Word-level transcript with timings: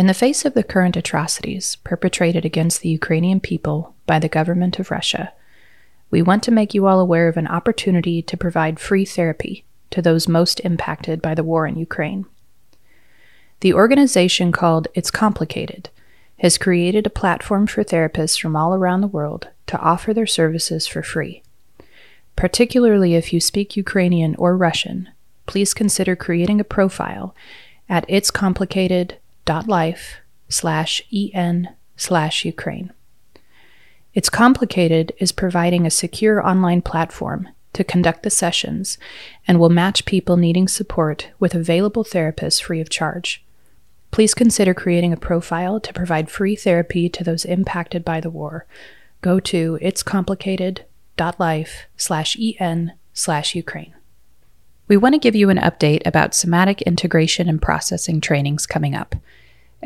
In 0.00 0.06
the 0.06 0.14
face 0.14 0.46
of 0.46 0.54
the 0.54 0.62
current 0.62 0.96
atrocities 0.96 1.76
perpetrated 1.84 2.46
against 2.46 2.80
the 2.80 2.88
Ukrainian 2.88 3.38
people 3.38 3.94
by 4.06 4.18
the 4.18 4.30
government 4.30 4.78
of 4.78 4.90
Russia, 4.90 5.34
we 6.10 6.22
want 6.22 6.42
to 6.44 6.50
make 6.50 6.72
you 6.72 6.86
all 6.86 7.00
aware 7.00 7.28
of 7.28 7.36
an 7.36 7.46
opportunity 7.46 8.22
to 8.22 8.36
provide 8.38 8.80
free 8.80 9.04
therapy 9.04 9.66
to 9.90 10.00
those 10.00 10.26
most 10.26 10.58
impacted 10.60 11.20
by 11.20 11.34
the 11.34 11.44
war 11.44 11.66
in 11.66 11.76
Ukraine. 11.76 12.24
The 13.60 13.74
organization 13.74 14.52
called 14.52 14.88
It's 14.94 15.10
Complicated 15.10 15.90
has 16.38 16.56
created 16.56 17.06
a 17.06 17.10
platform 17.10 17.66
for 17.66 17.84
therapists 17.84 18.40
from 18.40 18.56
all 18.56 18.72
around 18.72 19.02
the 19.02 19.06
world 19.06 19.48
to 19.66 19.78
offer 19.80 20.14
their 20.14 20.26
services 20.26 20.86
for 20.86 21.02
free. 21.02 21.42
Particularly 22.36 23.16
if 23.16 23.34
you 23.34 23.38
speak 23.38 23.76
Ukrainian 23.76 24.34
or 24.36 24.56
Russian, 24.56 25.10
please 25.44 25.74
consider 25.74 26.16
creating 26.16 26.58
a 26.58 26.64
profile 26.64 27.34
at 27.86 28.08
itscomplicated.life 29.50 30.20
slash 30.48 31.02
en 31.12 31.74
slash 31.96 32.44
Ukraine. 32.44 32.92
It's 34.14 34.30
Complicated 34.30 35.12
is 35.18 35.32
providing 35.32 35.86
a 35.86 35.90
secure 35.90 36.46
online 36.46 36.82
platform 36.82 37.48
to 37.72 37.84
conduct 37.84 38.24
the 38.24 38.30
sessions 38.30 38.98
and 39.46 39.60
will 39.60 39.68
match 39.68 40.04
people 40.04 40.36
needing 40.36 40.66
support 40.66 41.28
with 41.38 41.54
available 41.54 42.04
therapists 42.04 42.60
free 42.60 42.80
of 42.80 42.90
charge. 42.90 43.44
Please 44.10 44.34
consider 44.34 44.74
creating 44.74 45.12
a 45.12 45.16
profile 45.16 45.78
to 45.78 45.92
provide 45.92 46.28
free 46.30 46.56
therapy 46.56 47.08
to 47.08 47.22
those 47.22 47.44
impacted 47.44 48.04
by 48.04 48.20
the 48.20 48.30
war. 48.30 48.66
Go 49.20 49.38
to 49.40 49.78
itscomplicated.life 49.80 51.86
slash 51.96 52.36
en 52.58 52.92
slash 53.12 53.54
Ukraine. 53.54 53.94
We 54.88 54.96
want 54.96 55.14
to 55.14 55.20
give 55.20 55.36
you 55.36 55.50
an 55.50 55.58
update 55.58 56.04
about 56.04 56.34
somatic 56.34 56.82
integration 56.82 57.48
and 57.48 57.62
processing 57.62 58.20
trainings 58.20 58.66
coming 58.66 58.96
up. 58.96 59.14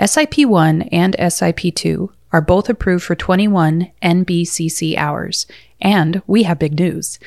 SIP 0.03 0.39
1 0.39 0.83
and 0.83 1.15
SIP 1.29 1.73
2 1.75 2.11
are 2.33 2.41
both 2.41 2.69
approved 2.69 3.05
for 3.05 3.15
21 3.15 3.93
NBCC 4.03 4.97
hours, 4.97 5.47
and 5.81 6.21
we 6.27 6.43
have 6.43 6.59
big 6.59 6.79
news. 6.79 7.21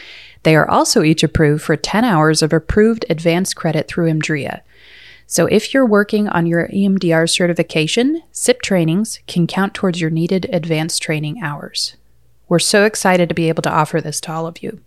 They 0.44 0.54
are 0.54 0.70
also 0.70 1.02
each 1.02 1.24
approved 1.24 1.64
for 1.64 1.78
10 1.78 2.04
hours 2.04 2.42
of 2.42 2.52
approved 2.52 3.06
advanced 3.10 3.56
credit 3.56 3.88
through 3.88 4.12
EMDRIA. 4.12 4.62
So 5.28 5.46
if 5.46 5.74
you're 5.74 5.86
working 5.86 6.28
on 6.28 6.46
your 6.46 6.68
EMDR 6.68 7.30
certification, 7.30 8.22
SIP 8.32 8.62
trainings 8.62 9.20
can 9.28 9.48
count 9.48 9.74
towards 9.74 10.02
your 10.02 10.10
needed 10.10 10.50
advanced 10.52 11.02
training 11.02 11.42
hours. 11.42 11.96
We're 12.50 12.60
so 12.60 12.84
excited 12.84 13.30
to 13.30 13.36
be 13.36 13.48
able 13.48 13.64
to 13.64 13.74
offer 13.74 14.02
this 14.02 14.20
to 14.22 14.32
all 14.34 14.46
of 14.46 14.62
you. 14.62 14.82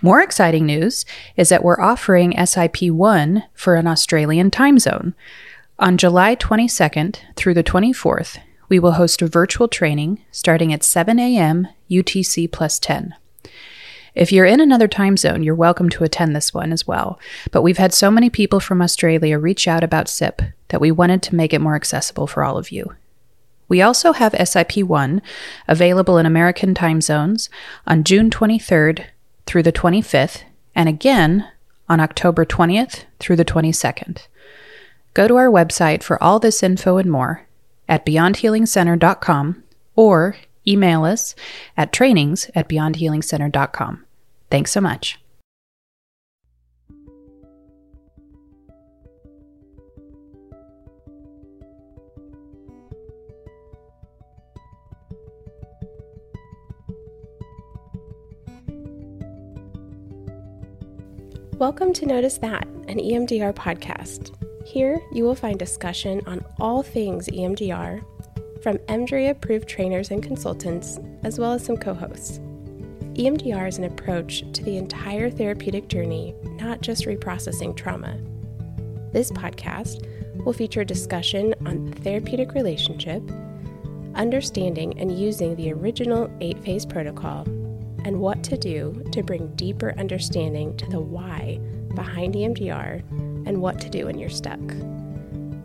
More 0.00 0.20
exciting 0.20 0.66
news 0.66 1.04
is 1.36 1.48
that 1.48 1.62
we're 1.62 1.80
offering 1.80 2.34
SIP 2.44 2.82
1 2.82 3.44
for 3.54 3.76
an 3.76 3.86
Australian 3.86 4.50
time 4.50 4.80
zone. 4.80 5.14
On 5.78 5.96
July 5.96 6.36
22nd 6.36 7.16
through 7.34 7.54
the 7.54 7.64
24th, 7.64 8.38
we 8.68 8.78
will 8.78 8.92
host 8.92 9.22
a 9.22 9.26
virtual 9.26 9.68
training 9.68 10.22
starting 10.30 10.72
at 10.72 10.84
7 10.84 11.18
a.m. 11.18 11.66
UTC 11.90 12.52
plus 12.52 12.78
10. 12.78 13.14
If 14.14 14.30
you're 14.30 14.44
in 14.44 14.60
another 14.60 14.86
time 14.86 15.16
zone, 15.16 15.42
you're 15.42 15.54
welcome 15.54 15.88
to 15.88 16.04
attend 16.04 16.36
this 16.36 16.52
one 16.52 16.72
as 16.72 16.86
well. 16.86 17.18
But 17.50 17.62
we've 17.62 17.78
had 17.78 17.94
so 17.94 18.10
many 18.10 18.28
people 18.28 18.60
from 18.60 18.82
Australia 18.82 19.38
reach 19.38 19.66
out 19.66 19.82
about 19.82 20.10
SIP 20.10 20.42
that 20.68 20.80
we 20.80 20.90
wanted 20.90 21.22
to 21.22 21.34
make 21.34 21.54
it 21.54 21.60
more 21.60 21.74
accessible 21.74 22.26
for 22.26 22.44
all 22.44 22.58
of 22.58 22.70
you. 22.70 22.94
We 23.66 23.80
also 23.80 24.12
have 24.12 24.36
SIP 24.46 24.76
1 24.76 25.22
available 25.66 26.18
in 26.18 26.26
American 26.26 26.74
time 26.74 27.00
zones 27.00 27.48
on 27.86 28.04
June 28.04 28.28
23rd 28.28 29.06
through 29.46 29.62
the 29.62 29.72
25th, 29.72 30.42
and 30.74 30.90
again 30.90 31.48
on 31.88 31.98
October 31.98 32.44
20th 32.44 33.04
through 33.18 33.36
the 33.36 33.44
22nd. 33.44 34.26
Go 35.14 35.28
to 35.28 35.36
our 35.36 35.50
website 35.50 36.02
for 36.02 36.22
all 36.22 36.38
this 36.38 36.62
info 36.62 36.96
and 36.96 37.10
more 37.10 37.46
at 37.88 38.06
beyondhealingcenter.com 38.06 39.62
or 39.94 40.36
email 40.66 41.04
us 41.04 41.34
at 41.76 41.92
trainings 41.92 42.50
at 42.54 42.68
beyondhealingcenter.com. 42.68 44.04
Thanks 44.50 44.70
so 44.70 44.80
much. 44.80 45.18
Welcome 61.58 61.92
to 61.92 62.06
Notice 62.06 62.38
That, 62.38 62.66
an 62.88 62.98
EMDR 62.98 63.54
podcast. 63.54 64.41
Here 64.72 65.02
you 65.12 65.24
will 65.24 65.34
find 65.34 65.58
discussion 65.58 66.22
on 66.24 66.42
all 66.58 66.82
things 66.82 67.28
EMDR 67.28 68.02
from 68.62 68.78
EMDRIA 68.78 69.32
approved 69.32 69.68
trainers 69.68 70.10
and 70.10 70.22
consultants, 70.22 70.98
as 71.24 71.38
well 71.38 71.52
as 71.52 71.62
some 71.62 71.76
co 71.76 71.92
hosts. 71.92 72.38
EMDR 73.18 73.68
is 73.68 73.76
an 73.76 73.84
approach 73.84 74.50
to 74.54 74.64
the 74.64 74.78
entire 74.78 75.28
therapeutic 75.28 75.88
journey, 75.88 76.34
not 76.58 76.80
just 76.80 77.04
reprocessing 77.04 77.76
trauma. 77.76 78.16
This 79.12 79.30
podcast 79.30 80.06
will 80.42 80.54
feature 80.54 80.84
discussion 80.84 81.54
on 81.66 81.90
the 81.90 81.96
therapeutic 82.00 82.54
relationship, 82.54 83.22
understanding 84.14 84.98
and 84.98 85.20
using 85.20 85.54
the 85.54 85.70
original 85.70 86.34
eight 86.40 86.64
phase 86.64 86.86
protocol, 86.86 87.42
and 88.06 88.18
what 88.18 88.42
to 88.44 88.56
do 88.56 89.04
to 89.12 89.22
bring 89.22 89.54
deeper 89.54 89.92
understanding 89.98 90.74
to 90.78 90.86
the 90.88 90.98
why 90.98 91.60
behind 91.94 92.32
EMDR 92.32 93.02
and 93.46 93.60
what 93.60 93.80
to 93.80 93.90
do 93.90 94.06
when 94.06 94.18
you're 94.18 94.28
stuck. 94.28 94.60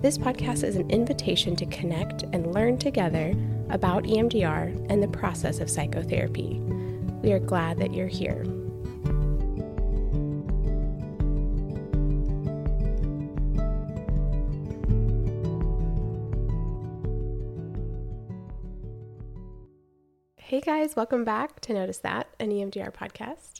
This 0.02 0.18
podcast 0.18 0.64
is 0.64 0.76
an 0.76 0.90
invitation 0.92 1.56
to 1.56 1.66
connect 1.66 2.24
and 2.32 2.54
learn 2.54 2.78
together 2.78 3.34
about 3.70 4.04
EMDR 4.04 4.90
and 4.92 5.02
the 5.02 5.08
process 5.08 5.60
of 5.60 5.70
psychotherapy. 5.70 6.60
We 7.24 7.32
are 7.32 7.40
glad 7.40 7.80
that 7.80 7.94
you're 7.94 8.08
here. 8.08 8.46
Hey 20.38 20.62
guys, 20.62 20.96
welcome 20.96 21.26
back 21.26 21.60
to 21.60 21.74
Notice 21.74 21.98
That, 21.98 22.30
an 22.40 22.52
EMDR 22.52 22.94
podcast. 22.94 23.60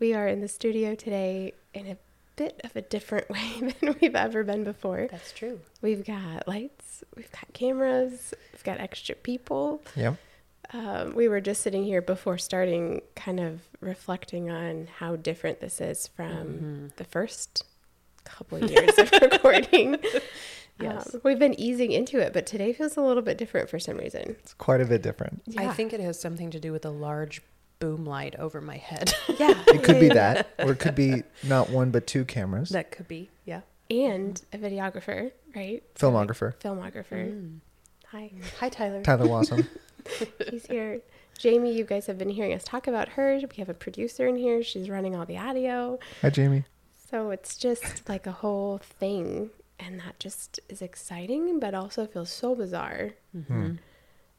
We 0.00 0.14
are 0.14 0.26
in 0.26 0.40
the 0.40 0.48
studio 0.48 0.96
today 0.96 1.52
in 1.72 1.86
a 1.86 1.96
bit 2.38 2.60
of 2.64 2.74
a 2.76 2.80
different 2.80 3.28
way 3.36 3.72
than 3.80 3.96
we've 4.00 4.14
ever 4.16 4.42
been 4.44 4.64
before. 4.64 5.08
That's 5.10 5.32
true. 5.32 5.60
We've 5.82 6.04
got 6.04 6.48
lights, 6.48 7.04
we've 7.16 7.30
got 7.32 7.52
cameras, 7.52 8.32
we've 8.52 8.64
got 8.64 8.80
extra 8.80 9.14
people. 9.14 9.82
Yep. 9.96 10.16
Um, 10.72 11.14
we 11.14 11.28
were 11.28 11.40
just 11.40 11.62
sitting 11.62 11.84
here 11.84 12.02
before 12.02 12.36
starting, 12.38 13.00
kind 13.16 13.40
of 13.40 13.60
reflecting 13.80 14.50
on 14.50 14.88
how 14.98 15.16
different 15.16 15.60
this 15.60 15.80
is 15.80 16.06
from 16.08 16.28
Mm-hmm. 16.28 16.86
the 16.96 17.04
first 17.04 17.64
couple 18.24 18.62
of 18.62 18.70
years 18.70 18.98
of 18.98 19.10
recording. 19.22 19.96
Yes. 20.78 21.14
Um, 21.14 21.20
we've 21.24 21.38
been 21.38 21.58
easing 21.58 21.90
into 21.92 22.18
it, 22.18 22.32
but 22.34 22.44
today 22.46 22.72
feels 22.74 22.96
a 22.98 23.00
little 23.00 23.22
bit 23.22 23.38
different 23.38 23.68
for 23.70 23.78
some 23.78 23.96
reason. 23.96 24.36
It's 24.40 24.52
quite 24.54 24.80
a 24.82 24.84
bit 24.84 25.02
different. 25.02 25.42
I 25.56 25.72
think 25.72 25.92
it 25.94 26.00
has 26.00 26.20
something 26.20 26.50
to 26.50 26.60
do 26.60 26.70
with 26.70 26.84
a 26.84 26.90
large 26.90 27.40
boom 27.78 28.04
light 28.04 28.34
over 28.36 28.60
my 28.60 28.76
head. 28.76 29.14
Yeah. 29.38 29.54
It 29.68 29.84
could 29.84 30.00
be 30.00 30.08
that, 30.08 30.48
or 30.58 30.72
it 30.72 30.80
could 30.80 30.94
be 30.96 31.22
not 31.44 31.70
one 31.70 31.90
but 31.90 32.06
two 32.06 32.24
cameras. 32.24 32.70
that 32.70 32.90
could 32.90 33.06
be, 33.06 33.30
yeah. 33.44 33.60
And 33.90 34.40
a 34.52 34.58
videographer, 34.58 35.30
right? 35.54 35.82
Filmographer. 35.94 36.54
Filmographer. 36.56 37.30
Mm. 37.32 37.58
Hi. 38.08 38.32
Hi, 38.58 38.68
Tyler. 38.68 39.02
Tyler 39.02 39.28
Wasson. 39.28 39.68
He's 40.50 40.66
here. 40.66 41.00
Jamie, 41.38 41.72
you 41.72 41.84
guys 41.84 42.06
have 42.06 42.18
been 42.18 42.30
hearing 42.30 42.52
us 42.52 42.64
talk 42.64 42.88
about 42.88 43.10
her. 43.10 43.36
We 43.38 43.56
have 43.58 43.68
a 43.68 43.74
producer 43.74 44.26
in 44.26 44.36
here. 44.36 44.62
She's 44.64 44.90
running 44.90 45.14
all 45.14 45.24
the 45.24 45.38
audio. 45.38 45.98
Hi, 46.22 46.30
Jamie. 46.30 46.64
So 47.10 47.30
it's 47.30 47.56
just 47.56 48.08
like 48.08 48.26
a 48.26 48.32
whole 48.32 48.78
thing. 48.78 49.50
And 49.78 50.00
that 50.00 50.18
just 50.18 50.58
is 50.68 50.82
exciting, 50.82 51.60
but 51.60 51.74
also 51.74 52.06
feels 52.06 52.30
so 52.30 52.54
bizarre. 52.56 53.10
Mm-hmm. 53.36 53.74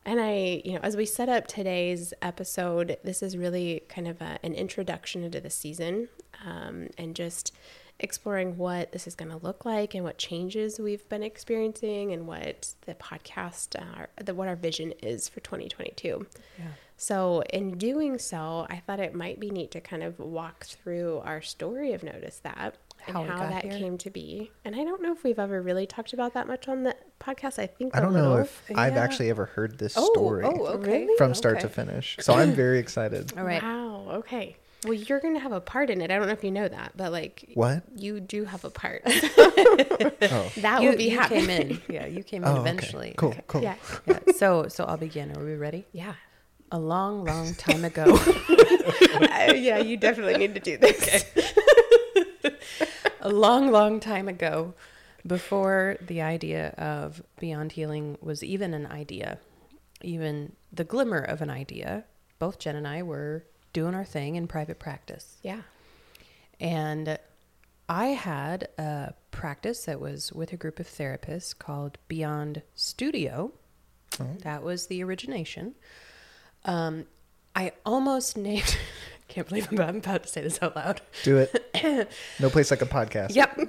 And 0.06 0.20
I, 0.20 0.62
you 0.66 0.74
know, 0.74 0.80
as 0.82 0.96
we 0.96 1.06
set 1.06 1.30
up 1.30 1.48
today's 1.48 2.14
episode, 2.22 2.98
this 3.04 3.22
is 3.22 3.38
really 3.38 3.84
kind 3.90 4.08
of 4.08 4.22
a, 4.22 4.40
an 4.44 4.54
introduction 4.54 5.24
into 5.24 5.40
the 5.40 5.50
season 5.50 6.10
um, 6.46 6.88
and 6.98 7.16
just 7.16 7.54
exploring 8.00 8.58
what 8.58 8.92
this 8.94 9.08
is 9.08 9.16
going 9.16 9.30
to 9.30 9.38
look 9.38 9.66
like 9.66 9.94
and 9.94 10.04
what 10.04 10.18
changes 10.18 10.80
we've 10.80 11.08
been 11.10 11.22
experiencing 11.22 12.14
and 12.14 12.28
what 12.28 12.74
the 12.86 12.96
podcast, 12.96 13.76
uh, 13.80 14.06
the, 14.24 14.34
what 14.34 14.48
our 14.48 14.56
vision 14.56 14.94
is 15.04 15.28
for 15.28 15.42
2022. 15.42 16.26
Yeah. 16.58 16.66
So, 16.96 17.44
in 17.54 17.78
doing 17.78 18.18
so, 18.18 18.68
I 18.70 18.82
thought 18.86 19.00
it 19.00 19.14
might 19.14 19.40
be 19.40 19.50
neat 19.50 19.72
to 19.72 19.82
kind 19.82 20.04
of 20.04 20.20
walk 20.20 20.66
through 20.66 21.22
our 21.24 21.42
story 21.42 21.94
of 21.94 22.04
Notice 22.04 22.40
That 22.40 22.76
How 23.08 23.24
how, 23.24 23.38
that 23.38 23.64
here. 23.64 23.78
came 23.78 23.98
to 24.00 24.10
be. 24.10 24.52
And 24.66 24.76
I 24.76 24.84
don't 24.84 25.02
know 25.02 25.12
if 25.12 25.24
we've 25.24 25.40
ever 25.40 25.62
really 25.62 25.88
talked 25.88 26.14
about 26.14 26.34
that 26.34 26.48
much 26.48 26.68
on 26.68 26.84
the 26.84 26.96
podcast. 27.20 27.60
I 27.60 27.68
think 27.68 27.96
I 27.96 28.00
don't 28.02 28.14
know 28.14 28.30
little. 28.32 28.38
if 28.40 28.64
I've 28.76 28.98
actually 28.98 29.30
ever 29.30 29.46
heard 29.46 29.78
this 29.78 29.96
Oh, 29.98 30.06
story 30.14 30.46
oh, 30.46 30.66
okay. 30.68 31.08
From 31.18 31.34
start 31.34 31.60
to 31.62 31.70
finish. 31.70 32.18
So 32.22 32.34
I'm 32.34 32.54
very 32.54 32.80
excited. 32.80 33.34
All 33.38 33.44
right. 33.44 33.62
Wow. 33.64 34.06
Okay. 34.12 34.56
Well, 34.86 34.94
you're 34.94 35.20
going 35.20 35.34
to 35.34 35.42
have 35.42 35.52
a 35.52 35.60
part 35.60 35.90
in 35.90 36.00
it. 36.00 36.10
I 36.10 36.18
don't 36.18 36.28
know 36.28 36.32
if 36.34 36.42
you 36.44 36.52
know 36.52 36.68
that, 36.68 36.94
but 36.96 37.12
like 37.12 37.50
What? 37.54 37.84
you 37.98 38.22
do 38.22 38.46
have 38.46 38.64
a 38.64 38.70
part. 38.70 39.02
Oh, 40.32 40.52
that 40.58 40.82
you, 40.82 40.90
will 40.90 40.98
be 40.98 41.06
you 41.06 41.18
happening. 41.20 41.48
came 41.48 41.50
in. 41.72 41.82
Yeah, 41.90 42.06
you 42.06 42.24
came 42.24 42.44
in 42.44 42.50
oh 42.50 42.54
okay. 42.54 42.62
eventually. 42.62 43.14
Cool, 43.18 43.36
cool. 43.48 43.62
Yeah. 43.62 43.76
Yeah. 44.06 44.20
So 44.36 44.68
so 44.68 44.84
I'll 44.86 44.98
begin. 44.98 45.36
Are 45.38 45.44
we 45.44 45.56
ready? 45.56 45.86
Yeah. 45.92 46.14
A 46.72 46.80
long, 46.80 47.26
long 47.26 47.54
time 47.56 47.84
ago. 47.84 48.04
Uh, 48.08 49.54
yeah, 49.56 49.80
you 49.80 49.98
definitely 49.98 50.38
need 50.38 50.54
to 50.56 50.62
do 50.62 50.78
this. 50.78 51.26
a 53.22 53.30
long, 53.30 53.72
long 53.72 54.00
time 54.00 54.28
ago, 54.28 54.74
before 55.26 55.98
the 56.02 56.22
idea 56.22 56.70
of 56.78 57.22
Beyond 57.40 57.74
Healing 57.74 58.18
was 58.22 58.44
even 58.44 58.74
an 58.74 58.88
idea, 58.88 59.40
even 60.02 60.54
the 60.72 60.84
glimmer 60.84 61.20
of 61.20 61.42
an 61.42 61.50
idea, 61.50 62.06
both 62.40 62.60
Jen 62.60 62.76
and 62.76 62.88
I 62.88 63.04
were 63.04 63.46
doing 63.74 63.94
our 63.94 64.06
thing 64.06 64.36
in 64.36 64.48
private 64.48 64.80
practice. 64.80 65.38
Yeah. 65.44 65.62
And 66.60 67.20
I 67.88 68.08
had 68.08 68.68
a 68.78 69.14
practice 69.32 69.86
that 69.86 70.00
was 70.00 70.32
with 70.32 70.54
a 70.54 70.58
group 70.58 70.80
of 70.80 70.88
therapists 70.88 71.58
called 71.58 71.98
Beyond 72.08 72.62
Studio. 72.76 73.52
That 74.44 74.64
was 74.64 74.88
the 74.88 75.04
origination. 75.04 75.76
Um, 76.66 77.06
I 77.56 77.72
almost 77.86 78.38
named, 78.48 78.78
can't 79.30 79.48
believe 79.48 79.68
I'm 79.72 79.98
about 79.98 80.24
to 80.24 80.30
say 80.30 80.42
this 80.42 80.60
out 80.62 80.76
loud. 80.76 81.02
Do 81.24 81.38
it. 81.38 82.10
no 82.40 82.50
place 82.50 82.72
like 82.72 82.82
a 82.82 82.86
podcast. 82.86 83.36
Yep. 83.36 83.60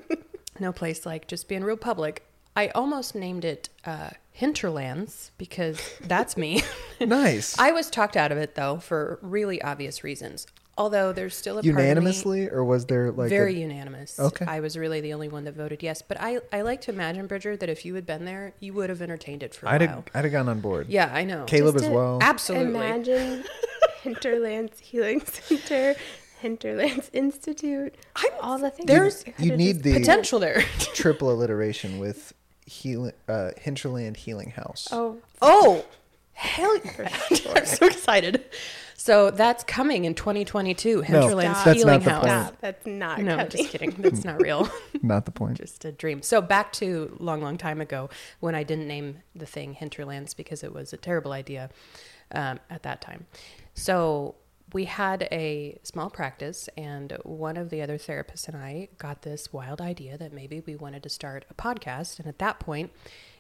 no 0.59 0.73
place 0.73 1.07
like 1.07 1.29
just 1.29 1.49
being 1.49 1.63
real 1.63 1.77
public. 1.77 2.27
I 2.57 2.69
almost 2.69 3.15
named 3.15 3.45
it 3.45 3.69
uh, 3.85 4.11
Hinterlands 4.33 5.31
because 5.39 5.81
that's 6.01 6.37
me. 6.37 6.63
Nice. 7.01 7.59
I 7.59 7.73
was 7.73 7.89
talked 7.89 8.15
out 8.15 8.31
of 8.31 8.37
it 8.37 8.57
though 8.57 8.77
for 8.77 9.19
really 9.23 9.63
obvious 9.63 10.05
reasons. 10.05 10.47
Although 10.79 11.13
there's 11.13 11.35
still 11.37 11.59
a 11.59 11.63
part 11.63 11.67
of 11.69 11.75
me- 11.77 11.83
Unanimously, 11.83 12.49
or 12.49 12.65
was 12.65 12.87
there 12.87 13.11
like 13.11 13.29
very 13.29 13.55
a, 13.57 13.59
unanimous. 13.61 14.19
Okay. 14.19 14.47
I 14.47 14.61
was 14.61 14.79
really 14.79 15.01
the 15.03 15.13
only 15.13 15.29
one 15.29 15.45
that 15.45 15.55
voted 15.55 15.83
yes. 15.83 16.01
But 16.01 16.19
I, 16.21 16.39
I 16.53 16.63
like 16.63 16.81
to 16.83 16.91
imagine, 16.93 17.27
Bridger, 17.27 17.57
that 17.57 17.69
if 17.69 17.85
you 17.85 17.95
had 17.97 18.07
been 18.07 18.25
there, 18.25 18.55
you 18.61 18.73
would 18.75 18.89
have 18.89 19.03
entertained 19.03 19.43
it 19.43 19.55
for 19.55 19.67
a 19.67 19.71
I'd 19.71 19.81
while. 19.83 19.89
have, 19.91 20.05
I'd 20.15 20.25
have 20.25 20.33
gone 20.33 20.49
on 20.49 20.61
board. 20.61 20.87
Yeah, 20.89 21.11
I 21.13 21.25
know. 21.25 21.45
Caleb 21.45 21.75
Just 21.75 21.87
as 21.87 21.91
well. 21.91 22.19
Absolutely. 22.23 22.75
Imagine 22.75 23.45
Hinterlands 24.03 24.79
Healing 24.81 25.21
Center, 25.27 25.95
Hinterlands 26.41 27.11
Institute, 27.13 27.95
I'm- 28.17 28.33
all 28.41 28.59
the 28.59 28.71
things. 28.71 28.87
there's- 28.87 29.23
It 29.25 29.35
You 29.39 29.57
need 29.57 29.83
the 29.83 29.93
Potential 29.99 30.39
there. 30.39 30.63
triple 30.95 31.31
alliteration 31.31 31.99
with 31.99 32.33
healing, 32.65 33.13
uh, 33.29 33.51
Hinterland 33.61 34.17
Healing 34.17 34.51
House. 34.53 34.89
Oh, 34.93 35.19
oh, 35.43 35.85
hell 36.33 36.79
yeah. 36.85 37.11
I'm 37.55 37.67
so 37.67 37.87
excited. 37.87 38.45
So 39.01 39.31
that's 39.31 39.65
coming 39.65 40.05
in 40.05 40.15
2022. 40.15 41.01
Hinterlands 41.01 41.57
Stop. 41.61 41.65
That's 41.65 41.79
Healing 41.79 41.95
not 41.95 42.05
the 42.05 42.11
House. 42.11 42.21
point. 42.21 42.31
stop. 42.45 42.61
That's 42.61 42.87
not 42.87 43.19
No, 43.23 43.37
coming. 43.37 43.49
just 43.51 43.71
kidding. 43.71 43.91
That's 43.93 44.25
not 44.27 44.43
real. 44.43 44.69
Not 45.03 45.25
the 45.25 45.31
point. 45.31 45.57
just 45.57 45.87
a 45.87 45.93
dream. 45.93 46.21
So 46.21 46.43
back 46.43 46.71
to 46.75 47.17
long, 47.19 47.41
long 47.41 47.57
time 47.57 47.81
ago 47.81 48.11
when 48.41 48.55
I 48.55 48.63
didn't 48.63 48.87
name 48.87 49.23
the 49.35 49.47
thing 49.47 49.73
Hinterlands 49.73 50.35
because 50.35 50.63
it 50.63 50.75
was 50.75 50.93
a 50.93 50.99
terrible 50.99 51.33
idea 51.33 51.71
um, 52.33 52.61
at 52.69 52.83
that 52.83 53.01
time. 53.01 53.25
So 53.73 54.35
we 54.75 54.85
had 54.85 55.27
a 55.33 55.79
small 55.83 56.11
practice, 56.11 56.69
and 56.77 57.17
one 57.23 57.57
of 57.57 57.71
the 57.71 57.81
other 57.81 57.97
therapists 57.97 58.49
and 58.49 58.57
I 58.57 58.89
got 58.99 59.23
this 59.23 59.51
wild 59.51 59.81
idea 59.81 60.19
that 60.19 60.35
maybe 60.35 60.61
we 60.61 60.77
wanted 60.77 61.03
to 61.05 61.09
start 61.09 61.47
a 61.49 61.55
podcast. 61.55 62.19
And 62.19 62.29
at 62.29 62.39
that 62.41 62.61
point, 62.61 62.93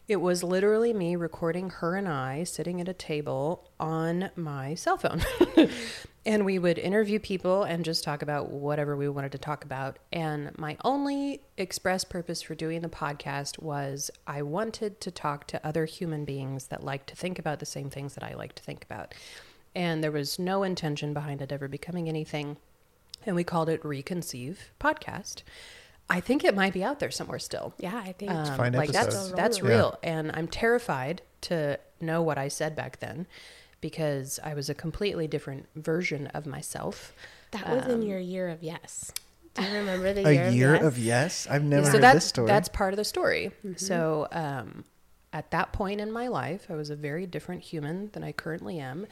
it 0.08 0.20
was 0.20 0.42
literally 0.42 0.92
me 0.92 1.14
recording 1.14 1.70
her 1.70 1.94
and 1.94 2.08
I 2.08 2.42
sitting 2.44 2.80
at 2.80 2.88
a 2.88 2.92
table 2.92 3.70
on 3.78 4.30
my 4.34 4.74
cell 4.74 4.96
phone. 4.96 5.22
and 6.26 6.44
we 6.44 6.58
would 6.58 6.78
interview 6.78 7.18
people 7.18 7.62
and 7.62 7.84
just 7.84 8.02
talk 8.02 8.20
about 8.20 8.50
whatever 8.50 8.96
we 8.96 9.08
wanted 9.08 9.32
to 9.32 9.38
talk 9.38 9.64
about. 9.64 9.98
And 10.12 10.50
my 10.58 10.76
only 10.84 11.42
express 11.56 12.04
purpose 12.04 12.42
for 12.42 12.54
doing 12.54 12.80
the 12.80 12.88
podcast 12.88 13.62
was 13.62 14.10
I 14.26 14.42
wanted 14.42 15.00
to 15.00 15.10
talk 15.10 15.46
to 15.48 15.66
other 15.66 15.84
human 15.84 16.24
beings 16.24 16.66
that 16.66 16.82
like 16.82 17.06
to 17.06 17.16
think 17.16 17.38
about 17.38 17.60
the 17.60 17.66
same 17.66 17.88
things 17.88 18.14
that 18.14 18.24
I 18.24 18.34
like 18.34 18.54
to 18.56 18.62
think 18.62 18.84
about. 18.84 19.14
And 19.74 20.02
there 20.02 20.12
was 20.12 20.38
no 20.38 20.62
intention 20.62 21.14
behind 21.14 21.40
it 21.40 21.52
ever 21.52 21.68
becoming 21.68 22.08
anything. 22.08 22.56
And 23.24 23.36
we 23.36 23.44
called 23.44 23.68
it 23.68 23.82
Reconceive 23.82 24.56
Podcast. 24.80 25.42
I 26.10 26.20
think 26.20 26.44
it 26.44 26.54
might 26.54 26.72
be 26.74 26.82
out 26.84 26.98
there 26.98 27.10
somewhere 27.10 27.38
still. 27.38 27.72
yeah, 27.78 27.96
I 28.04 28.12
think. 28.12 28.30
Um, 28.32 28.56
Fine 28.56 28.72
like 28.74 28.90
that's 28.92 29.14
episode. 29.14 29.36
that's 29.36 29.58
Yeah. 29.58 29.68
real, 29.68 29.98
and 30.02 30.30
I'm 30.34 30.48
terrified 30.48 31.22
to 31.42 31.78
know 32.00 32.20
what 32.20 32.36
I 32.36 32.48
said 32.48 32.74
back 32.76 32.98
then 33.00 33.26
because 33.80 34.38
I 34.42 34.52
was 34.54 34.68
a 34.68 34.74
completely 34.74 35.26
different 35.26 35.66
version 35.76 36.26
of 36.28 36.46
myself. 36.46 37.14
that 37.52 37.68
was 37.68 37.84
in 37.86 38.00
um, 38.00 38.02
your 38.02 38.18
year 38.18 38.48
of 38.48 38.62
yes. 38.62 39.12
Do 39.54 39.62
you 39.64 39.72
remember 39.78 40.12
the 40.12 40.26
A 40.28 40.32
year, 40.32 40.48
year 40.50 40.74
of 40.76 40.82
yes? 40.82 40.86
of 40.86 40.98
yes. 40.98 41.46
I've 41.50 41.64
never 41.64 41.86
so 41.86 41.92
heard 41.92 42.02
that's 42.02 42.14
this 42.16 42.24
story. 42.26 42.46
that's 42.46 42.68
part 42.68 42.92
of 42.92 42.96
the 42.98 43.04
story. 43.04 43.50
So 43.76 44.28
um, 44.32 44.84
at 45.32 45.50
that 45.52 45.72
point 45.72 46.00
in 46.00 46.12
my 46.12 46.28
life, 46.28 46.66
I 46.70 46.74
was 46.74 46.90
a 46.90 46.96
very 46.96 47.26
different 47.26 47.62
human 47.62 48.10
than 48.12 48.22
I 48.22 48.32
currently 48.32 48.78
am. 48.78 49.06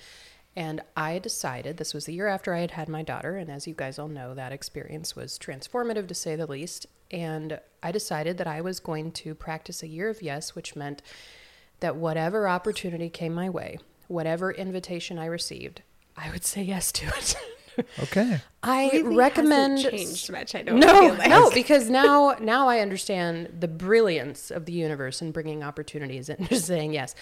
And 0.59 0.81
I 0.97 1.21
decided 1.21 1.77
this 1.77 1.95
was 1.95 2.07
the 2.07 2.13
year 2.13 2.27
after 2.27 2.53
I 2.53 2.59
had 2.59 2.73
had 2.73 2.89
my 2.89 3.05
daughter. 3.05 3.37
And 3.37 3.49
as 3.49 3.69
you 3.69 3.75
guys 3.75 3.97
all 3.97 4.09
know, 4.09 4.35
that 4.35 4.51
experience 4.51 5.15
was 5.15 5.39
transformative 5.39 6.09
to 6.09 6.15
say 6.15 6.35
the 6.35 6.49
least. 6.49 6.87
And 7.13 7.61
I 7.81 7.93
decided 7.93 8.39
that 8.39 8.49
I 8.49 8.61
was 8.61 8.81
going 8.81 9.13
to 9.13 9.37
practice 9.37 9.85
a 9.85 9.87
year 9.87 10.09
of 10.09 10.21
yes, 10.21 10.57
which 10.57 10.75
meant 10.75 11.01
that 11.79 11.95
whatever 11.95 12.49
opportunity 12.49 13.09
came 13.09 13.33
my 13.33 13.49
way, 13.49 13.79
whatever 14.09 14.51
invitation 14.51 15.17
I 15.17 15.27
received, 15.27 15.83
I 16.17 16.29
would 16.33 16.45
say 16.45 16.63
yes 16.63 16.91
to 16.91 17.07
it. 17.07 17.37
okay. 18.03 18.41
I 18.61 18.91
Really 18.93 19.15
recommend 19.15 19.79
hasn't 19.79 19.95
changed 19.95 20.33
much. 20.33 20.57
I 20.57 20.63
don't 20.63 20.81
no, 20.81 21.15
like. 21.17 21.29
no, 21.31 21.53
because 21.53 21.89
now 21.89 22.35
now 22.41 22.67
I 22.67 22.81
understand 22.81 23.59
the 23.61 23.69
brilliance 23.69 24.51
of 24.51 24.65
the 24.65 24.73
universe 24.73 25.23
and 25.23 25.33
bringing 25.33 25.63
opportunities 25.63 26.29
and 26.29 26.49
just 26.49 26.67
saying 26.67 26.95
yes. 26.95 27.15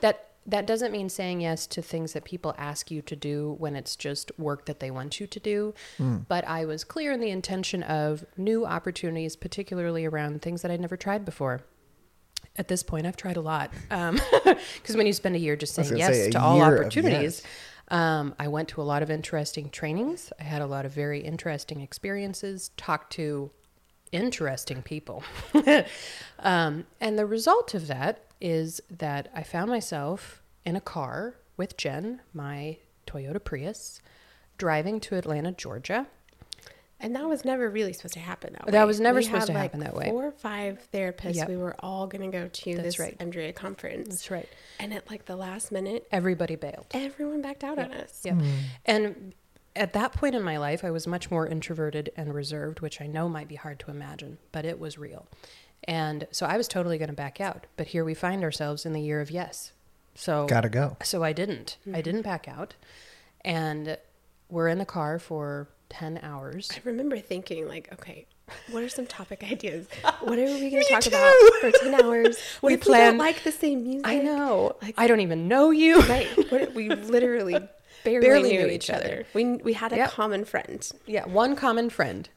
That 0.00 0.33
that 0.46 0.66
doesn't 0.66 0.92
mean 0.92 1.08
saying 1.08 1.40
yes 1.40 1.66
to 1.68 1.80
things 1.80 2.12
that 2.12 2.24
people 2.24 2.54
ask 2.58 2.90
you 2.90 3.00
to 3.02 3.16
do 3.16 3.56
when 3.58 3.76
it's 3.76 3.96
just 3.96 4.30
work 4.38 4.66
that 4.66 4.80
they 4.80 4.90
want 4.90 5.18
you 5.20 5.26
to 5.26 5.40
do. 5.40 5.74
But 6.28 6.46
I 6.46 6.64
was 6.66 6.84
clear 6.84 7.12
in 7.12 7.20
the 7.20 7.30
intention 7.30 7.82
of 7.82 8.24
new 8.36 8.66
opportunities, 8.66 9.36
particularly 9.36 10.04
around 10.04 10.42
things 10.42 10.62
that 10.62 10.70
I'd 10.70 10.80
never 10.80 10.96
tried 10.96 11.24
before. 11.24 11.62
At 12.56 12.68
this 12.68 12.82
point, 12.82 13.06
I've 13.06 13.16
tried 13.16 13.36
a 13.36 13.40
lot. 13.40 13.72
Because 14.76 14.96
when 14.96 15.06
you 15.06 15.12
spend 15.12 15.34
a 15.34 15.38
year 15.38 15.56
just 15.56 15.74
saying 15.74 15.96
yes 15.96 16.14
say, 16.14 16.30
to 16.30 16.40
all 16.40 16.60
opportunities, 16.60 17.42
yes. 17.42 17.98
um, 17.98 18.34
I 18.38 18.48
went 18.48 18.68
to 18.70 18.82
a 18.82 18.84
lot 18.84 19.02
of 19.02 19.10
interesting 19.10 19.70
trainings. 19.70 20.32
I 20.38 20.44
had 20.44 20.60
a 20.62 20.66
lot 20.66 20.84
of 20.84 20.92
very 20.92 21.20
interesting 21.20 21.80
experiences, 21.80 22.70
talked 22.76 23.12
to 23.14 23.50
interesting 24.12 24.82
people. 24.82 25.24
um, 26.38 26.86
and 27.00 27.18
the 27.18 27.26
result 27.26 27.74
of 27.74 27.86
that 27.88 28.24
is 28.40 28.80
that 28.90 29.28
I 29.34 29.42
found 29.42 29.70
myself 29.70 30.42
in 30.64 30.76
a 30.76 30.80
car 30.80 31.34
with 31.56 31.76
Jen, 31.76 32.20
my 32.32 32.78
Toyota 33.06 33.42
Prius, 33.42 34.00
driving 34.58 35.00
to 35.00 35.16
Atlanta, 35.16 35.52
Georgia. 35.52 36.06
And 37.00 37.14
that 37.16 37.28
was 37.28 37.44
never 37.44 37.68
really 37.68 37.92
supposed 37.92 38.14
to 38.14 38.20
happen 38.20 38.54
that 38.54 38.66
way. 38.66 38.72
That 38.72 38.86
was 38.86 38.98
never 39.00 39.18
We 39.18 39.24
supposed 39.24 39.48
had, 39.48 39.54
to 39.54 39.58
happen 39.58 39.80
that 39.80 39.94
way. 39.94 40.08
Four 40.08 40.26
or 40.26 40.32
five 40.32 40.86
therapists. 40.92 41.34
Yep. 41.34 41.48
We 41.48 41.56
were 41.56 41.74
all 41.80 42.06
going 42.06 42.30
to 42.30 42.34
go 42.36 42.48
to 42.48 42.74
That's 42.74 42.82
this 42.86 42.98
right. 42.98 43.18
EMDRIA 43.18 43.54
conference. 43.54 44.08
That's 44.08 44.30
right. 44.30 44.48
And 44.78 44.94
at 44.94 45.10
like 45.10 45.26
the 45.26 45.36
last 45.36 45.70
minute, 45.70 46.06
Everybody 46.10 46.56
bailed. 46.56 46.86
everyone 46.92 47.42
backed 47.42 47.64
out 47.64 47.78
on 47.78 47.92
us. 47.92 48.22
Yep. 48.24 48.36
And 48.86 49.34
at 49.76 49.92
that 49.94 50.12
point 50.12 50.34
in 50.34 50.42
my 50.42 50.56
life, 50.56 50.84
I 50.84 50.90
was 50.90 51.06
much 51.06 51.30
more 51.30 51.46
introverted 51.46 52.10
and 52.16 52.32
reserved, 52.32 52.80
which 52.80 53.00
I 53.00 53.06
know 53.06 53.28
might 53.28 53.48
be 53.48 53.56
hard 53.56 53.78
to 53.80 53.90
imagine, 53.90 54.38
but 54.52 54.64
it 54.64 54.78
was 54.78 54.98
real. 54.98 55.26
And 55.84 56.26
so 56.30 56.46
I 56.46 56.56
was 56.56 56.68
totally 56.68 56.98
going 56.98 57.08
to 57.08 57.14
back 57.14 57.40
out. 57.40 57.66
But 57.76 57.88
here 57.88 58.04
we 58.04 58.14
find 58.14 58.42
ourselves 58.42 58.86
in 58.86 58.92
the 58.92 59.00
year 59.00 59.20
of 59.20 59.30
yes. 59.30 59.72
So 60.14 60.46
Gotta 60.46 60.68
go. 60.68 60.96
So 61.02 61.24
I 61.24 61.32
didn't. 61.32 61.76
I 61.86 61.90
mm-hmm. 61.90 62.00
didn't 62.02 62.22
back 62.22 62.48
out. 62.48 62.74
And 63.44 63.98
we're 64.48 64.68
in 64.68 64.78
the 64.78 64.86
car 64.86 65.18
for 65.18 65.68
10 65.90 66.20
hours. 66.22 66.70
I 66.72 66.80
remember 66.84 67.18
thinking, 67.18 67.68
like, 67.68 67.92
okay, 67.92 68.26
what 68.70 68.82
are 68.82 68.88
some 68.88 69.06
topic 69.06 69.42
ideas? 69.50 69.88
What 70.20 70.38
are 70.38 70.44
we 70.44 70.70
going 70.70 70.82
to 70.82 70.88
talk 70.88 71.02
too. 71.02 71.10
about 71.10 71.34
for 71.60 71.70
10 71.70 71.94
hours? 72.02 72.38
What 72.60 72.70
We 72.70 72.74
if 72.74 72.86
we 72.86 72.94
don't 72.94 73.18
like 73.18 73.42
the 73.42 73.52
same 73.52 73.84
music? 73.84 74.06
I 74.06 74.18
know. 74.18 74.76
Like- 74.80 74.94
I 74.96 75.06
don't 75.06 75.20
even 75.20 75.48
know 75.48 75.70
you. 75.70 76.00
Right. 76.00 76.28
What 76.50 76.72
we 76.74 76.88
literally 76.88 77.58
barely, 78.04 78.26
Barely 78.26 78.52
knew, 78.52 78.60
knew 78.60 78.66
each 78.68 78.84
each 78.84 78.90
other. 78.90 79.04
other. 79.04 79.26
We, 79.34 79.44
we 79.56 79.72
had 79.72 79.92
a 79.92 79.96
Yep. 79.96 80.10
common 80.10 80.44
friend. 80.44 80.88
Yeah, 81.06 81.26
one 81.26 81.56
common 81.56 81.90
friend. 81.90 82.28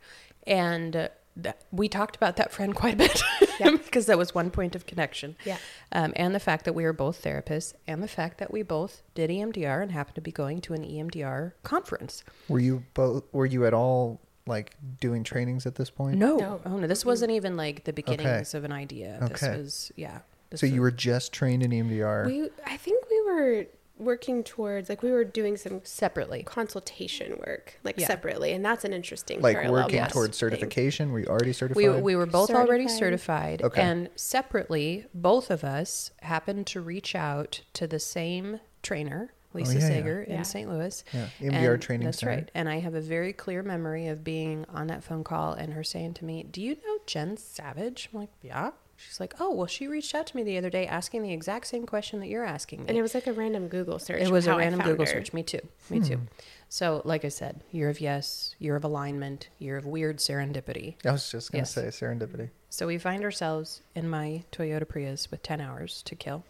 And 0.46 0.96
uh, 0.96 1.08
that, 1.36 1.62
we 1.72 1.88
talked 1.90 2.16
about 2.16 2.38
that 2.38 2.52
friend 2.52 2.74
quite 2.76 2.96
a 2.96 2.98
bit 2.98 3.22
because 3.84 4.06
that 4.08 4.18
was 4.18 4.34
one 4.34 4.50
point 4.50 4.76
of 4.76 4.86
connection. 4.86 5.36
Yeah. 5.46 5.58
Um, 5.92 6.14
and 6.16 6.34
the 6.34 6.40
fact 6.40 6.66
that 6.66 6.74
we 6.74 6.84
were 6.84 6.94
both 6.94 7.22
therapists 7.22 7.74
and 7.88 8.02
the 8.02 8.08
fact 8.08 8.38
that 8.40 8.52
we 8.52 8.64
both 8.64 9.04
did 9.14 9.30
EMDR 9.30 9.82
and 9.84 9.92
happened 9.92 10.16
to 10.16 10.22
be 10.22 10.32
going 10.32 10.62
to 10.62 10.74
an 10.74 10.84
EMDR 10.84 11.52
conference. 11.64 12.24
Were 12.48 12.60
you 12.60 12.84
both? 12.94 13.24
Were 13.34 13.46
you 13.46 13.66
at 13.66 13.74
all 13.74 14.20
like 14.46 14.76
doing 15.02 15.24
trainings 15.24 15.66
at 15.66 15.76
this 15.76 15.90
point? 15.90 16.18
No. 16.18 16.38
No. 16.38 16.62
Oh, 16.66 16.78
no. 16.78 16.88
This 16.88 17.06
wasn't 17.06 17.32
even 17.32 17.58
like 17.58 17.84
the 17.84 17.94
beginnings 17.94 18.54
of 18.54 18.64
an 18.64 18.72
idea. 18.72 19.18
This 19.30 19.44
Okay. 19.44 19.58
was, 19.58 19.92
yeah. 19.98 20.20
This 20.50 20.62
So 20.62 20.66
you 20.66 20.80
were 20.82 20.92
just 20.92 21.34
trained 21.34 21.62
in 21.62 21.72
EMDR. 21.72 22.26
We, 22.26 22.50
I 22.66 22.78
think 22.78 23.04
we 23.12 23.22
were 23.24 23.66
working 23.98 24.44
towards 24.44 24.90
like 24.90 25.02
we 25.02 25.12
were 25.12 25.24
doing 25.24 25.58
some 25.58 25.82
separately. 25.84 26.44
consultation 26.44 27.38
work 27.46 27.80
like 27.84 28.00
Yeah. 28.00 28.08
separately, 28.08 28.52
and 28.54 28.64
that's 28.64 28.84
an 28.86 28.94
interesting 28.94 29.42
Like 29.42 29.56
parallel 29.56 29.84
working 29.84 29.96
Yes. 29.96 30.12
towards 30.14 30.38
thing. 30.40 30.50
certification. 30.50 31.12
Were 31.12 31.20
you 31.20 31.28
already 31.28 31.54
certified? 31.54 31.78
We, 31.78 31.90
we 32.02 32.16
were 32.16 32.26
both 32.26 32.50
already 32.52 32.88
Certified. 32.88 33.60
certified, 33.60 33.62
Okay. 33.64 33.82
and 33.82 34.10
separately, 34.16 35.06
both 35.14 35.50
of 35.50 35.64
us 35.64 36.12
happened 36.22 36.68
to 36.68 36.82
reach 36.82 37.16
out 37.16 37.62
to 37.74 37.88
the 37.88 38.00
same 38.00 38.60
trainer, 38.84 39.34
oh, 39.34 39.58
Lisa 39.58 39.72
Oh, 39.72 39.74
yeah, 39.76 39.80
yeah. 39.80 39.88
Sager 39.88 40.22
in 40.22 40.32
Yeah. 40.34 40.42
St. 40.44 40.70
Louis. 40.70 41.04
Yeah, 41.14 41.28
EMDR 41.40 41.74
And 41.74 41.82
training 41.82 42.06
That's 42.06 42.20
center. 42.20 42.32
right. 42.36 42.52
And 42.54 42.70
I 42.70 42.80
have 42.80 42.94
a 42.94 43.02
very 43.02 43.34
clear 43.34 43.64
memory 43.64 44.08
of 44.08 44.24
being 44.24 44.66
on 44.70 44.88
that 44.88 45.04
phone 45.04 45.24
call 45.24 45.54
and 45.54 45.74
her 45.74 45.84
saying 45.84 46.14
to 46.16 46.26
me, 46.26 46.44
"Do 46.44 46.62
you 46.62 46.76
know 46.76 47.00
Jen 47.08 47.36
Savage?" 47.38 48.10
I'm 48.14 48.20
like, 48.20 48.30
"Yeah." 48.42 48.72
She's 48.98 49.20
like, 49.20 49.36
"Oh, 49.40 49.54
well, 49.54 49.68
she 49.68 49.88
reached 49.88 50.14
out 50.16 50.28
to 50.28 50.36
me 50.36 50.44
the 50.44 50.58
other 50.58 50.70
day 50.70 50.88
asking 50.88 51.22
the 51.24 51.32
exact 51.32 51.68
same 51.68 51.86
question 51.86 52.20
that 52.20 52.28
you're 52.28 52.44
asking 52.44 52.80
me." 52.82 52.86
And 52.90 52.98
it 52.98 53.02
was 53.02 53.14
like 53.14 53.28
a 53.28 53.32
random 53.34 53.68
Google 53.68 54.00
search. 54.00 54.22
It 54.22 54.30
was 54.32 54.48
a 54.48 54.56
random 54.58 54.82
Google 54.82 55.06
her. 55.06 55.12
search. 55.12 55.34
Me 55.34 55.44
too. 55.44 55.60
Me 55.90 56.00
too. 56.00 56.18
Hmm. 56.18 56.24
So, 56.70 57.02
like 57.06 57.24
I 57.24 57.30
said, 57.30 57.62
year 57.72 57.90
of 57.90 58.02
yes, 58.02 58.56
year 58.60 58.76
of 58.76 58.84
alignment, 58.84 59.48
year 59.60 59.78
of 59.78 59.86
weird 59.86 60.18
serendipity. 60.18 60.96
I 61.06 61.12
was 61.12 61.30
just 61.32 61.52
gonna 61.52 61.62
Yes. 61.62 61.72
say 61.74 61.84
serendipity. 61.88 62.50
So 62.70 62.88
we 62.88 62.98
find 62.98 63.24
ourselves 63.24 63.82
in 63.96 64.10
my 64.10 64.44
Toyota 64.52 64.86
Prius 64.88 65.32
with 65.32 65.42
10 65.44 65.62
hours 65.62 66.02
to 66.04 66.16
kill. 66.16 66.44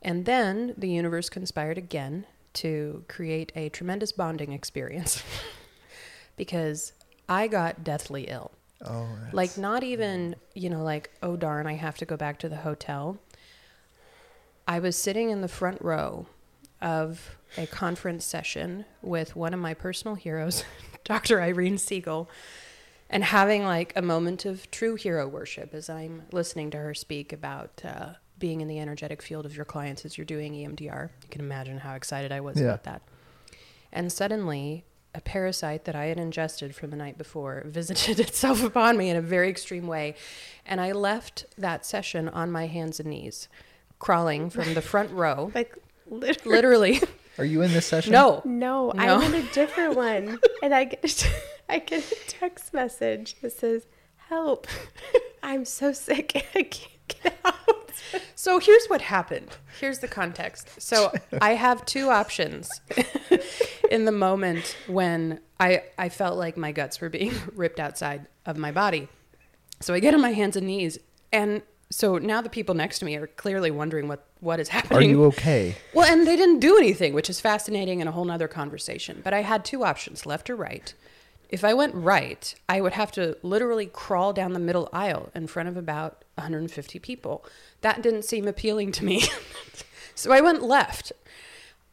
And 0.00 0.24
then 0.24 0.72
the 0.78 0.88
universe 0.88 1.28
conspired 1.28 1.76
again 1.76 2.24
to 2.54 3.04
create 3.08 3.52
a 3.54 3.68
tremendous 3.68 4.12
bonding 4.12 4.52
experience 4.52 5.22
because 6.36 6.92
I 7.28 7.46
got 7.48 7.84
deathly 7.84 8.24
ill. 8.24 8.52
Oh, 8.84 9.06
that's- 9.16 9.34
Like, 9.34 9.58
not 9.58 9.82
even, 9.82 10.36
you 10.54 10.70
know, 10.70 10.82
like, 10.82 11.10
oh 11.22 11.36
darn, 11.36 11.66
I 11.66 11.74
have 11.74 11.96
to 11.98 12.04
go 12.06 12.16
back 12.16 12.38
to 12.40 12.48
the 12.48 12.56
hotel. 12.56 13.18
I 14.66 14.78
was 14.78 14.96
sitting 14.96 15.30
in 15.30 15.40
the 15.40 15.48
front 15.48 15.80
row 15.82 16.26
of 16.80 17.36
a 17.58 17.66
conference 17.66 18.24
session 18.24 18.84
with 19.02 19.34
one 19.36 19.52
of 19.52 19.60
my 19.60 19.74
personal 19.74 20.14
heroes, 20.14 20.64
Dr. 21.04 21.40
Irene 21.40 21.76
Siegel, 21.78 22.30
and 23.10 23.24
having 23.24 23.64
like 23.64 23.92
a 23.96 24.02
moment 24.02 24.44
of 24.44 24.70
true 24.70 24.94
hero 24.94 25.26
worship 25.26 25.74
as 25.74 25.90
I'm 25.90 26.22
listening 26.32 26.70
to 26.70 26.78
her 26.78 26.94
speak 26.94 27.32
about 27.32 27.82
uh, 27.84 28.10
being 28.38 28.60
in 28.60 28.68
the 28.68 28.78
energetic 28.78 29.20
field 29.20 29.44
of 29.44 29.56
your 29.56 29.64
clients 29.64 30.04
as 30.04 30.16
you're 30.16 30.24
doing 30.24 30.54
EMDR. 30.54 31.10
You 31.22 31.28
can 31.28 31.40
imagine 31.40 31.78
how 31.78 31.94
excited 31.94 32.30
I 32.32 32.40
was 32.40 32.58
Yeah. 32.58 32.66
about 32.66 32.84
that. 32.84 33.02
And 33.92 34.12
suddenly, 34.12 34.84
a 35.14 35.20
parasite 35.20 35.84
that 35.86 35.96
I 35.96 36.06
had 36.06 36.18
ingested 36.18 36.74
from 36.74 36.90
the 36.90 36.96
night 36.96 37.18
before 37.18 37.62
visited 37.66 38.20
itself 38.20 38.62
upon 38.62 38.96
me 38.96 39.10
in 39.10 39.16
a 39.16 39.20
very 39.22 39.48
extreme 39.48 39.86
way. 39.86 40.14
And 40.64 40.80
I 40.80 40.92
left 40.92 41.46
that 41.58 41.84
session 41.84 42.28
on 42.28 42.50
my 42.52 42.66
hands 42.66 43.00
and 43.00 43.10
knees, 43.10 43.48
crawling 43.98 44.50
from 44.50 44.74
the 44.74 44.82
front 44.82 45.10
row, 45.22 45.50
Like 45.54 45.76
literally. 46.06 46.50
literally. 46.56 47.00
Are 47.38 47.44
you 47.44 47.62
in 47.62 47.72
this 47.72 47.86
session? 47.86 48.12
No. 48.12 48.42
No, 48.44 48.90
No. 48.94 49.16
I'm 49.18 49.34
in 49.34 49.44
a 49.46 49.52
different 49.52 49.96
one, 49.96 50.38
and 50.62 50.74
I 50.74 50.84
get 50.84 51.30
I 51.68 51.78
get 51.78 52.10
a 52.12 52.14
text 52.28 52.74
message 52.74 53.36
that 53.40 53.52
says, 53.52 53.86
"Help! 54.28 54.66
I'm 55.42 55.64
so 55.64 55.92
sick, 55.92 56.32
I 56.54 56.64
can't 56.64 57.08
get 57.22 57.38
out." 57.44 57.54
So 58.34 58.58
here's 58.58 58.86
what 58.86 59.02
happened. 59.02 59.50
Here's 59.80 59.98
the 59.98 60.08
context. 60.08 60.80
So 60.80 61.12
I 61.42 61.56
have 61.56 61.84
two 61.84 62.08
options 62.08 62.70
in 63.90 64.06
the 64.06 64.12
moment 64.12 64.76
when 64.86 65.40
I 65.58 65.82
I 65.98 66.08
felt 66.08 66.38
like 66.38 66.56
my 66.56 66.72
guts 66.72 67.02
were 67.02 67.10
being 67.10 67.34
ripped 67.54 67.78
outside 67.78 68.26
of 68.46 68.56
my 68.56 68.72
body. 68.72 69.08
So 69.80 69.92
I 69.92 70.00
get 70.00 70.14
on 70.14 70.22
my 70.22 70.32
hands 70.32 70.56
and 70.56 70.66
knees 70.66 70.98
and 71.32 71.62
so 71.90 72.18
now 72.18 72.40
the 72.40 72.48
people 72.48 72.74
next 72.74 73.00
to 73.00 73.04
me 73.04 73.16
are 73.16 73.26
clearly 73.26 73.70
wondering 73.70 74.08
what 74.08 74.24
what 74.38 74.60
is 74.60 74.68
happening. 74.68 74.98
Are 74.98 75.02
you 75.02 75.24
okay? 75.26 75.76
Well, 75.92 76.10
and 76.10 76.26
they 76.26 76.36
didn't 76.36 76.60
do 76.60 76.78
anything, 76.78 77.12
which 77.12 77.28
is 77.28 77.40
fascinating 77.40 78.00
and 78.00 78.08
a 78.08 78.12
whole 78.12 78.24
nother 78.24 78.48
conversation. 78.48 79.20
But 79.22 79.34
I 79.34 79.42
had 79.42 79.64
two 79.64 79.84
options, 79.84 80.24
left 80.24 80.48
or 80.48 80.56
right. 80.56 80.94
If 81.50 81.64
I 81.64 81.74
went 81.74 81.94
right, 81.96 82.54
I 82.68 82.80
would 82.80 82.92
have 82.92 83.10
to 83.12 83.36
literally 83.42 83.86
crawl 83.86 84.32
down 84.32 84.52
the 84.52 84.60
middle 84.60 84.88
aisle 84.92 85.30
in 85.34 85.48
front 85.48 85.68
of 85.68 85.76
about 85.76 86.24
150 86.36 86.98
people. 87.00 87.44
That 87.80 88.02
didn't 88.02 88.24
seem 88.24 88.46
appealing 88.46 88.92
to 88.92 89.04
me. 89.04 89.24
so 90.14 90.32
I 90.32 90.40
went 90.40 90.62
left. 90.62 91.12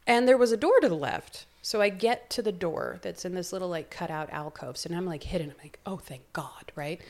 And 0.05 0.27
there 0.27 0.37
was 0.37 0.51
a 0.51 0.57
door 0.57 0.79
to 0.81 0.87
the 0.87 0.95
left. 0.95 1.47
So 1.63 1.81
I 1.81 1.89
get 1.89 2.29
to 2.29 2.41
the 2.41 2.51
door 2.51 2.99
that's 3.01 3.25
in 3.25 3.33
this 3.33 3.51
little 3.51 3.67
like 3.67 3.89
cutout 3.89 4.29
alcove. 4.31 4.77
So 4.77 4.89
now 4.91 4.97
I'm 4.97 5.05
like 5.05 5.23
hidden. 5.23 5.49
I'm 5.49 5.57
like, 5.61 5.79
oh, 5.85 5.97
thank 5.97 6.21
God, 6.33 6.71
right? 6.75 7.01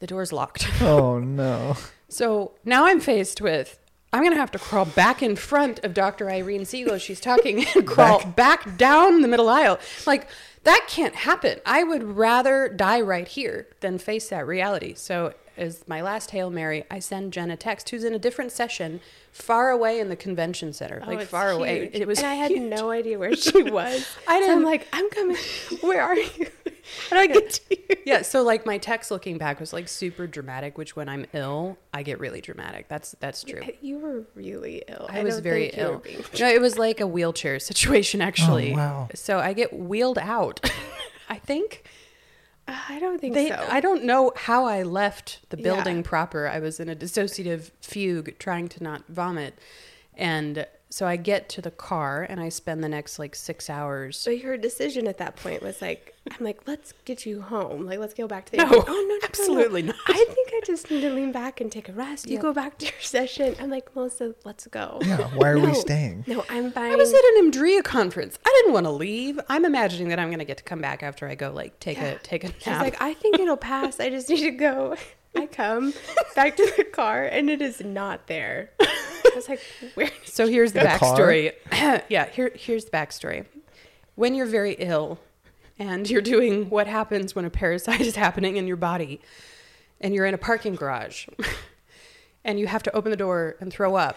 The 0.00 0.08
door's 0.08 0.32
locked. 0.32 0.68
Oh 0.82 1.20
no. 1.20 1.76
So 2.08 2.52
now 2.64 2.86
I'm 2.86 3.00
faced 3.00 3.40
with 3.40 3.78
I'm 4.14 4.20
going 4.20 4.32
to 4.32 4.38
have 4.38 4.52
to 4.52 4.60
crawl 4.60 4.84
back 4.84 5.24
in 5.24 5.34
front 5.34 5.80
of 5.84 5.92
Dr. 5.92 6.30
Irene 6.30 6.64
Siegel. 6.64 6.98
She's 6.98 7.18
talking 7.18 7.66
and 7.74 7.84
crawl 7.84 8.24
back. 8.24 8.76
down 8.76 9.22
the 9.22 9.28
middle 9.28 9.48
aisle. 9.48 9.80
Like, 10.06 10.28
that 10.64 10.86
can't 10.88 11.14
happen. 11.14 11.60
I 11.64 11.82
would 11.84 12.02
rather 12.02 12.68
die 12.68 13.00
right 13.00 13.28
here 13.28 13.68
than 13.80 13.98
face 13.98 14.28
that 14.30 14.46
reality. 14.46 14.94
So, 14.94 15.34
as 15.56 15.86
my 15.86 16.02
last 16.02 16.32
Hail 16.32 16.50
Mary, 16.50 16.84
I 16.90 16.98
send 16.98 17.32
Jen 17.32 17.50
a 17.50 17.56
text 17.56 17.88
who's 17.90 18.02
in 18.02 18.12
a 18.12 18.18
different 18.18 18.50
session 18.50 19.00
far 19.30 19.70
away 19.70 20.00
in 20.00 20.08
the 20.08 20.16
convention 20.16 20.72
center. 20.72 21.00
Oh, 21.06 21.12
like, 21.12 21.28
far 21.28 21.50
away. 21.50 21.90
It 21.92 22.08
was 22.08 22.18
and 22.18 22.26
I 22.26 22.34
had 22.34 22.50
huge. 22.50 22.62
no 22.62 22.90
idea 22.90 23.18
where 23.18 23.36
she 23.36 23.62
was. 23.70 24.06
I 24.26 24.42
So 24.42 24.52
I'm 24.52 24.64
like, 24.64 24.88
I'm 24.92 25.08
coming. 25.10 25.36
Where 25.80 26.02
are 26.02 26.16
you? 26.16 26.46
How 27.10 27.16
do 27.16 27.22
I 27.22 27.26
get 27.26 27.50
to 27.68 27.76
you? 27.76 27.96
yeah, 28.06 28.22
so 28.22 28.42
like 28.42 28.66
my 28.66 28.78
text 28.78 29.10
looking 29.10 29.38
back 29.38 29.60
was 29.60 29.72
like 29.72 29.88
super 29.88 30.26
dramatic, 30.26 30.76
which 30.78 30.94
when 30.96 31.08
I'm 31.08 31.26
ill, 31.32 31.78
I 31.92 32.02
get 32.02 32.18
really 32.20 32.40
dramatic. 32.40 32.88
That's 32.88 33.14
that's 33.20 33.42
true. 33.44 33.62
You 33.80 33.98
were 33.98 34.24
really 34.34 34.82
ill. 34.88 35.06
I, 35.08 35.22
was 35.22 35.40
very 35.40 35.70
think 35.70 35.76
you 35.76 35.84
were 35.84 35.92
ill. 35.94 35.98
being- 36.00 36.24
No, 36.40 36.48
it 36.48 36.60
was 36.60 36.78
like 36.78 37.00
a 37.00 37.06
wheelchair 37.06 37.58
situation 37.58 38.20
oh, 38.22 38.26
actually. 38.26 38.72
Oh, 38.72 38.76
wow. 38.76 39.08
So 39.14 39.38
I 39.38 39.52
get 39.52 39.72
wheeled 39.72 40.18
out. 40.18 40.60
I 41.28 41.36
think 41.38 41.84
I 42.66 42.98
don't 42.98 43.20
think 43.20 43.34
they. 43.34 43.48
so. 43.48 43.66
I 43.70 43.80
don't 43.80 44.04
know 44.04 44.32
how 44.36 44.64
I 44.64 44.82
left 44.82 45.40
the 45.50 45.56
building 45.56 45.96
Yeah. 45.96 46.02
proper. 46.02 46.48
I 46.48 46.60
was 46.60 46.80
in 46.80 46.88
a 46.88 46.96
dissociative 46.96 47.70
fugue, 47.82 48.38
trying 48.38 48.68
to 48.68 48.82
not 48.82 49.04
vomit, 49.08 49.58
and 50.16 50.66
so 50.94 51.08
I 51.08 51.16
get 51.16 51.48
to 51.48 51.60
the 51.60 51.72
car 51.72 52.22
and 52.22 52.38
I 52.38 52.50
spend 52.50 52.84
the 52.84 52.88
next 52.88 53.18
like 53.18 53.34
six 53.34 53.68
hours. 53.68 54.16
So 54.16 54.30
your 54.30 54.56
decision 54.56 55.08
at 55.08 55.18
that 55.18 55.34
point 55.34 55.60
was 55.60 55.82
like, 55.82 56.14
I'm 56.30 56.44
like, 56.44 56.68
let's 56.68 56.92
get 57.04 57.26
you 57.26 57.40
home. 57.42 57.84
Like, 57.84 57.98
let's 57.98 58.14
go 58.14 58.28
back 58.28 58.44
to 58.44 58.52
the 58.52 58.58
No, 58.58 58.62
airport. 58.62 58.84
Oh 58.88 58.92
no, 58.92 59.00
no, 59.00 59.08
no, 59.08 59.18
absolutely 59.24 59.82
no. 59.82 59.88
not. 59.88 59.96
I 60.06 60.24
think 60.24 60.50
I 60.54 60.60
just 60.64 60.92
need 60.92 61.00
to 61.00 61.10
lean 61.10 61.32
back 61.32 61.60
and 61.60 61.72
take 61.72 61.88
a 61.88 61.92
rest. 61.92 62.28
You 62.28 62.38
go 62.38 62.52
back 62.52 62.78
to 62.78 62.84
your 62.86 62.94
session. 63.00 63.56
I'm 63.60 63.70
like, 63.70 63.92
Melissa, 63.96 64.36
let's 64.44 64.68
go. 64.68 65.00
Yeah. 65.04 65.16
Why 65.34 65.48
are 65.48 65.58
we 65.58 65.74
staying? 65.74 66.26
No, 66.28 66.44
I'm 66.48 66.70
buying. 66.70 66.92
I 66.92 66.94
was 66.94 67.12
at 67.12 67.24
an 67.34 67.50
Emdria 67.50 67.82
conference. 67.82 68.38
I 68.46 68.60
didn't 68.62 68.72
want 68.74 68.86
to 68.86 68.92
leave. 68.92 69.40
I'm 69.48 69.64
imagining 69.64 70.10
that 70.10 70.20
I'm 70.20 70.28
going 70.28 70.38
to 70.38 70.44
get 70.44 70.58
to 70.58 70.64
come 70.64 70.80
back 70.80 71.02
after 71.02 71.26
I 71.26 71.34
go 71.34 71.50
like 71.50 71.80
take 71.80 71.98
a 71.98 72.18
take 72.22 72.44
a 72.44 72.52
She's 72.58 72.66
nap. 72.68 72.82
like, 72.82 73.02
I 73.02 73.14
think 73.14 73.40
it'll 73.40 73.56
pass. 73.56 73.98
I 73.98 74.10
just 74.10 74.28
need 74.28 74.42
to 74.42 74.52
go. 74.52 74.94
I 75.36 75.46
come 75.46 75.92
back 76.36 76.56
to 76.56 76.72
the 76.76 76.84
car 76.84 77.24
and 77.24 77.50
it 77.50 77.60
is 77.60 77.80
not 77.80 78.28
there. 78.28 78.70
I 79.34 79.36
was 79.36 79.48
like, 79.48 79.60
where? 79.94 80.10
So 80.24 80.46
here's 80.46 80.72
the 80.72 80.80
The 80.80 80.86
backstory. 80.86 81.52
yeah, 82.08 82.28
here 82.30 82.52
here's 82.54 82.86
the 82.86 82.90
backstory. 82.90 83.44
When 84.14 84.34
you're 84.34 84.46
very 84.46 84.74
ill 84.78 85.18
and 85.78 86.08
you're 86.08 86.22
doing 86.22 86.70
what 86.70 86.86
happens 86.86 87.34
when 87.34 87.44
a 87.44 87.50
parasite 87.50 88.00
is 88.12 88.16
happening 88.16 88.56
in 88.56 88.66
your 88.66 88.76
body 88.76 89.20
and 90.00 90.14
you're 90.14 90.26
in 90.26 90.34
a 90.34 90.38
parking 90.38 90.74
garage 90.74 91.26
and 92.44 92.58
you 92.60 92.66
have 92.66 92.82
to 92.84 92.94
open 92.94 93.10
the 93.10 93.16
door 93.16 93.56
and 93.60 93.72
throw 93.72 93.96
up, 93.96 94.16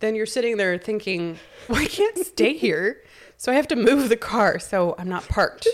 then 0.00 0.14
you're 0.14 0.26
sitting 0.26 0.56
there 0.56 0.76
thinking, 0.78 1.38
well, 1.68 1.80
I 1.80 1.86
can't 1.86 2.18
stay 2.18 2.54
here. 2.54 3.02
So 3.38 3.50
I 3.50 3.56
have 3.56 3.68
to 3.68 3.76
move 3.76 4.08
the 4.08 4.16
car 4.16 4.58
so 4.58 4.94
I'm 4.98 5.08
not 5.08 5.26
parked 5.28 5.66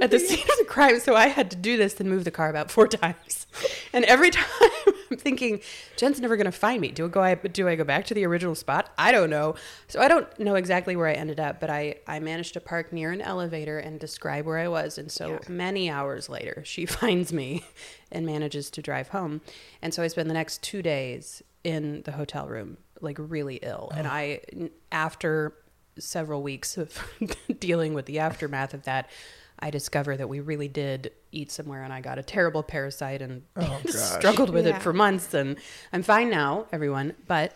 at 0.00 0.10
the 0.10 0.18
scene 0.18 0.40
of 0.40 0.58
the 0.58 0.64
crime. 0.66 0.98
So 1.00 1.14
I 1.14 1.28
had 1.28 1.50
to 1.50 1.56
do 1.56 1.76
this 1.76 2.00
and 2.00 2.08
move 2.08 2.24
the 2.24 2.30
car 2.30 2.48
about 2.48 2.70
four 2.70 2.88
times. 2.88 3.46
And 3.92 4.04
every 4.06 4.30
time 4.30 4.44
I'm 5.10 5.16
thinking, 5.16 5.60
Jen's 5.96 6.20
never 6.20 6.36
going 6.36 6.46
to 6.46 6.52
find 6.52 6.80
me. 6.80 6.88
Do 6.90 7.06
I 7.06 7.08
go? 7.08 7.22
I, 7.22 7.34
do 7.34 7.68
I 7.68 7.76
go 7.76 7.84
back 7.84 8.06
to 8.06 8.14
the 8.14 8.24
original 8.24 8.54
spot? 8.54 8.92
I 8.98 9.12
don't 9.12 9.30
know. 9.30 9.54
So 9.88 10.00
I 10.00 10.08
don't 10.08 10.38
know 10.38 10.54
exactly 10.54 10.96
where 10.96 11.08
I 11.08 11.12
ended 11.12 11.40
up, 11.40 11.60
but 11.60 11.70
I 11.70 11.96
I 12.06 12.20
managed 12.20 12.54
to 12.54 12.60
park 12.60 12.92
near 12.92 13.12
an 13.12 13.20
elevator 13.20 13.78
and 13.78 13.98
describe 14.00 14.46
where 14.46 14.58
I 14.58 14.68
was. 14.68 14.98
And 14.98 15.10
so 15.10 15.40
many 15.48 15.90
hours 15.90 16.28
later, 16.28 16.62
she 16.64 16.86
finds 16.86 17.32
me 17.32 17.64
and 18.10 18.26
manages 18.26 18.70
to 18.70 18.82
drive 18.82 19.08
home. 19.08 19.40
And 19.82 19.92
so 19.92 20.02
I 20.02 20.08
spend 20.08 20.30
the 20.30 20.34
next 20.34 20.62
two 20.62 20.82
days 20.82 21.42
in 21.64 22.02
the 22.02 22.12
hotel 22.12 22.46
room, 22.46 22.76
like 23.00 23.16
really 23.18 23.56
ill. 23.56 23.92
And 23.94 24.06
oh. 24.06 24.10
I 24.10 24.40
after 24.92 25.54
several 25.98 26.42
weeks 26.42 26.76
of 26.76 26.98
dealing 27.58 27.94
with 27.94 28.06
the 28.06 28.18
aftermath 28.18 28.74
of 28.74 28.84
that, 28.84 29.08
I 29.58 29.70
discovered 29.70 30.18
that 30.18 30.28
we 30.28 30.40
really 30.40 30.68
did 30.68 31.12
eat 31.32 31.50
somewhere 31.50 31.82
and 31.82 31.92
I 31.92 32.00
got 32.00 32.18
a 32.18 32.22
terrible 32.22 32.62
parasite 32.62 33.22
and 33.22 33.42
Oh, 33.56 33.80
struggled 33.86 34.50
with 34.50 34.66
Yeah. 34.66 34.76
it 34.76 34.82
for 34.82 34.92
months. 34.92 35.32
And 35.34 35.56
I'm 35.92 36.02
fine 36.02 36.28
now, 36.30 36.66
everyone. 36.72 37.14
But 37.26 37.54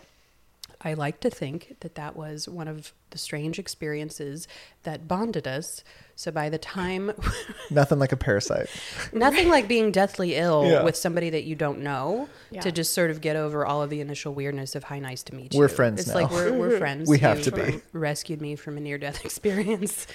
I 0.83 0.95
like 0.95 1.21
to 1.21 1.29
think 1.31 1.77
that 1.81 1.97
that 1.97 2.17
was 2.17 2.49
one 2.49 2.67
of 2.67 2.95
the 3.11 3.19
strange 3.19 3.59
experiences 3.59 4.49
that 4.85 5.07
bonded 5.07 5.47
us. 5.47 5.85
So 6.17 6.31
by 6.31 6.49
the 6.49 6.57
time, 6.57 7.13
Nothing 7.71 7.99
like 7.99 8.13
a 8.13 8.17
parasite. 8.17 8.69
nothing 9.13 9.51
like 9.51 9.69
being 9.69 9.93
deathly 9.93 10.37
ill 10.37 10.65
Yeah. 10.67 10.83
with 10.83 10.97
somebody 10.97 11.29
that 11.31 11.45
you 11.45 11.55
don't 11.55 11.81
know 11.81 12.31
Yeah. 12.51 12.63
to 12.63 12.73
just 12.73 12.95
sort 12.95 13.11
of 13.11 13.21
get 13.21 13.37
over 13.37 13.67
all 13.67 13.83
of 13.83 13.91
the 13.91 14.01
initial 14.01 14.33
weirdness 14.33 14.75
of 14.75 14.85
hi, 14.85 15.01
nice 15.01 15.23
to 15.25 15.35
meet 15.35 15.53
you. 15.53 15.61
We're 15.61 15.69
friends 15.69 16.01
It's 16.01 16.09
now. 16.09 16.15
like 16.15 16.31
we're, 16.31 16.53
we're 16.57 16.79
friends. 16.79 17.11
We 17.11 17.19
have 17.19 17.43
to 17.43 17.53
be. 17.53 17.83
Rescued 17.93 18.41
me 18.41 18.57
from 18.57 18.79
a 18.79 18.81
near 18.81 18.97
death 18.97 19.23
experience. 19.23 20.07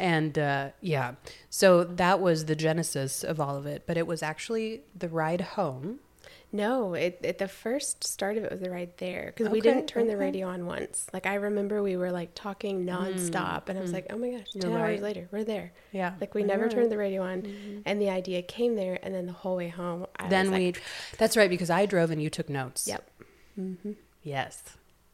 And 0.00 0.38
uh, 0.38 0.70
yeah, 0.80 1.14
so 1.48 1.84
that 1.84 2.20
was 2.20 2.46
the 2.46 2.56
genesis 2.56 3.22
of 3.22 3.40
all 3.40 3.56
of 3.56 3.66
it. 3.66 3.84
But 3.86 3.96
it 3.96 4.06
was 4.06 4.22
actually 4.22 4.82
the 4.96 5.08
ride 5.08 5.40
home. 5.40 6.00
No, 6.52 6.94
it, 6.94 7.20
it 7.22 7.38
the 7.38 7.46
first 7.46 8.02
start 8.02 8.36
of 8.36 8.42
it 8.42 8.50
was 8.50 8.60
the 8.60 8.70
ride 8.70 8.96
there 8.96 9.32
because 9.34 9.52
we 9.52 9.60
didn't 9.60 9.86
turn 9.86 10.08
the 10.08 10.16
radio 10.16 10.48
on 10.48 10.66
once. 10.66 11.06
Like 11.12 11.24
I 11.24 11.34
remember 11.34 11.80
we 11.80 11.96
were 11.96 12.10
like 12.10 12.30
talking 12.34 12.84
nonstop, 12.84 13.68
and 13.68 13.78
I 13.78 13.82
was 13.82 13.90
mm. 13.90 13.94
like, 13.94 14.06
"Oh 14.10 14.18
my 14.18 14.30
gosh, 14.30 14.48
You're 14.54 14.62
10 14.62 14.72
right. 14.72 14.80
hours 14.80 15.00
later, 15.00 15.28
we're 15.30 15.44
there." 15.44 15.72
Yeah. 15.92 16.14
Like 16.20 16.34
we 16.34 16.42
never 16.42 16.64
right. 16.64 16.70
turned 16.72 16.90
the 16.90 16.98
radio 16.98 17.22
on, 17.22 17.42
mm-hmm. 17.42 17.80
and 17.86 18.00
the 18.00 18.10
idea 18.10 18.42
came 18.42 18.74
there, 18.74 18.98
and 19.00 19.14
then 19.14 19.26
the 19.26 19.32
whole 19.32 19.56
way 19.56 19.68
home, 19.68 20.06
I 20.16 20.28
then 20.28 20.50
we, 20.50 20.66
like, 20.66 20.82
that's 21.18 21.36
right, 21.36 21.50
because 21.50 21.70
I 21.70 21.86
drove 21.86 22.10
and 22.10 22.20
you 22.20 22.30
took 22.30 22.48
notes. 22.48 22.88
"Yep, 22.88 23.10
mm-hmm. 23.58 23.92
Yes, 24.24 24.62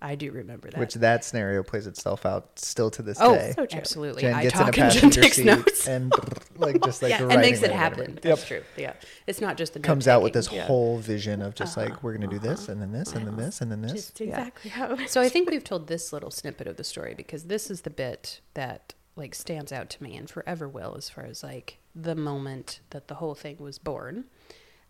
I 0.00 0.14
do 0.14 0.30
remember 0.30 0.70
that. 0.70 0.78
Which 0.78 0.94
that 0.94 1.24
scenario 1.24 1.62
plays 1.62 1.86
itself 1.86 2.26
out 2.26 2.58
still 2.58 2.90
to 2.90 3.02
this 3.02 3.16
oh, 3.20 3.34
day. 3.34 3.54
So 3.56 3.66
absolutely. 3.72 4.22
Jen 4.22 4.34
I 4.34 4.42
gets 4.42 4.54
in 4.54 4.60
a 4.60 4.64
talk 4.72 4.78
and 4.78 4.92
Jen 4.92 5.10
takes 5.10 5.36
seat 5.36 5.46
notes. 5.46 5.88
and 5.88 6.12
like 6.56 6.82
just 6.84 7.02
like 7.02 7.10
Yeah, 7.18 7.22
and 7.22 7.32
and 7.32 7.40
makes 7.40 7.62
it 7.62 7.70
or 7.70 7.74
whatever. 7.74 7.78
happen. 8.02 8.10
Yep. 8.14 8.22
That's 8.22 8.46
true. 8.46 8.62
Yeah, 8.76 8.92
it's 9.26 9.40
not 9.40 9.56
just 9.56 9.72
the 9.72 9.80
Comes 9.80 10.06
out 10.06 10.22
with 10.22 10.34
this 10.34 10.52
Yeah. 10.52 10.66
whole 10.66 10.98
vision 10.98 11.40
of 11.40 11.54
just 11.54 11.78
Uh-huh, 11.78 11.88
like 11.88 12.02
we're 12.02 12.12
gonna 12.12 12.26
do 12.26 12.38
this 12.38 12.68
and 12.68 12.80
then 12.80 12.92
this 12.92 13.14
and 13.14 13.26
then 13.26 13.36
this 13.36 13.60
and 13.62 13.72
then 13.72 13.80
this. 13.80 13.92
just 13.92 14.20
Yeah. 14.20 14.26
exactly 14.28 14.70
how." 14.70 14.92
It 14.92 15.08
So 15.10 15.20
I 15.22 15.30
think 15.30 15.48
we've 15.50 15.64
told 15.64 15.86
this 15.86 16.12
little 16.12 16.30
snippet 16.30 16.66
of 16.66 16.76
the 16.76 16.84
story 16.84 17.14
because 17.14 17.44
this 17.44 17.70
is 17.70 17.80
the 17.80 17.90
bit 17.90 18.40
that 18.52 18.92
like 19.16 19.34
stands 19.34 19.72
out 19.72 19.88
to 19.90 20.02
me 20.02 20.14
and 20.14 20.28
forever 20.28 20.68
will 20.68 20.94
as 20.98 21.08
far 21.08 21.24
as 21.24 21.42
like 21.42 21.78
the 21.94 22.14
moment 22.14 22.80
that 22.90 23.08
the 23.08 23.14
whole 23.14 23.34
thing 23.34 23.56
was 23.58 23.78
born, 23.78 24.24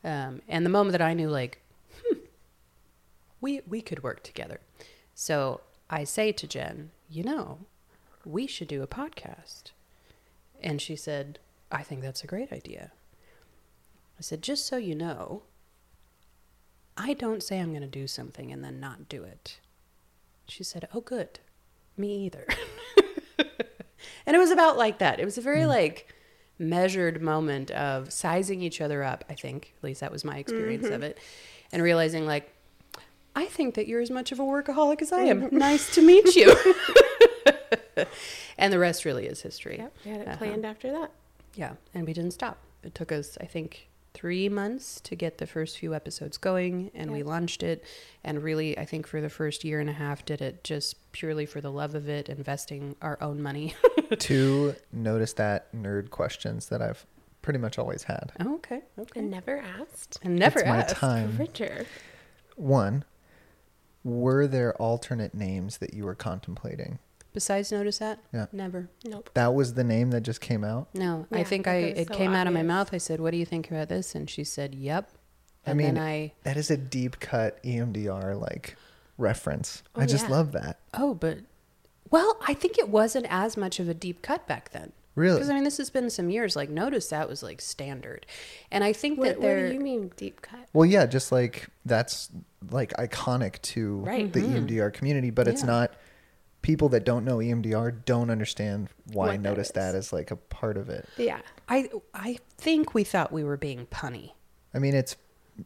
um, 0.03 0.43
and 0.49 0.67
the 0.67 0.71
moment 0.71 0.91
that 0.93 1.01
I 1.03 1.15
knew 1.15 1.29
like, 1.31 1.63
hmm, 2.03 2.19
we 3.41 3.61
we 3.69 3.81
could 3.81 4.03
work 4.03 4.25
together. 4.25 4.59
So 5.19 5.63
I 5.89 6.05
say 6.05 6.31
to 6.31 6.47
Jen, 6.47 6.91
you 7.09 7.25
know, 7.25 7.61
we 8.27 8.47
should 8.47 8.69
do 8.69 8.83
a 8.83 8.87
podcast, 8.87 9.71
and 10.63 10.81
she 10.81 10.95
said, 10.95 11.39
I 11.73 11.83
think 11.83 12.03
that's 12.03 12.23
a 12.23 12.27
great 12.27 12.53
idea. 12.53 12.93
I 14.19 14.23
said, 14.23 14.43
just 14.43 14.67
so 14.67 14.77
you 14.77 14.95
know, 14.95 15.43
I 16.99 17.15
don't 17.15 17.43
say 17.43 17.59
I'm 17.59 17.71
going 17.71 17.81
to 17.81 17.89
do 17.89 18.07
something 18.07 18.53
and 18.53 18.63
then 18.63 18.79
not 18.79 19.09
do 19.09 19.23
it. 19.23 19.59
She 20.49 20.63
said, 20.63 20.87
Oh, 20.93 21.01
good. 21.01 21.41
Me 21.97 22.27
either. 22.27 22.47
and 24.27 24.37
it 24.37 24.39
was 24.39 24.51
about 24.51 24.77
like 24.77 24.99
that. 24.99 25.19
It 25.19 25.25
was 25.25 25.39
a 25.39 25.43
very 25.43 25.63
mm. 25.63 25.69
like 25.69 26.15
measured 26.59 27.23
moment 27.23 27.71
of 27.71 28.13
sizing 28.13 28.61
each 28.61 28.83
other 28.83 29.03
up, 29.03 29.25
I 29.31 29.35
think. 29.35 29.75
At 29.79 29.85
least 29.85 30.01
that 30.01 30.13
was 30.13 30.25
my 30.25 30.37
experience 30.37 30.87
of 30.87 30.93
mm-hmm. 30.93 31.05
it. 31.05 31.19
And 31.73 31.83
realizing, 31.83 32.27
like, 32.27 32.53
I 33.37 33.45
think 33.47 33.75
that 33.77 33.87
you're 33.87 34.01
as 34.01 34.11
much 34.11 34.33
of 34.33 34.41
a 34.41 34.43
workaholic 34.43 35.01
as 35.03 35.13
I 35.13 35.21
am. 35.25 35.49
nice 35.53 35.95
to 35.95 36.03
meet 36.03 36.35
you. 36.35 36.57
and 38.59 38.73
the 38.73 38.79
rest 38.79 39.05
really 39.05 39.27
is 39.27 39.43
history. 39.43 39.77
Yep, 39.79 39.97
we 40.05 40.11
had 40.11 40.21
it 40.23 40.29
Uh-huh. 40.29 40.37
planned 40.39 40.65
after 40.67 40.91
that. 40.93 41.11
Yeah, 41.55 41.75
and 41.95 42.07
we 42.07 42.13
didn't 42.13 42.33
stop. 42.33 42.59
It 42.83 42.95
took 42.95 43.13
us, 43.13 43.37
I 43.41 43.47
think, 43.47 43.89
three 44.15 44.49
months 44.49 45.01
to 45.03 45.15
get 45.15 45.39
the 45.39 45.47
first 45.47 45.79
few 45.79 45.95
episodes 45.95 46.39
going, 46.39 46.91
and 46.95 47.11
we 47.13 47.23
launched 47.23 47.63
it. 47.63 47.85
And 48.25 48.43
really, 48.43 48.77
I 48.79 48.85
think 48.85 49.07
for 49.07 49.21
the 49.21 49.29
first 49.31 49.65
year 49.65 49.81
and 49.81 49.89
a 49.91 49.95
half, 49.95 50.25
did 50.25 50.41
it 50.41 50.65
just 50.65 50.97
purely 51.13 51.47
for 51.47 51.61
the 51.61 51.71
love 51.71 51.95
of 51.95 52.09
it, 52.09 52.29
investing 52.29 52.97
our 53.03 53.19
own 53.23 53.43
money. 53.43 53.75
Two 54.19 54.75
notice 54.93 55.33
that 55.35 55.73
nerd 55.75 56.11
questions 56.11 56.69
that 56.69 56.81
I've 56.83 57.07
pretty 57.43 57.59
much 57.59 57.79
always 57.79 58.05
had. 58.05 58.33
oh, 58.41 58.55
okay, 58.57 58.81
okay. 58.99 59.21
And 59.21 59.31
never 59.31 59.59
asked. 59.59 60.19
And 60.23 60.37
never 60.37 60.59
asked. 60.65 60.65
it's 60.65 60.71
my 60.71 60.77
asked. 60.79 60.97
time. 61.29 61.37
Richard. 61.39 61.87
One, 62.57 63.05
were 64.07 64.47
there 64.47 64.73
alternate 64.77 65.35
names 65.35 65.79
that 65.79 65.93
you 65.93 66.05
were 66.05 66.15
contemplating? 66.15 67.01
Besides, 67.33 67.73
notice 67.73 67.99
that? 67.99 68.21
Yeah. 68.33 68.47
Never. 68.53 68.89
Nope. 69.05 69.31
That 69.35 69.53
was 69.53 69.75
the 69.75 69.85
name 69.85 70.11
that 70.13 70.23
just 70.23 70.41
came 70.41 70.65
out. 70.65 70.89
No, 70.95 71.27
I 71.31 71.43
think 71.43 71.67
I 71.67 71.75
it 71.75 72.09
so 72.09 72.15
came 72.15 72.33
out 72.33 72.47
of 72.47 72.55
my 72.55 72.63
mouth. 72.63 72.95
I 72.95 72.99
said, 72.99 73.21
"What 73.21 73.33
do 73.33 73.37
you 73.37 73.45
think 73.45 73.71
about 73.71 73.89
this?" 73.89 74.15
And 74.15 74.31
she 74.31 74.45
said, 74.45 74.75
"Yep." 74.75 75.11
I 75.67 75.75
mean, 75.75 75.95
then 75.95 75.99
I 75.99 76.33
That 76.45 76.57
is 76.57 76.71
a 76.71 76.77
deep 76.77 77.19
cut 77.21 77.63
EMDR 77.63 78.41
like 78.41 78.77
reference. 79.19 79.83
Oh, 79.95 80.03
I 80.03 80.07
just 80.07 80.29
yeah. 80.29 80.37
love 80.37 80.53
that. 80.53 80.79
oh, 80.95 81.13
but 81.15 81.39
well, 82.11 82.39
I 82.47 82.55
think 82.55 82.79
it 82.79 82.89
wasn't 82.89 83.27
as 83.29 83.57
much 83.57 83.81
of 83.81 83.89
a 83.89 83.95
deep 83.95 84.23
cut 84.23 84.47
back 84.47 84.71
then. 84.71 84.93
Really? 85.17 85.37
Because 85.39 85.51
I 85.51 85.55
mean, 85.55 85.65
this 85.65 85.79
has 85.79 85.91
been 85.91 86.09
some 86.11 86.31
years. 86.31 86.55
Like, 86.55 86.71
notice 86.71 87.09
that 87.09 87.29
was 87.29 87.43
like 87.43 87.61
standard, 87.61 88.25
and 88.71 88.85
I 88.85 88.93
think 88.93 89.19
What, 89.19 89.27
that 89.29 89.37
what 89.39 89.43
there. 89.43 89.67
do 89.69 89.75
you 89.75 89.81
mean 89.81 90.13
deep 90.17 90.43
cut? 90.43 90.69
Well, 90.73 90.85
yeah, 90.87 91.07
just 91.07 91.33
like 91.33 91.67
that's 91.85 92.31
like 92.71 92.93
iconic 92.99 93.61
to 93.63 93.97
Right. 94.01 94.33
the 94.33 94.41
EMDR 94.41 94.93
community, 94.93 95.31
but 95.31 95.49
it's 95.49 95.63
Mm-hmm. 95.63 95.71
Not 95.71 95.95
people 96.63 96.89
that 96.91 97.05
don't 97.05 97.25
know 97.25 97.37
EMDR 97.39 98.05
don't 98.05 98.29
understand 98.29 98.89
why 99.13 99.29
What 99.29 99.41
notice 99.41 99.69
is. 99.69 99.73
that 99.75 99.95
as 99.95 100.13
like 100.13 100.31
a 100.31 100.37
part 100.37 100.77
of 100.77 100.89
it. 100.91 101.09
Yeah. 101.17 101.41
I 101.69 101.91
I 102.13 102.39
think 102.59 102.93
we 102.95 103.03
thought 103.05 103.33
we 103.33 103.43
were 103.43 103.57
being 103.57 103.87
punny. 103.87 104.33
I 104.75 104.79
mean, 104.81 104.95
it's 104.95 105.17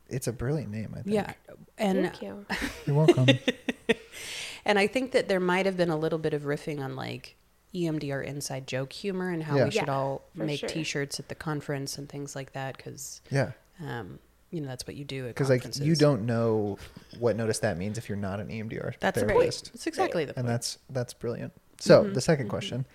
it's 0.09 0.29
a 0.29 0.33
brilliant 0.33 0.71
name. 0.71 0.93
I 0.97 1.03
think. 1.03 1.15
Yeah, 1.15 1.33
and 1.77 2.03
Thank 2.05 2.23
you. 2.23 2.47
You're 2.87 2.97
welcome. 2.97 3.27
and 4.65 4.79
I 4.79 4.87
think 4.87 5.13
that 5.13 5.27
there 5.29 5.41
might 5.41 5.67
have 5.67 5.77
been 5.77 5.91
a 5.91 5.97
little 5.97 6.19
bit 6.19 6.35
of 6.35 6.43
riffing 6.43 6.81
on 6.81 6.95
like 6.95 7.37
EMDR 7.75 8.25
inside 8.25 8.67
joke 8.67 8.93
humor 8.93 9.31
and 9.31 9.43
how 9.45 9.57
Yeah. 9.57 9.65
we 9.67 9.71
should 9.71 9.87
Yeah, 9.87 9.95
all 9.95 10.23
make 10.35 10.61
sure. 10.61 10.69
T-shirts 10.69 11.21
at 11.21 11.29
the 11.29 11.35
conference 11.35 11.99
and 11.99 12.09
things 12.09 12.35
like 12.35 12.53
that 12.53 12.77
because 12.77 13.21
yeah, 13.31 13.53
um, 13.87 14.19
you 14.51 14.61
know 14.61 14.67
that's 14.69 14.87
what 14.87 14.97
you 14.97 15.05
do 15.05 15.29
because 15.29 15.49
like 15.49 15.65
you 15.79 15.95
don't 15.95 16.27
know 16.27 16.79
what 17.21 17.37
notice 17.37 17.61
that 17.61 17.79
means 17.79 17.97
if 17.99 18.09
you're 18.09 18.19
not 18.19 18.41
an 18.41 18.49
EMDR 18.49 18.95
That's 18.99 19.21
the 19.21 19.27
point. 19.27 19.37
therapist, 19.39 19.73
That's 19.73 19.87
exactly 19.87 20.25
the 20.25 20.35
point. 20.35 20.39
and 20.47 20.49
that's 20.49 20.79
that's 20.91 21.15
brilliant. 21.15 21.53
So 21.79 22.03
Mm-hmm. 22.05 22.13
the 22.15 22.21
2nd 22.21 22.49
question: 22.49 22.87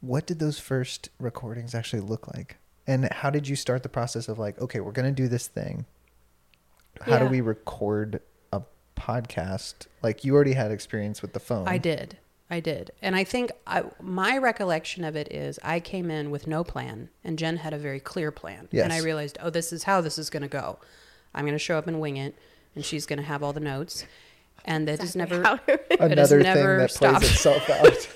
What 0.00 0.26
did 0.26 0.38
those 0.38 0.58
first 0.58 1.08
recordings 1.18 1.74
actually 1.74 2.00
look 2.02 2.28
like, 2.34 2.58
and 2.86 3.10
how 3.12 3.30
did 3.30 3.48
you 3.48 3.56
start 3.56 3.82
the 3.82 3.88
process 3.88 4.28
of 4.28 4.38
like, 4.38 4.60
okay, 4.60 4.80
we're 4.80 4.92
gonna 4.92 5.10
do 5.12 5.26
this 5.28 5.46
thing. 5.46 5.86
How 7.02 7.18
do 7.18 7.26
we 7.26 7.40
record 7.40 8.20
a 8.52 8.60
podcast? 8.96 9.86
Like 10.02 10.22
you 10.24 10.34
already 10.34 10.52
had 10.52 10.70
experience 10.70 11.22
with 11.22 11.32
the 11.32 11.40
phone. 11.40 11.66
I 11.66 11.78
did. 11.78 12.18
I 12.50 12.60
did. 12.60 12.90
And 13.00 13.14
I 13.14 13.22
think 13.24 13.52
I, 13.66 13.84
my 14.00 14.36
recollection 14.38 15.04
of 15.04 15.14
it 15.16 15.32
is 15.32 15.58
I 15.62 15.78
came 15.80 16.10
in 16.10 16.30
with 16.30 16.46
no 16.46 16.64
plan, 16.64 17.08
and 17.22 17.38
Jen 17.38 17.58
had 17.58 17.72
a 17.72 17.78
very 17.78 18.00
clear 18.00 18.30
plan. 18.32 18.68
Yes. 18.72 18.84
And 18.84 18.92
I 18.92 18.98
realized, 18.98 19.38
oh, 19.40 19.50
this 19.50 19.72
is 19.72 19.84
how 19.84 20.00
this 20.00 20.18
is 20.18 20.30
going 20.30 20.42
to 20.42 20.48
go. 20.48 20.78
I'm 21.34 21.44
going 21.44 21.54
to 21.54 21.58
show 21.60 21.78
up 21.78 21.86
and 21.86 22.00
wing 22.00 22.16
it, 22.16 22.34
and 22.74 22.84
she's 22.84 23.06
going 23.06 23.18
to 23.18 23.24
have 23.24 23.42
all 23.42 23.52
the 23.52 23.60
notes. 23.60 24.04
And 24.64 24.86
that 24.88 25.02
is 25.02 25.14
Exactly 25.14 25.38
never, 25.38 25.48
how 25.48 25.54
it 25.68 25.86
it 25.90 26.00
has 26.18 26.32
Another 26.32 26.42
thing 26.42 26.54
never 26.54 26.78
that 26.78 26.90
stopped. 26.90 27.20
plays 27.20 27.32
itself 27.32 27.70
out. 27.70 28.08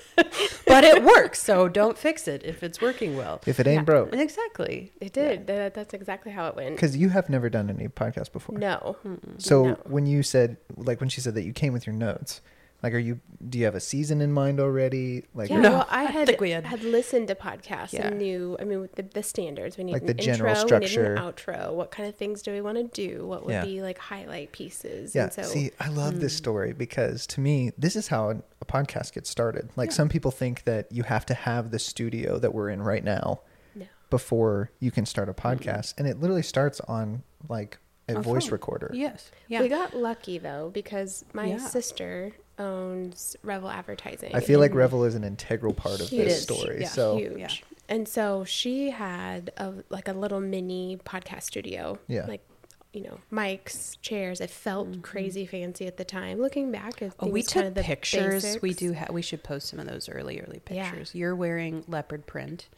but 0.67 0.83
it 0.83 1.03
works. 1.03 1.41
So 1.41 1.67
don't 1.67 1.97
fix 1.97 2.27
it 2.27 2.43
if 2.45 2.61
it's 2.61 2.79
working 2.79 3.17
well. 3.17 3.41
if 3.47 3.59
it 3.59 3.65
ain't 3.65 3.79
Yeah. 3.79 3.83
broke, 3.83 4.13
Exactly. 4.13 4.91
It 5.01 5.11
did. 5.13 5.47
That, 5.47 5.73
that's 5.73 5.93
exactly 5.95 6.31
how 6.33 6.47
it 6.47 6.55
went. 6.55 6.75
because 6.75 6.95
you 6.95 7.09
have 7.09 7.29
never 7.29 7.49
done 7.49 7.69
any 7.71 7.87
podcast 7.87 8.31
before. 8.31 8.57
No. 8.59 8.95
So 9.39 9.63
No. 9.69 9.73
when 9.85 10.05
you 10.05 10.21
said, 10.21 10.57
like 10.75 10.99
when 10.99 11.09
she 11.09 11.19
said 11.19 11.33
that 11.35 11.43
you 11.43 11.51
came 11.53 11.73
with 11.73 11.87
your 11.87 11.95
notes, 11.95 12.41
like, 12.85 12.93
are 12.93 12.99
you? 12.99 13.19
Do 13.49 13.57
you 13.59 13.65
have 13.65 13.75
a 13.75 13.79
season 13.79 14.21
in 14.21 14.31
mind 14.31 14.59
already? 14.59 15.23
Like, 15.33 15.49
Yeah, 15.49 15.59
No, 15.59 15.69
well, 15.71 15.87
I 15.89 16.01
I 16.01 16.03
had, 16.05 16.27
think 16.27 16.39
we 16.39 16.51
had- 16.51 16.65
had 16.65 16.83
listened 16.83 17.27
to 17.29 17.35
podcasts 17.35 17.93
Yeah. 17.93 18.07
and 18.07 18.17
knew. 18.19 18.55
I 18.59 18.63
mean, 18.63 18.79
with 18.81 18.93
the, 18.95 19.03
the 19.03 19.23
standards. 19.23 19.77
We 19.77 19.83
need 19.83 19.93
Like 19.93 20.01
an 20.03 20.07
the 20.07 20.13
general 20.13 20.55
intro, 20.55 20.77
we 20.77 20.81
need 20.81 20.89
structure. 20.89 21.13
an 21.15 21.17
outro. 21.21 21.73
What 21.73 21.91
kind 21.91 22.07
of 22.07 22.15
things 22.15 22.41
do 22.41 22.51
we 22.51 22.61
want 22.61 22.77
to 22.77 22.83
do? 22.83 23.25
What 23.25 23.45
would 23.45 23.51
Yeah. 23.53 23.65
be 23.65 23.81
like 23.81 23.97
highlight 23.97 24.51
pieces? 24.51 25.13
yeah. 25.15 25.23
And 25.23 25.33
so, 25.33 25.41
See, 25.43 25.71
I 25.79 25.89
love 25.89 26.13
Hmm. 26.15 26.19
this 26.21 26.35
story 26.35 26.73
because 26.73 27.25
to 27.27 27.41
me, 27.41 27.71
this 27.77 27.95
is 27.95 28.07
how 28.07 28.29
a, 28.29 28.35
a 28.61 28.65
podcast 28.65 29.13
gets 29.13 29.29
started. 29.29 29.69
Like 29.75 29.91
some 29.91 30.07
people 30.09 30.31
think 30.31 30.63
that 30.65 30.91
you 30.91 31.03
have 31.03 31.25
to 31.27 31.33
have 31.33 31.71
the 31.71 31.79
studio 31.79 32.37
that 32.39 32.53
we're 32.53 32.69
in 32.69 32.81
right 32.81 33.03
now 33.03 33.41
no. 33.75 33.85
before 34.09 34.71
you 34.79 34.91
can 34.91 35.05
start 35.05 35.27
a 35.29 35.33
podcast, 35.33 35.93
and 35.97 36.07
it 36.07 36.19
literally 36.19 36.43
starts 36.43 36.79
on 36.81 37.23
like 37.49 37.79
a 38.07 38.17
A 38.17 38.21
voice 38.21 38.45
phone. 38.45 38.51
recorder. 38.51 38.91
Yes. 38.93 39.31
Yeah. 39.47 39.61
We 39.61 39.67
got 39.67 39.95
lucky 39.95 40.37
though 40.37 40.69
because 40.73 41.25
my 41.33 41.47
Yeah. 41.47 41.57
sister 41.57 42.31
owns 42.57 43.35
Revel 43.43 43.69
Advertising. 43.69 44.35
I 44.35 44.39
feel 44.39 44.59
like 44.59 44.73
Revel 44.73 45.03
is 45.03 45.15
an 45.15 45.23
integral 45.23 45.73
part 45.73 46.01
of 46.01 46.09
this 46.09 46.37
is. 46.37 46.43
story. 46.43 46.81
Yeah. 46.81 46.87
So 46.87 47.17
huge. 47.17 47.37
yeah. 47.37 47.49
And 47.87 48.07
so 48.07 48.43
she 48.45 48.89
had 48.89 49.51
a 49.57 49.73
like 49.89 50.07
a 50.07 50.13
little 50.13 50.39
mini 50.39 50.97
podcast 51.05 51.43
studio. 51.43 51.99
Yeah. 52.07 52.25
Like 52.25 52.45
you 52.93 53.01
know, 53.01 53.19
mics, 53.31 53.97
chairs. 54.01 54.39
It 54.39 54.49
felt 54.49 54.89
mm-hmm. 54.89 55.01
crazy 55.01 55.45
fancy 55.45 55.85
at 55.85 55.97
the 55.97 56.05
time. 56.05 56.39
Looking 56.39 56.71
back, 56.71 57.01
it 57.01 57.13
Oh, 57.19 57.27
we 57.27 57.41
was 57.41 57.47
kind 57.47 57.65
took 57.65 57.69
of 57.69 57.75
the 57.75 57.83
pictures. 57.83 58.57
We 58.61 58.73
do. 58.73 58.93
Ha- 58.93 59.07
we 59.11 59.21
should 59.21 59.43
post 59.43 59.67
some 59.67 59.79
of 59.79 59.87
those 59.87 60.07
early, 60.07 60.39
early 60.39 60.61
Yeah. 60.69 60.89
pictures. 60.89 61.13
You're 61.13 61.35
wearing 61.35 61.83
leopard 61.87 62.25
print, 62.25 62.69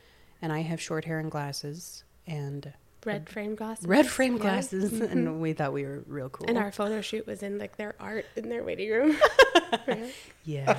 and 0.41 0.51
I 0.51 0.61
have 0.61 0.81
short 0.81 1.05
hair 1.05 1.19
and 1.19 1.29
glasses. 1.29 2.03
And 2.25 2.73
red 3.07 3.29
frame 3.29 3.55
glasses. 3.55 3.85
red 3.87 4.05
frame 4.07 4.33
Yeah. 4.35 4.41
glasses, 4.41 4.91
Mhm. 4.91 5.11
and 5.11 5.41
we 5.41 5.53
thought 5.53 5.73
we 5.73 5.83
were 5.85 6.03
real 6.07 6.29
cool. 6.29 6.45
And 6.47 6.57
our 6.57 6.71
photo 6.71 7.01
shoot 7.01 7.25
was 7.25 7.41
in 7.43 7.57
like 7.57 7.77
their 7.77 7.95
art 7.99 8.25
in 8.35 8.49
their 8.49 8.63
waiting 8.63 8.89
room. 8.91 9.17
Yeah. 10.45 10.77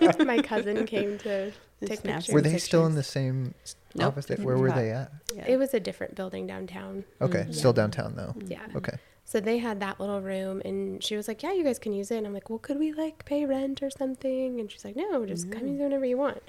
yeah, 0.00 0.12
My 0.24 0.40
cousin 0.42 0.86
came 0.86 1.18
to 1.18 1.50
take 1.84 2.00
Snap 2.00 2.16
pictures. 2.18 2.32
Were 2.34 2.40
they 2.40 2.58
still 2.58 2.86
in 2.86 2.94
the 2.94 3.02
same 3.02 3.54
Nope. 3.96 4.08
office? 4.08 4.26
They, 4.26 4.36
where 4.36 4.56
were 4.56 4.70
they 4.70 4.90
at? 4.90 5.10
yeah. 5.34 5.44
It 5.48 5.56
was 5.56 5.74
a 5.74 5.80
different 5.80 6.14
building 6.14 6.46
downtown. 6.46 7.04
Okay, 7.20 7.46
Mhm. 7.48 7.54
still 7.54 7.72
downtown 7.72 8.14
though. 8.14 8.34
Yeah. 8.46 8.60
Okay. 8.76 8.96
So 9.24 9.40
they 9.40 9.58
had 9.58 9.80
that 9.80 9.98
little 9.98 10.20
room, 10.20 10.60
and 10.64 11.02
she 11.02 11.16
was 11.16 11.26
like, 11.26 11.42
"Yeah, 11.42 11.52
you 11.52 11.64
guys 11.64 11.78
can 11.78 11.92
use 11.92 12.10
it." 12.10 12.18
And 12.18 12.26
I'm 12.26 12.34
like, 12.34 12.50
"Well, 12.50 12.58
could 12.58 12.78
we 12.78 12.92
like 12.92 13.24
pay 13.24 13.44
rent 13.46 13.82
or 13.82 13.90
something?" 13.90 14.60
And 14.60 14.70
she's 14.70 14.84
like, 14.84 14.94
"No, 14.96 15.24
just 15.26 15.50
come 15.50 15.66
use 15.66 15.80
it 15.80 15.84
whenever 15.84 16.04
you 16.04 16.16
want." 16.18 16.42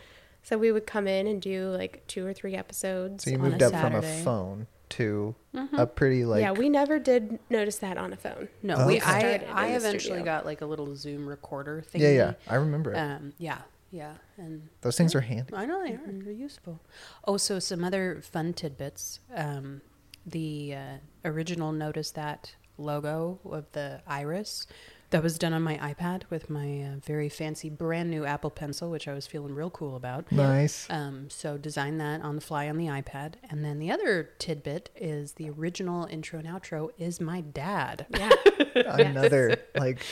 So 0.43 0.57
we 0.57 0.71
would 0.71 0.85
come 0.85 1.07
in 1.07 1.25
and 1.25 1.41
do 1.41 1.69
like 1.69 2.03
two 2.07 2.25
or 2.27 2.33
three 2.33 2.55
episodes. 2.55 3.23
So 3.23 3.29
you 3.31 3.37
on 3.39 3.45
a 3.45 3.49
moved 3.49 3.63
up 3.63 3.71
from 3.71 3.95
a 3.95 4.01
phone 4.01 4.67
to 4.89 5.35
Mhm. 5.55 5.77
a 5.79 5.85
pretty 5.87 6.25
like 6.25 6.41
yeah, 6.41 6.51
we 6.51 6.69
never 6.69 6.99
did 6.99 7.39
notice 7.49 7.77
that 7.77 7.97
on 7.97 8.13
a 8.13 8.17
phone. 8.17 8.47
No, 8.61 8.75
Oh, 8.79 8.87
we 8.87 8.97
okay. 8.97 9.45
I 9.47 9.65
I 9.65 9.67
eventually 9.75 9.99
studio. 10.19 10.23
got 10.23 10.45
like 10.45 10.61
a 10.61 10.65
little 10.65 10.95
Zoom 10.95 11.27
recorder 11.27 11.81
thing. 11.81 12.01
yeah 12.01 12.09
yeah 12.09 12.33
I 12.47 12.55
remember 12.55 12.93
it. 12.93 12.97
Um, 12.97 13.33
yeah, 13.37 13.59
yeah, 13.91 14.13
and 14.37 14.69
Those 14.81 14.97
things 14.97 15.15
are 15.15 15.21
handy. 15.21 15.53
I 15.55 15.65
know 15.65 15.83
they 15.83 15.93
are. 15.93 16.01
They're 16.05 16.31
useful. 16.33 16.79
Oh, 17.25 17.37
so 17.37 17.59
some 17.59 17.83
other 17.83 18.21
fun 18.21 18.53
tidbits. 18.53 19.19
Um, 19.33 19.81
the 20.25 20.75
uh, 20.75 20.97
original 21.25 21.71
notice 21.71 22.11
that 22.11 22.55
logo 22.77 23.39
of 23.45 23.71
the 23.73 24.01
iris 24.07 24.65
that 25.13 25.21
was 25.21 25.37
done 25.37 25.53
on 25.53 25.61
my 25.61 25.77
iPad 25.77 26.23
with 26.31 26.49
my 26.49 26.81
uh, 26.81 26.95
very 27.05 27.29
fancy 27.29 27.69
brand 27.69 28.09
new 28.09 28.25
Apple 28.25 28.49
Pencil, 28.49 28.89
which 28.89 29.07
I 29.07 29.13
was 29.13 29.27
feeling 29.27 29.53
real 29.53 29.69
cool 29.69 29.95
about. 29.95 30.31
Nice. 30.31 30.87
Um, 30.89 31.29
so 31.29 31.55
designed 31.55 32.01
that 32.01 32.21
on 32.23 32.33
the 32.33 32.41
fly 32.41 32.67
on 32.67 32.77
the 32.77 32.87
iPad. 32.87 33.35
And 33.47 33.63
then 33.63 33.77
the 33.77 33.91
other 33.91 34.31
tidbit 34.39 34.89
is 34.95 35.33
the 35.33 35.51
original 35.51 36.05
intro 36.05 36.39
and 36.39 36.47
outro 36.47 36.89
is 36.97 37.21
my 37.21 37.41
dad. 37.41 38.07
Yeah, 38.09 38.31
Another 38.75 39.55
like 39.75 40.03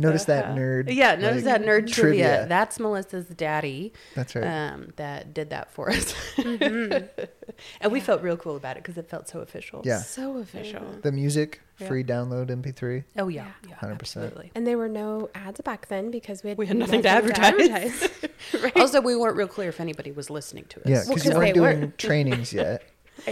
notice 0.00 0.24
that 0.24 0.46
Uh-huh. 0.46 0.56
nerd. 0.56 0.92
Yeah, 0.92 1.14
notice 1.14 1.44
like, 1.44 1.62
that 1.62 1.62
nerd 1.62 1.92
trivia. 1.92 2.46
That's 2.48 2.80
Melissa's 2.80 3.26
daddy. 3.26 3.92
That's 4.16 4.34
right. 4.34 4.44
um, 4.44 4.88
that 4.96 5.34
did 5.34 5.50
that 5.50 5.70
for 5.70 5.88
us. 5.88 6.12
Mm-hmm. 6.36 7.22
and 7.80 7.92
we 7.92 8.00
felt 8.00 8.22
real 8.22 8.36
cool 8.36 8.56
about 8.56 8.76
it 8.76 8.82
because 8.82 8.98
it 8.98 9.08
felt 9.08 9.28
so 9.28 9.38
official. 9.38 9.82
Yeah. 9.84 9.98
so 9.98 10.38
official. 10.38 10.82
the 11.02 11.12
music 11.12 11.60
Yeah. 11.78 11.88
free 11.88 12.04
download 12.04 12.48
MP3. 12.50 13.04
Oh, 13.16 13.28
yeah. 13.28 13.46
Yeah. 13.68 13.76
Yeah. 13.82 13.88
100%. 13.88 14.50
And 14.54 14.66
there 14.66 14.76
were 14.78 14.88
no 14.88 15.30
ads 15.34 15.60
back 15.60 15.88
then 15.88 16.10
because 16.10 16.42
we 16.42 16.50
had, 16.50 16.58
We 16.58 16.66
had 16.66 16.76
nothing 16.76 17.02
to 17.02 17.08
advertise. 17.08 18.08
right? 18.62 18.76
Also, 18.76 19.00
we 19.00 19.14
weren't 19.16 19.36
real 19.36 19.48
clear 19.48 19.68
if 19.68 19.80
anybody 19.80 20.10
was 20.12 20.30
listening 20.30 20.64
to 20.70 20.80
us. 20.80 20.86
Yeah, 20.86 21.02
Well, 21.06 21.18
we 21.24 21.30
weren't 21.38 21.54
doing 21.54 21.80
weren't. 21.80 21.98
trainings 21.98 22.52
yet, 22.52 22.82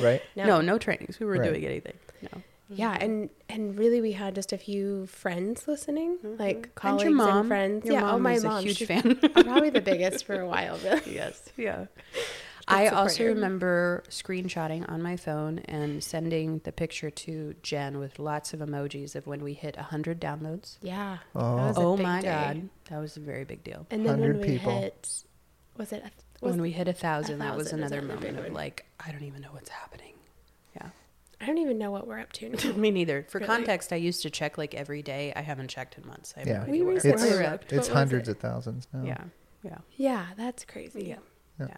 right? 0.00 0.22
No. 0.37 0.61
no, 0.61 0.78
trainings. 0.78 1.18
We 1.20 1.26
weren't 1.26 1.40
Right. 1.40 1.50
doing 1.52 1.64
anything. 1.64 1.94
No. 2.22 2.42
Yeah, 2.68 2.94
mm-hmm. 2.94 3.04
and 3.04 3.30
and 3.48 3.78
really, 3.78 4.00
we 4.00 4.11
had 4.11 4.35
just 4.35 4.52
a 4.52 4.59
few 4.59 5.06
friends 5.06 5.68
listening, 5.68 6.18
mm-hmm. 6.18 6.42
like 6.42 6.56
And 6.56 6.74
colleagues 6.74 7.04
your 7.04 7.12
mom. 7.12 7.38
and 7.38 7.48
friends. 7.48 7.85
Your 7.85 7.94
yeah, 7.94 8.00
oh, 8.00 8.06
mom 8.06 8.14
oh 8.14 8.18
my 8.18 8.32
was 8.32 8.44
a 8.44 8.48
mom, 8.48 8.62
huge 8.64 8.76
she's 8.78 8.88
fan. 8.88 9.16
probably 9.35 9.70
the 9.70 9.80
biggest 9.80 10.24
for 10.26 10.40
a 10.40 10.46
while. 10.48 10.76
Really. 10.82 11.14
yes. 11.14 11.48
Yeah. 11.56 11.87
I 12.68 12.88
also 12.88 13.22
her. 13.24 13.29
remember 13.31 14.02
screenshotting 14.09 14.90
on 14.90 15.00
my 15.00 15.16
phone 15.16 15.61
and 15.66 16.02
sending 16.02 16.61
the 16.64 16.72
picture 16.72 17.11
to 17.11 17.55
Jen 17.62 17.98
with 17.98 18.18
lots 18.18 18.52
of 18.52 18.61
emojis 18.61 19.14
of 19.14 19.26
when 19.26 19.42
we 19.44 19.52
hit 19.55 19.76
100 19.76 20.20
downloads. 20.20 20.79
Yeah. 20.83 21.18
Oh. 21.35 21.57
that 21.57 21.66
was 21.68 21.76
a 21.76 21.81
Oh 21.81 21.96
big 21.96 22.07
my 22.07 22.20
day. 22.20 22.29
God. 22.29 22.68
That 22.90 22.98
was 22.98 23.16
a 23.16 23.20
very 23.20 23.44
big 23.44 23.62
deal. 23.62 23.87
And 23.90 24.05
then 24.05 24.20
when 24.20 24.40
we 24.40 24.46
people. 24.59 24.72
hit, 24.81 25.22
was 25.76 25.92
it? 25.92 26.02
A, 26.05 26.11
was, 26.44 26.52
when 26.52 26.61
we 26.61 26.72
hit 26.72 26.88
a 26.88 26.92
thousand, 26.92 27.38
that 27.38 27.57
was 27.57 27.66
thousand 27.68 27.85
is 27.85 27.92
another 27.92 28.05
another 28.05 28.26
moment 28.33 28.46
of 28.48 28.52
like, 28.52 28.85
I 28.98 29.12
don't 29.12 29.22
even 29.22 29.42
know 29.42 29.48
what's 29.52 29.70
happening. 29.70 30.14
Yeah. 30.74 30.88
I 31.40 31.46
don't 31.46 31.59
even 31.59 31.79
know 31.79 31.90
what 31.92 32.07
we're 32.09 32.18
up 32.18 32.33
to 32.33 32.48
now. 32.64 32.72
Me 32.72 32.90
neither. 32.90 33.26
For 33.29 33.38
Really? 33.38 33.46
context, 33.46 33.92
I 33.92 33.96
used 33.96 34.22
to 34.22 34.31
check 34.31 34.59
like 34.59 34.74
every 34.74 35.02
day. 35.02 35.33
I 35.37 35.42
haven't 35.42 35.68
checked 35.68 35.96
in 35.98 36.07
months. 36.07 36.35
I 36.37 36.42
Yeah. 36.42 36.64
no 36.64 36.70
We 36.72 36.83
where- 36.83 36.94
recently 36.94 37.14
It's- 37.14 37.31
where 37.31 37.38
we're 37.40 37.44
at. 37.46 37.52
looked. 37.52 37.72
It's 37.72 37.88
hundreds 37.88 38.29
it? 38.29 38.33
of 38.33 38.38
thousands 38.38 38.88
now. 38.92 39.05
Yeah. 39.05 39.24
Yeah. 39.62 39.79
Yeah, 39.96 40.26
that's 40.37 40.64
crazy. 40.64 41.05
Yeah. 41.05 41.16
Yeah. 41.61 41.66
Yeah. 41.68 41.76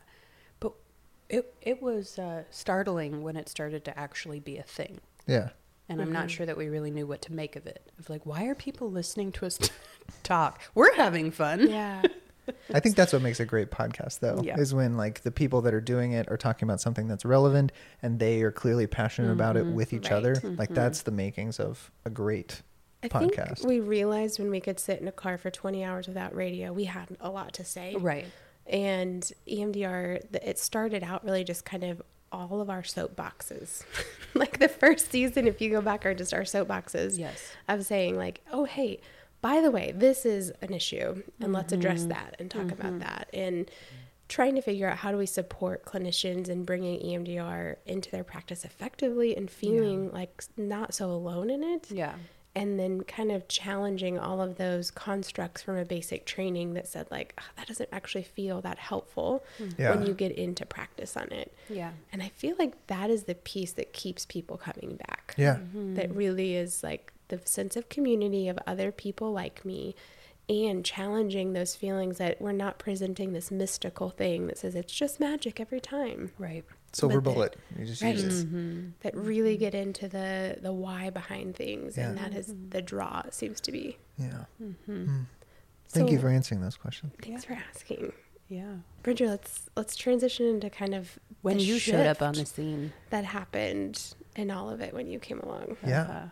But 1.29 1.37
it 1.37 1.55
it 1.63 1.83
was 1.83 2.19
uh, 2.19 2.45
startling 2.51 3.23
when 3.23 3.37
it 3.37 3.49
started 3.49 3.85
to 3.87 3.99
actually 3.99 4.41
be 4.41 4.57
a 4.59 4.63
thing. 4.63 5.01
Yeah. 5.27 5.51
And 5.91 6.03
I'm 6.03 6.09
Mhm. 6.09 6.13
not 6.13 6.31
sure 6.31 6.45
that 6.47 6.57
we 6.57 6.69
really 6.69 6.91
knew 6.91 7.07
what 7.07 7.23
to 7.23 7.33
make 7.33 7.57
of 7.57 7.67
it. 7.67 7.91
Of 7.99 8.11
like, 8.11 8.27
why 8.27 8.45
are 8.47 8.55
people 8.55 8.91
listening 8.91 9.33
to 9.33 9.47
us 9.47 9.59
talk? 10.23 10.61
We're 10.75 10.95
having 10.97 11.31
fun. 11.31 11.69
Yeah. 11.69 12.03
I 12.73 12.81
think 12.81 12.97
that's 12.97 13.13
what 13.13 13.21
makes 13.21 13.41
a 13.41 13.45
great 13.47 13.71
podcast, 13.71 14.21
though, 14.21 14.41
Yeah. 14.43 14.59
is 14.59 14.73
when 14.75 14.97
like 14.97 15.23
the 15.23 15.31
people 15.31 15.61
that 15.63 15.75
are 15.75 15.81
doing 15.83 16.13
it 16.13 16.31
are 16.31 16.37
talking 16.39 16.67
about 16.67 16.81
something 16.81 17.07
that's 17.09 17.25
relevant 17.27 17.73
and 18.03 18.19
they 18.19 18.41
are 18.43 18.51
clearly 18.53 18.87
passionate 18.87 19.33
about 19.33 19.57
it 19.59 19.65
Mhm. 19.67 19.75
with 19.75 19.93
each 19.93 20.11
Right. 20.11 20.17
other. 20.17 20.35
Like 20.43 20.71
Mhm. 20.71 20.75
that's 20.75 21.03
the 21.03 21.11
makings 21.11 21.61
of 21.61 21.91
a 22.07 22.11
great. 22.11 22.63
I 23.03 23.09
Podcast. 23.09 23.59
think 23.59 23.69
we 23.69 23.81
realized 23.81 24.39
when 24.41 24.51
we 24.51 24.61
could 24.61 24.81
sit 24.81 25.01
in 25.01 25.07
a 25.09 25.13
car 25.13 25.39
for 25.39 25.51
20 25.51 25.85
hours 25.85 26.09
without 26.09 26.35
radio, 26.35 26.73
we 26.73 26.85
had 26.85 27.17
a 27.21 27.31
lot 27.31 27.53
to 27.55 27.65
say. 27.65 27.95
Right. 27.97 28.27
And 28.69 29.31
EMDR, 29.49 30.35
it 30.45 30.59
started 30.59 31.03
out 31.03 31.25
really 31.25 31.45
just 31.45 31.65
kind 31.65 31.85
of 31.85 32.03
all 32.31 32.61
of 32.61 32.69
our 32.69 32.83
soapboxes. 32.83 33.85
like 34.35 34.59
the 34.59 34.69
first 34.69 35.11
season, 35.11 35.47
if 35.47 35.61
you 35.61 35.71
go 35.71 35.81
back, 35.81 36.05
are 36.05 36.15
just 36.15 36.35
our 36.35 36.43
soapboxes 36.43 37.19
Yes. 37.19 37.51
of 37.69 37.85
saying, 37.85 38.17
like, 38.17 38.43
oh, 38.53 38.65
hey, 38.65 39.01
by 39.41 39.61
the 39.61 39.71
way, 39.71 39.93
this 39.95 40.27
is 40.27 40.53
an 40.63 40.75
issue, 40.75 41.23
and 41.41 41.53
let's 41.53 41.73
address 41.73 42.01
mm-hmm. 42.01 42.11
that 42.11 42.37
and 42.39 42.51
talk 42.51 42.71
about 42.73 42.93
mm-hmm. 42.93 42.99
that. 43.01 43.29
And 43.33 43.71
trying 44.29 44.55
to 44.55 44.63
figure 44.63 44.89
out 44.89 44.99
how 44.99 45.11
do 45.11 45.17
we 45.17 45.27
support 45.27 45.85
clinicians 45.85 46.49
in 46.49 46.65
bringing 46.65 47.01
EMDR 47.01 47.77
into 47.87 48.11
their 48.11 48.25
practice 48.25 48.65
effectively 48.65 49.37
and 49.37 49.51
feeling 49.51 50.13
like 50.13 50.45
not 50.57 50.93
so 50.93 51.11
alone 51.11 51.51
in 51.51 51.63
it 51.63 51.91
Yeah. 51.91 52.15
And 52.59 52.79
then 52.81 53.03
kind 53.03 53.31
of 53.31 53.47
challenging 53.49 54.19
all 54.19 54.41
of 54.43 54.57
those 54.57 54.91
constructs 54.91 55.63
from 55.63 55.77
a 55.77 55.85
basic 55.85 56.27
training 56.27 56.75
that 56.75 56.87
said 56.89 57.07
like 57.11 57.33
"Ah, 57.39 57.45
that 57.57 57.67
doesn't 57.69 57.89
actually 57.93 58.25
feel 58.25 58.61
that 58.63 58.79
helpful 58.79 59.45
Yeah. 59.79 59.91
when 59.95 60.07
you 60.07 60.13
get 60.15 60.33
into 60.33 60.65
practice 60.67 61.17
on 61.17 61.29
it 61.33 61.53
Yeah. 61.71 61.93
and 62.13 62.23
i 62.23 62.29
feel 62.29 62.57
like 62.59 62.75
that 62.89 63.09
is 63.11 63.25
the 63.25 63.35
piece 63.35 63.73
that 63.75 63.93
keeps 63.93 64.27
people 64.27 64.57
coming 64.57 64.97
back 64.97 65.35
Yeah. 65.39 65.57
Mm-hmm. 65.57 65.95
that 65.95 66.15
really 66.15 66.55
is 66.57 66.83
like 66.83 67.13
the 67.29 67.41
sense 67.45 67.77
of 67.77 67.89
community 67.89 68.49
of 68.49 68.59
other 68.67 68.91
people 68.91 69.33
like 69.33 69.65
me 69.65 69.95
and 70.49 70.83
challenging 70.83 71.53
those 71.53 71.77
feelings 71.77 72.17
that 72.19 72.41
we're 72.41 72.53
not 72.53 72.79
presenting 72.79 73.35
this 73.35 73.51
mystical 73.51 74.09
thing 74.09 74.47
that 74.47 74.57
says 74.59 74.75
it's 74.75 74.93
just 74.93 75.21
magic 75.21 75.61
every 75.61 75.81
time 75.81 76.31
Right. 76.39 76.65
Silver 76.93 77.21
But 77.21 77.31
the- 77.31 77.35
bullet. 77.35 77.57
You 77.79 77.85
just 77.87 78.03
Right. 78.03 78.15
use 78.17 78.41
it. 78.43 78.47
Mm-hmm. 78.47 78.89
that 79.01 79.15
really 79.15 79.57
get 79.57 79.75
into 79.75 80.09
the 80.09 80.59
the 80.61 80.73
why 80.73 81.11
behind 81.11 81.55
things 81.55 81.99
and 81.99 82.17
that 82.19 82.35
is 82.35 82.55
the 82.71 82.81
draw 82.83 83.23
it 83.27 83.35
seems 83.35 83.61
to 83.63 83.73
be 83.73 83.97
Yeah. 84.17 84.45
Mm-hmm. 84.63 84.93
Mm. 84.93 85.27
Thank 85.91 86.11
you 86.11 86.19
for 86.19 86.29
answering 86.29 86.61
those 86.61 86.77
questions. 86.77 87.13
Thanks 87.23 87.45
for 87.45 87.55
asking. 87.71 88.13
Yeah. 88.49 88.77
Bridger, 89.03 89.27
let's 89.29 89.69
let's 89.77 89.97
transition 89.97 90.47
into 90.47 90.71
kind 90.71 90.95
of 90.95 91.19
When 91.43 91.59
the 91.59 91.63
you 91.65 91.79
showed 91.79 92.07
up 92.07 92.23
on 92.23 92.35
the 92.35 92.47
scene. 92.47 92.93
that 93.11 93.25
happened 93.25 94.15
and 94.37 94.51
all 94.51 94.71
of 94.71 94.81
it 94.81 94.95
when 94.95 95.09
you 95.11 95.19
came 95.19 95.41
along. 95.41 95.77
Yeah. 95.87 96.03
Uh, 96.03 96.29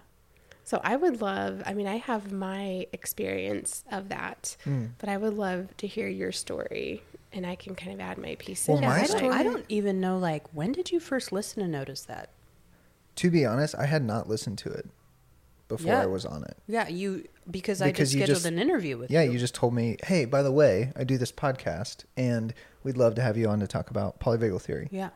So 0.65 0.81
I 0.83 0.97
would 0.97 1.21
love, 1.21 1.63
I 1.65 1.75
mean, 1.75 1.87
I 1.87 1.97
have 1.99 2.33
my 2.33 2.87
experience 2.93 3.85
of 3.91 4.09
that, 4.09 4.57
Mm. 4.65 4.91
but 4.99 5.09
I 5.09 5.17
would 5.17 5.35
love 5.35 5.77
to 5.77 5.87
hear 5.87 6.09
your 6.09 6.33
story 6.33 7.03
and 7.37 7.47
I 7.47 7.55
can 7.55 7.75
kind 7.75 7.93
of 7.93 8.01
add 8.01 8.19
my 8.19 8.35
piece 8.37 8.67
Well, 8.67 8.79
in. 8.79 8.85
my 8.85 8.97
I 8.97 9.01
as, 9.01 9.11
don't, 9.13 9.29
like- 9.31 9.39
I 9.41 9.43
don't 9.43 9.65
even 9.69 10.01
know, 10.01 10.19
like, 10.19 10.53
when 10.55 10.73
did 10.73 10.91
you 10.91 10.99
first 11.01 11.31
listen 11.33 11.63
and 11.63 11.71
notice 11.71 12.03
that? 12.03 12.31
To 13.17 13.31
be 13.31 13.45
honest, 13.47 13.75
I 13.77 13.87
had 13.87 14.03
not 14.03 14.29
listened 14.29 14.59
to 14.59 14.71
it 14.71 14.89
before 15.69 15.93
Yeah. 15.93 16.03
I 16.03 16.07
was 16.07 16.25
on 16.25 16.45
it. 16.45 16.57
Yeah, 16.67 16.89
you, 16.89 17.27
because, 17.51 17.81
I 17.83 17.93
just 17.93 18.13
scheduled 18.13 18.29
just- 18.37 18.47
an 18.47 18.59
interview 18.59 18.97
with 18.99 19.11
Yeah, 19.11 19.23
you. 19.23 19.33
you 19.33 19.39
just 19.39 19.55
told 19.55 19.75
me, 19.75 19.97
hey, 20.05 20.25
by 20.25 20.43
the 20.43 20.53
way, 20.53 20.93
I 20.97 21.05
do 21.05 21.19
this 21.19 21.33
podcast 21.33 22.05
and 22.17 22.53
we'd 22.83 22.97
love 22.97 23.15
to 23.17 23.23
have 23.23 23.37
you 23.37 23.49
on 23.49 23.61
to 23.61 23.67
talk 23.67 23.91
about 23.91 24.19
polyvagal 24.21 24.63
theory. 24.63 24.89
Yeah. 24.91 25.11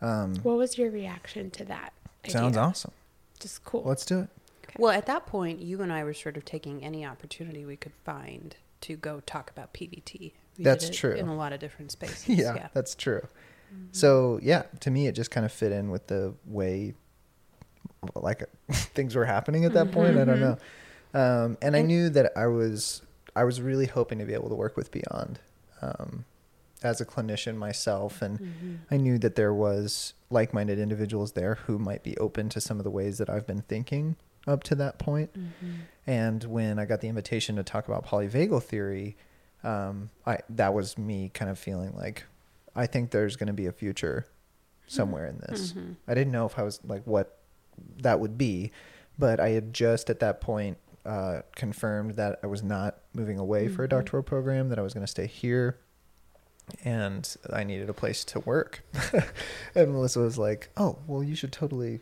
Um, 0.00 0.36
What 0.42 0.56
was 0.56 0.76
your 0.78 0.90
reaction 0.90 1.50
to 1.52 1.64
that? 1.66 1.92
sounds 2.28 2.56
idea? 2.56 2.68
awesome. 2.68 2.90
Just 3.38 3.64
cool. 3.64 3.82
Let's 3.84 4.04
do 4.04 4.20
it. 4.20 4.28
Well, 4.78 4.90
at 4.92 5.06
that 5.06 5.26
point, 5.26 5.60
you 5.60 5.80
and 5.80 5.92
I 5.92 6.02
were 6.04 6.12
sort 6.14 6.36
of 6.36 6.44
taking 6.44 6.82
any 6.84 7.04
opportunity 7.06 7.64
we 7.64 7.76
could 7.76 7.92
find 8.04 8.56
to 8.82 8.96
go 8.96 9.20
talk 9.20 9.50
about 9.50 9.72
PVT. 9.72 10.32
We 10.58 10.64
That's 10.64 10.90
true. 10.90 11.14
In 11.14 11.28
a 11.28 11.36
lot 11.36 11.52
of 11.52 11.60
different 11.60 11.92
spaces. 11.92 12.28
yeah, 12.28 12.68
that's 12.72 12.94
true. 12.94 13.26
So 13.92 14.38
yeah, 14.42 14.62
to 14.80 14.90
me, 14.90 15.06
it 15.06 15.12
just 15.12 15.30
kind 15.30 15.44
of 15.44 15.52
fit 15.52 15.72
in 15.72 15.90
with 15.90 16.06
the 16.06 16.34
way, 16.46 16.94
like, 18.14 18.44
things 18.70 19.14
were 19.14 19.24
happening 19.24 19.64
at 19.64 19.74
that 19.74 19.92
point. 19.92 20.16
I 20.16 20.24
don't 20.24 20.40
know, 20.40 20.58
um, 21.14 21.58
and 21.60 21.76
I 21.76 21.82
knew 21.82 22.08
that 22.10 22.32
I 22.36 22.46
was 22.46 23.02
I 23.34 23.44
was 23.44 23.60
really 23.60 23.86
hoping 23.86 24.18
to 24.18 24.24
be 24.24 24.34
able 24.34 24.48
to 24.48 24.54
work 24.54 24.76
with 24.76 24.90
Beyond 24.90 25.40
um, 25.82 26.24
as 26.82 27.00
a 27.00 27.04
clinician 27.04 27.56
myself, 27.56 28.22
and 28.22 28.38
Mm-hmm. 28.38 28.74
I 28.90 28.96
knew 28.96 29.18
that 29.18 29.34
there 29.34 29.52
was 29.52 30.14
like-minded 30.30 30.78
individuals 30.78 31.32
there 31.32 31.56
who 31.66 31.78
might 31.78 32.02
be 32.02 32.16
open 32.18 32.48
to 32.50 32.60
some 32.60 32.78
of 32.78 32.84
the 32.84 32.90
ways 32.90 33.18
that 33.18 33.28
I've 33.28 33.46
been 33.46 33.62
thinking 33.62 34.16
up 34.46 34.62
to 34.64 34.74
that 34.76 34.98
point. 34.98 35.32
Mm-hmm. 35.32 35.74
And 36.06 36.44
when 36.44 36.78
I 36.78 36.84
got 36.84 37.00
the 37.00 37.08
invitation 37.08 37.56
to 37.56 37.62
talk 37.62 37.88
about 37.88 38.06
polyvagal 38.06 38.62
theory, 38.62 39.16
um, 39.66 40.10
I 40.24 40.38
that 40.50 40.72
was 40.74 40.96
me 40.96 41.30
kind 41.34 41.50
of 41.50 41.58
feeling 41.58 41.92
like 41.96 42.24
I 42.74 42.86
think 42.86 43.10
there's 43.10 43.36
going 43.36 43.48
to 43.48 43.52
be 43.52 43.66
a 43.66 43.72
future 43.72 44.26
somewhere 44.86 45.26
in 45.26 45.38
this. 45.38 45.72
Mm-hmm. 45.72 45.92
I 46.06 46.14
didn't 46.14 46.32
know 46.32 46.46
if 46.46 46.58
I 46.58 46.62
was 46.62 46.80
like 46.84 47.02
what 47.06 47.38
that 48.02 48.20
would 48.20 48.38
be, 48.38 48.70
but 49.18 49.40
I 49.40 49.50
had 49.50 49.74
just 49.74 50.08
at 50.10 50.20
that 50.20 50.40
point 50.40 50.78
uh, 51.04 51.42
confirmed 51.54 52.12
that 52.16 52.38
I 52.42 52.46
was 52.46 52.62
not 52.62 52.98
moving 53.14 53.38
away 53.38 53.68
for 53.68 53.82
a 53.84 53.86
Mm-hmm. 53.88 53.96
doctoral 53.98 54.22
program, 54.22 54.68
that 54.70 54.78
I 54.78 54.82
was 54.82 54.92
going 54.94 55.04
to 55.06 55.10
stay 55.10 55.26
here, 55.26 55.78
and 56.84 57.36
I 57.52 57.64
needed 57.64 57.88
a 57.88 57.92
place 57.94 58.24
to 58.24 58.40
work. 58.40 58.82
and 59.74 59.92
Melissa 59.92 60.20
was 60.20 60.36
like, 60.38 60.70
"Oh, 60.76 60.98
well, 61.06 61.22
you 61.22 61.34
should 61.34 61.52
totally." 61.52 62.00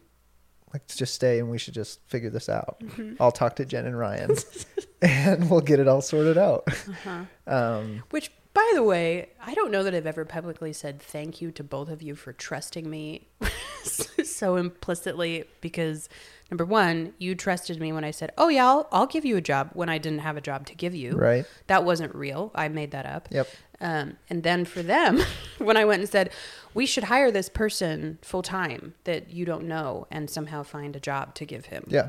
Like 0.75 0.89
just 0.89 1.15
stay 1.15 1.39
and 1.39 1.49
we 1.49 1.57
should 1.57 1.73
just 1.73 2.01
figure 2.09 2.31
this 2.31 2.49
out. 2.49 2.81
Mm-hmm. 2.83 3.15
I'll 3.21 3.31
talk 3.31 3.55
to 3.57 3.65
Jen 3.65 3.87
and 3.87 3.97
Ryan 3.97 4.37
and 5.03 5.49
we'll 5.49 5.61
get 5.61 5.79
it 5.79 5.87
all 5.87 6.03
sorted 6.03 6.37
out. 6.37 6.65
Uh-huh. 6.67 7.25
Um, 7.47 8.03
Which, 8.11 8.33
by 8.55 8.73
the 8.75 8.83
way, 8.83 9.29
I 9.41 9.55
don't 9.55 9.71
know 9.71 9.85
that 9.85 9.95
I've 9.95 10.07
ever 10.07 10.25
publicly 10.25 10.73
said 10.73 11.01
thank 11.01 11.41
you 11.41 11.53
to 11.53 11.63
both 11.63 11.89
of 11.89 12.03
you 12.03 12.17
for 12.17 12.33
trusting 12.33 12.91
me 12.91 13.29
so 14.25 14.57
implicitly 14.57 15.45
because 15.61 16.09
number 16.51 16.65
one, 16.65 17.15
you 17.19 17.37
trusted 17.37 17.81
me 17.81 17.93
when 17.93 18.03
I 18.03 18.11
said, 18.11 18.33
"Oh 18.37 18.49
yeah, 18.49 18.67
I'll, 18.67 18.89
I'll 18.91 19.07
give 19.07 19.25
you 19.25 19.37
a 19.37 19.41
job" 19.41 19.71
when 19.75 19.89
I 19.89 19.99
didn't 19.99 20.21
have 20.21 20.37
a 20.37 20.41
job 20.41 20.67
to 20.67 20.75
give 20.75 20.95
you. 20.95 21.13
Right. 21.13 21.45
That 21.69 21.85
wasn't 21.85 22.15
real. 22.15 22.51
I 22.55 22.69
made 22.69 22.91
that 22.91 23.07
up. 23.07 23.29
Yep. 23.31 23.49
Um, 23.81 24.17
and 24.31 24.43
then 24.43 24.65
for 24.65 24.83
them, 24.83 25.21
when 25.59 25.77
I 25.77 25.85
went 25.85 26.01
and 26.01 26.09
said, 26.09 26.31
"We 26.75 26.85
should 26.87 27.05
hire 27.05 27.31
this 27.31 27.49
person 27.49 28.19
full 28.23 28.43
time 28.43 28.95
that 29.05 29.31
you 29.31 29.45
don't 29.47 29.65
know 29.67 30.07
and 30.11 30.29
somehow 30.29 30.63
find 30.65 30.95
a 30.97 31.01
job 31.01 31.35
to 31.37 31.45
give 31.47 31.67
him." 31.67 31.85
yeah. 31.89 32.09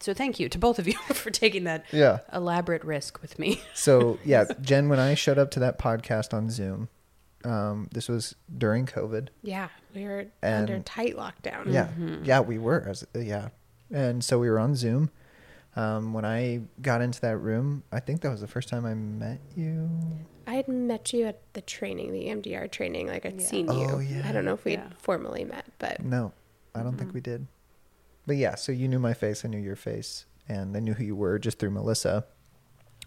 So 0.00 0.12
thank 0.12 0.40
you 0.40 0.48
to 0.48 0.58
both 0.58 0.80
of 0.80 0.88
you 0.88 0.94
for 1.14 1.30
taking 1.30 1.62
that 1.64 1.84
Yeah. 1.92 2.18
elaborate 2.32 2.84
risk 2.84 3.22
with 3.22 3.38
me. 3.38 3.60
So 3.74 4.18
yeah, 4.24 4.44
Jen, 4.60 4.88
when 4.88 4.98
I 4.98 5.14
showed 5.14 5.38
up 5.38 5.50
to 5.52 5.60
that 5.60 5.78
podcast 5.78 6.34
on 6.34 6.50
Zoom, 6.50 6.88
um, 7.44 7.88
this 7.92 8.08
was 8.08 8.34
during 8.58 8.84
COVID. 8.86 9.28
Yeah, 9.42 9.68
we 9.94 10.04
were 10.04 10.26
And- 10.42 10.68
under 10.70 10.80
tight 10.80 11.16
lockdown. 11.16 11.72
Yeah, 11.72 11.86
Mm-hmm. 11.86 12.24
yeah, 12.24 12.40
we 12.40 12.58
were. 12.58 12.84
As, 12.88 13.04
uh, 13.14 13.20
yeah, 13.20 13.48
and 13.92 14.24
so 14.24 14.38
we 14.40 14.50
were 14.50 14.58
on 14.58 14.74
Zoom. 14.74 15.10
Um, 15.76 16.12
when 16.12 16.24
I 16.24 16.62
got 16.82 17.00
into 17.00 17.20
that 17.22 17.36
room, 17.38 17.84
I 17.92 18.00
think 18.00 18.22
that 18.22 18.30
was 18.30 18.40
the 18.40 18.48
first 18.48 18.68
time 18.68 18.84
I 18.84 18.94
met 18.94 19.40
you. 19.56 19.88
I 20.52 20.56
had 20.56 20.68
met 20.68 21.14
you 21.14 21.24
at 21.24 21.40
the 21.54 21.62
training, 21.62 22.12
the 22.12 22.26
EMDR 22.28 22.70
training. 22.70 23.06
Like 23.08 23.24
I'd 23.24 23.40
Yeah. 23.40 23.46
seen 23.46 23.66
you. 23.72 23.88
Oh, 23.90 23.98
yeah. 24.00 24.20
I 24.28 24.32
don't 24.32 24.44
know 24.44 24.52
if 24.52 24.66
we'd 24.66 24.74
Yeah. 24.74 24.90
formally 24.98 25.44
met, 25.44 25.64
but 25.78 26.04
No, 26.04 26.32
I 26.74 26.82
don't 26.82 26.98
think 26.98 27.14
we 27.14 27.22
did. 27.22 27.46
But 28.26 28.36
yeah, 28.36 28.54
so 28.56 28.70
you 28.70 28.86
knew 28.86 28.98
my 28.98 29.14
face, 29.14 29.46
I 29.46 29.48
knew 29.48 29.58
your 29.58 29.76
face, 29.76 30.26
and 30.46 30.76
I 30.76 30.80
knew 30.80 30.92
who 30.92 31.04
you 31.04 31.16
were 31.16 31.38
just 31.38 31.58
through 31.58 31.70
Melissa. 31.70 32.26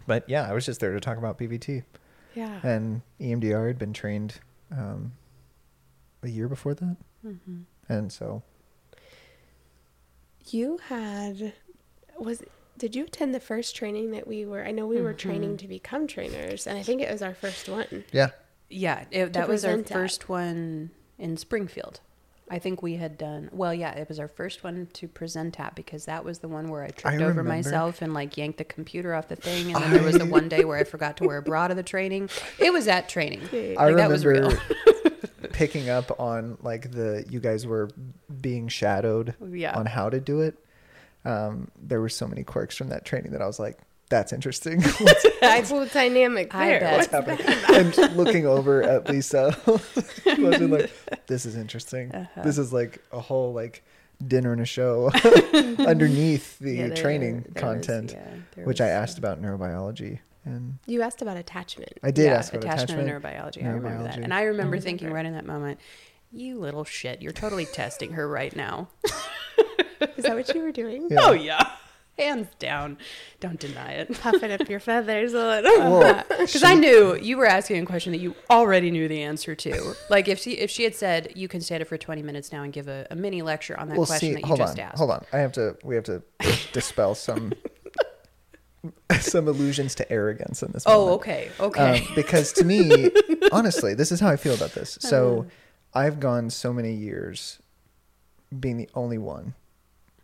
But 0.07 0.27
yeah, 0.27 0.49
I 0.49 0.53
was 0.53 0.65
just 0.65 0.79
there 0.79 0.93
to 0.93 0.99
talk 0.99 1.19
about 1.19 1.37
PVT. 1.37 1.83
yeah. 2.33 2.59
And 2.63 3.01
EMDR 3.19 3.67
had 3.67 3.77
been 3.77 3.93
trained 3.93 4.39
um, 4.71 5.13
a 6.23 6.27
year 6.29 6.49
before 6.49 6.73
that. 6.73 6.97
Mm-hmm. 7.23 7.61
And 7.87 8.11
so, 8.11 8.41
You 10.47 10.77
had 10.89 11.53
was 12.17 12.41
did 12.77 12.95
you 12.95 13.05
attend 13.05 13.33
the 13.33 13.39
first 13.39 13.75
training 13.75 14.11
that 14.11 14.27
we 14.27 14.45
were 14.45 14.63
I 14.65 14.71
know 14.71 14.85
we 14.87 15.01
were 15.01 15.09
Mm-hmm. 15.13 15.29
training 15.29 15.57
to 15.57 15.67
become 15.67 16.07
trainers 16.07 16.67
and 16.67 16.77
I 16.77 16.83
think 16.83 17.01
it 17.01 17.11
was 17.11 17.21
our 17.21 17.33
first 17.33 17.69
one. 17.69 18.03
yeah. 18.11 18.29
Yeah, 18.69 19.05
it, 19.11 19.33
that 19.33 19.47
was 19.47 19.63
our 19.63 19.71
present 19.73 19.91
at. 19.91 19.93
first 19.93 20.27
one 20.29 20.89
in 21.19 21.37
Springfield. 21.37 21.99
I 22.49 22.57
think 22.59 22.81
we 22.81 22.95
had 22.95 23.17
done 23.17 23.49
well. 23.53 23.73
Yeah, 23.73 23.91
it 23.93 24.07
was 24.09 24.19
our 24.19 24.27
first 24.27 24.63
one 24.63 24.87
to 24.93 25.07
present 25.07 25.59
at 25.59 25.75
because 25.75 26.05
that 26.05 26.25
was 26.25 26.39
the 26.39 26.47
one 26.47 26.67
where 26.69 26.83
I 26.83 26.89
tripped 26.89 27.21
over 27.21 27.43
myself 27.43 28.01
and 28.01 28.13
like 28.13 28.37
yanked 28.37 28.57
the 28.57 28.63
computer 28.63 29.13
off 29.15 29.27
the 29.27 29.35
thing, 29.35 29.73
and 29.73 29.83
then 29.83 29.91
there 29.93 30.03
was 30.03 30.17
the 30.17 30.25
one 30.25 30.47
day 30.49 30.63
where 30.65 30.77
I 30.77 30.83
forgot 30.83 31.17
to 31.17 31.25
wear 31.25 31.37
a 31.37 31.41
bra 31.43 31.67
to 31.67 31.75
the 31.75 31.83
training. 31.83 32.29
It 32.59 32.73
was 32.73 32.87
at 32.87 33.07
training. 33.07 33.41
I 33.79 33.85
Like, 33.85 33.95
that 33.97 34.09
was 34.09 34.25
real. 34.25 34.49
remember 34.49 34.61
picking 35.53 35.89
up 35.89 36.19
on 36.19 36.57
like 36.61 36.91
the 36.91 37.23
you 37.29 37.39
guys 37.39 37.65
were 37.65 37.89
being 38.41 38.67
shadowed 38.67 39.35
Yeah. 39.47 39.75
on 39.77 39.85
how 39.85 40.09
to 40.09 40.19
do 40.19 40.41
it. 40.41 40.57
Um, 41.25 41.69
there 41.81 41.99
were 42.01 42.09
so 42.09 42.27
many 42.27 42.43
quirks 42.43 42.77
from 42.77 42.89
that 42.89 43.03
training 43.05 43.31
that 43.31 43.41
I 43.41 43.47
was 43.47 43.59
like, 43.59 43.79
"That's 44.09 44.31
interesting." 44.31 44.83
I 45.41 45.65
well 45.69 45.87
dynamic 45.91 46.51
there. 46.53 46.79
bet. 46.79 46.97
What's 46.97 47.11
happening? 47.11 47.45
and 47.75 48.15
looking 48.15 48.45
over 48.45 48.83
at 48.83 49.09
Lisa, 49.11 49.55
wasn't 50.25 50.71
like, 50.71 50.91
"This 51.27 51.45
is 51.45 51.55
interesting. 51.55 52.11
Uh-huh. 52.13 52.41
This 52.43 52.57
is 52.57 52.71
like 52.71 53.03
a 53.11 53.19
whole 53.19 53.53
like 53.53 53.83
dinner 54.25 54.53
and 54.53 54.61
a 54.61 54.65
show 54.65 55.11
underneath 55.79 56.57
the 56.59 56.73
Yeah, 56.75 56.87
there- 56.87 56.95
training 56.95 57.45
there 57.53 57.53
was- 57.53 57.85
content, 57.85 58.13
yeah, 58.13 58.63
which 58.65 58.79
was, 58.79 58.81
I 58.81 58.89
asked 58.89 59.17
about 59.17 59.41
neurobiology 59.41 60.19
and 60.45 60.77
You 60.85 61.01
asked 61.01 61.21
about 61.21 61.37
attachment. 61.37 61.91
I 62.03 62.11
did 62.11 62.25
yeah, 62.25 62.35
ask 62.35 62.53
about 62.53 62.63
attachment, 62.65 62.91
attachment. 63.01 63.09
and 63.09 63.23
neurobiology. 63.23 63.65
I 63.65 63.69
remember 63.71 64.03
that, 64.03 64.17
and 64.19 64.33
I 64.33 64.43
remember 64.43 64.79
thinking 64.79 65.11
right 65.11 65.25
in 65.25 65.33
that 65.33 65.45
moment, 65.45 65.79
"You 66.31 66.59
little 66.59 66.83
shit! 66.85 67.21
You're 67.21 67.31
totally 67.33 67.65
testing 67.65 68.11
her 68.13 68.27
right 68.27 68.55
now." 68.55 68.89
Is 70.17 70.23
that 70.23 70.35
what 70.35 70.53
you 70.53 70.61
were 70.61 70.71
doing? 70.71 71.07
Yeah. 71.09 71.17
Oh 71.21 71.31
yeah, 71.33 71.71
hands 72.17 72.47
down. 72.59 72.97
Don't 73.39 73.59
deny 73.59 73.93
it. 73.93 74.19
Puffing 74.19 74.51
up 74.51 74.67
your 74.69 74.79
feathers 74.79 75.33
a 75.33 75.37
little. 75.37 76.23
Because 76.29 76.63
I 76.63 76.73
knew 76.73 77.15
you 77.15 77.37
were 77.37 77.45
asking 77.45 77.83
a 77.83 77.85
question 77.85 78.11
that 78.11 78.19
you 78.19 78.35
already 78.49 78.91
knew 78.91 79.07
the 79.07 79.21
answer 79.21 79.55
to. 79.55 79.95
Like 80.09 80.27
if 80.27 80.39
she 80.39 80.53
if 80.53 80.69
she 80.71 80.83
had 80.83 80.95
said 80.95 81.33
you 81.35 81.47
can 81.47 81.61
stand 81.61 81.81
it 81.81 81.85
for 81.85 81.97
twenty 81.97 82.21
minutes 82.21 82.51
now 82.51 82.63
and 82.63 82.71
give 82.71 82.87
a, 82.87 83.07
a 83.11 83.15
mini 83.15 83.41
lecture 83.41 83.79
on 83.79 83.89
that 83.89 83.97
well, 83.97 84.05
question 84.05 84.29
see, 84.29 84.33
that 84.35 84.41
you 84.41 84.47
hold 84.47 84.59
just 84.59 84.79
on, 84.79 84.85
asked. 84.85 84.97
hold 84.97 85.11
on. 85.11 85.25
I 85.33 85.39
have 85.39 85.51
to. 85.53 85.77
We 85.83 85.95
have 85.95 86.05
to 86.05 86.23
dispel 86.71 87.15
some 87.15 87.53
some 89.19 89.47
illusions 89.47 89.95
to 89.95 90.11
arrogance 90.11 90.63
in 90.63 90.71
this. 90.71 90.83
Oh, 90.85 91.05
moment. 91.05 91.21
okay, 91.21 91.51
okay. 91.59 91.99
Um, 91.99 92.07
because 92.15 92.53
to 92.53 92.65
me, 92.65 93.11
honestly, 93.51 93.93
this 93.93 94.11
is 94.11 94.19
how 94.19 94.29
I 94.29 94.35
feel 94.35 94.53
about 94.53 94.73
this. 94.73 94.97
Uh-huh. 94.97 95.09
So 95.09 95.45
I've 95.93 96.19
gone 96.19 96.49
so 96.49 96.73
many 96.73 96.93
years 96.93 97.59
being 98.57 98.77
the 98.77 98.89
only 98.93 99.17
one 99.17 99.53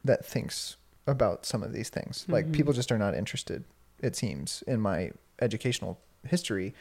that 0.04 0.26
thinks 0.26 0.78
about 1.08 1.46
some 1.46 1.64
of 1.64 1.74
these 1.74 1.90
things. 1.90 2.24
Mm-hmm. 2.24 2.32
Like 2.34 2.52
people 2.52 2.74
just 2.74 2.92
are 2.92 2.98
not 2.98 3.16
interested, 3.16 3.64
it 4.00 4.16
seems, 4.16 4.64
in 4.68 4.80
my 4.80 5.12
educational 5.42 6.00
history. 6.28 6.74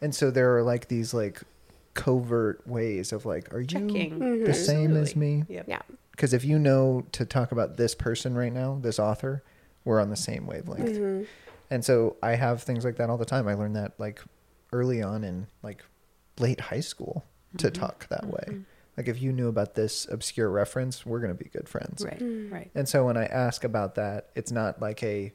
And 0.00 0.14
so 0.14 0.30
there 0.30 0.56
are 0.56 0.62
like 0.62 0.88
these 0.88 1.14
like 1.14 1.40
covert 1.94 2.66
ways 2.66 3.12
of 3.12 3.26
like, 3.26 3.52
are 3.52 3.60
you 3.60 3.66
Checking. 3.66 4.44
the 4.44 4.54
same 4.54 4.96
as 4.96 5.16
me? 5.16 5.44
Yep. 5.48 5.64
Yeah. 5.68 5.82
Because 6.12 6.32
if 6.32 6.44
you 6.44 6.58
know 6.58 7.04
to 7.12 7.24
talk 7.24 7.52
about 7.52 7.76
this 7.76 7.94
person 7.94 8.34
right 8.36 8.52
now, 8.52 8.78
this 8.80 8.98
author, 8.98 9.42
we're 9.84 10.00
on 10.00 10.10
the 10.10 10.16
same 10.16 10.46
wavelength. 10.46 10.90
Mm-hmm. 10.98 11.24
And 11.70 11.84
so 11.84 12.16
I 12.22 12.32
have 12.34 12.62
things 12.62 12.84
like 12.84 12.96
that 12.96 13.10
all 13.10 13.18
the 13.18 13.24
time. 13.24 13.46
I 13.46 13.54
learned 13.54 13.76
that 13.76 13.92
like 13.98 14.20
early 14.72 15.02
on 15.02 15.22
in 15.24 15.46
like 15.62 15.84
late 16.38 16.60
high 16.60 16.80
school 16.80 17.24
to 17.58 17.68
Mm-hmm. 17.68 17.80
talk 17.80 18.08
that 18.08 18.26
way. 18.26 18.58
Like 18.98 19.08
if 19.08 19.22
you 19.22 19.32
knew 19.32 19.48
about 19.48 19.74
this 19.76 20.06
obscure 20.10 20.50
reference, 20.50 21.06
we're 21.06 21.20
going 21.20 21.34
to 21.34 21.42
be 21.42 21.48
good 21.48 21.68
friends. 21.68 22.04
Right, 22.04 22.18
Mm. 22.18 22.52
right. 22.52 22.70
And 22.74 22.86
so 22.88 23.06
when 23.06 23.16
I 23.16 23.24
ask 23.26 23.62
about 23.64 23.94
that, 23.94 24.28
it's 24.34 24.50
not 24.52 24.82
like 24.82 25.02
a 25.02 25.32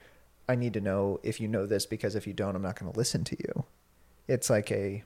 I 0.48 0.56
need 0.56 0.74
to 0.74 0.82
know 0.82 1.20
if 1.24 1.40
you 1.40 1.48
know 1.48 1.66
this 1.66 1.86
because 1.86 2.16
if 2.16 2.28
you 2.28 2.34
don't, 2.34 2.56
I'm 2.56 2.62
not 2.62 2.78
going 2.78 2.92
to 2.92 2.98
listen 3.00 3.24
to 3.24 3.38
you. 3.40 3.64
It's 4.28 4.50
like 4.50 4.70
a 4.72 5.04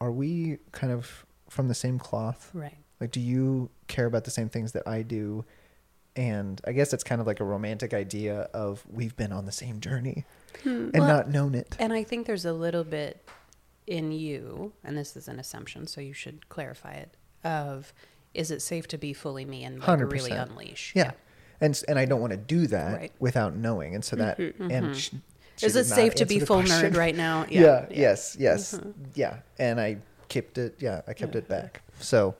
are 0.00 0.10
we 0.12 0.58
kind 0.72 0.92
of 0.92 1.24
from 1.48 1.68
the 1.68 1.74
same 1.74 1.98
cloth? 2.00 2.50
Right. 2.52 2.76
Like, 3.00 3.12
do 3.12 3.20
you 3.20 3.70
care 3.86 4.06
about 4.06 4.24
the 4.24 4.30
same 4.32 4.48
things 4.48 4.72
that 4.72 4.86
I 4.86 5.02
do? 5.02 5.44
And 6.16 6.60
I 6.66 6.72
guess 6.72 6.92
it's 6.92 7.04
kind 7.04 7.20
of 7.20 7.26
like 7.26 7.38
a 7.40 7.44
romantic 7.44 7.94
idea 7.94 8.40
of 8.52 8.84
we've 8.90 9.16
been 9.16 9.32
on 9.32 9.46
the 9.46 9.52
same 9.52 9.80
journey 9.80 10.24
and 10.64 10.92
Well, 10.92 11.06
not 11.06 11.30
known 11.30 11.54
it. 11.54 11.76
And 11.78 11.92
I 11.92 12.02
think 12.04 12.26
there's 12.26 12.44
a 12.44 12.52
little 12.52 12.84
bit 12.84 13.24
in 13.86 14.12
you, 14.12 14.72
and 14.84 14.96
this 14.98 15.16
is 15.16 15.26
an 15.28 15.38
assumption, 15.40 15.86
so 15.86 16.00
you 16.00 16.12
should 16.12 16.48
clarify 16.48 16.92
it. 16.92 17.16
Of 17.44 17.92
is 18.34 18.50
it 18.50 18.62
safe 18.62 18.88
to 18.88 18.98
be 18.98 19.12
fully 19.12 19.44
me 19.44 19.64
and 19.64 19.80
like 19.80 20.00
really 20.12 20.30
unleash? 20.32 20.92
Yeah. 20.94 21.12
And 21.60 21.80
and 21.88 21.98
I 21.98 22.04
don't 22.04 22.20
want 22.20 22.32
to 22.32 22.36
do 22.36 22.66
that 22.68 22.96
Right. 22.96 23.12
without 23.18 23.54
knowing. 23.56 23.94
And 23.94 24.04
so 24.04 24.16
that 24.16 24.38
mm-hmm, 24.38 24.62
mm-hmm. 24.62 24.70
and 24.70 24.96
sh- 24.96 25.10
she 25.56 25.66
Is 25.66 25.76
it 25.76 25.84
safe 25.84 26.14
to 26.16 26.24
be 26.24 26.40
full 26.40 26.62
question. 26.62 26.92
nerd 26.92 26.96
right 26.96 27.14
now? 27.16 27.46
Yeah. 27.50 27.86
Yes. 27.90 28.36
Yes. 28.38 28.74
Mm-hmm. 28.74 28.90
Yeah. 29.14 29.38
And 29.58 29.80
I 29.80 29.98
kept 30.28 30.58
it. 30.58 30.76
Yeah. 30.78 31.02
I 31.06 31.12
kept 31.12 31.36
it 31.36 31.48
back. 31.48 31.82
Uh-huh. 31.88 32.02
So 32.02 32.34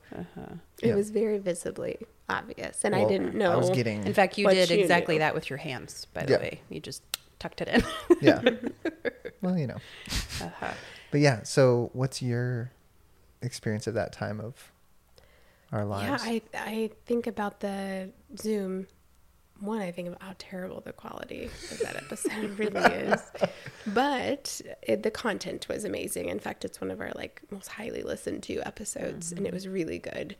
It 0.80 0.88
Yeah. 0.88 0.94
was 0.94 1.10
very 1.10 1.38
visibly 1.38 1.98
obvious, 2.28 2.84
and 2.84 2.94
I 2.94 3.04
didn't 3.06 3.34
know. 3.34 3.52
I 3.52 3.56
was 3.56 3.70
getting. 3.70 4.04
In 4.06 4.14
fact, 4.14 4.38
you 4.38 4.48
did 4.48 4.70
you 4.70 4.78
exactly 4.78 5.16
knew. 5.16 5.20
that 5.20 5.34
with 5.34 5.50
your 5.50 5.58
hands, 5.58 6.06
by 6.14 6.24
the 6.24 6.32
Yeah. 6.32 6.38
way. 6.38 6.60
You 6.70 6.80
just 6.80 7.02
tucked 7.38 7.60
it 7.60 7.68
in. 7.68 7.84
yeah. 8.20 8.40
well, 9.42 9.56
you 9.58 9.66
know. 9.66 9.78
Uh-huh. 10.40 10.72
But 11.10 11.20
yeah. 11.20 11.42
So 11.44 11.90
what's 11.92 12.22
your 12.22 12.72
experience 13.42 13.86
of 13.86 13.94
that 13.94 14.12
time 14.12 14.40
of 14.40 14.71
our 15.72 15.86
yeah. 16.02 16.18
I 16.20 16.42
I 16.54 16.90
think 17.06 17.26
about 17.26 17.60
the 17.60 18.10
Zoom. 18.36 18.86
One, 19.60 19.80
I 19.80 19.92
think 19.92 20.08
about 20.08 20.22
how 20.22 20.34
terrible 20.38 20.80
the 20.80 20.92
quality 20.92 21.44
of 21.44 21.78
that 21.80 21.94
episode 21.96 22.50
really 22.58 22.80
is, 22.80 23.22
but 23.86 24.60
it, 24.82 25.04
the 25.04 25.10
content 25.10 25.68
was 25.68 25.84
amazing. 25.84 26.28
In 26.30 26.40
fact, 26.40 26.64
it's 26.64 26.80
one 26.80 26.90
of 26.90 27.00
our 27.00 27.12
like 27.14 27.42
most 27.50 27.68
highly 27.68 28.02
listened 28.02 28.42
to 28.44 28.60
episodes, 28.66 29.30
and 29.30 29.46
it 29.46 29.52
was 29.52 29.68
really 29.68 29.98
good. 29.98 30.36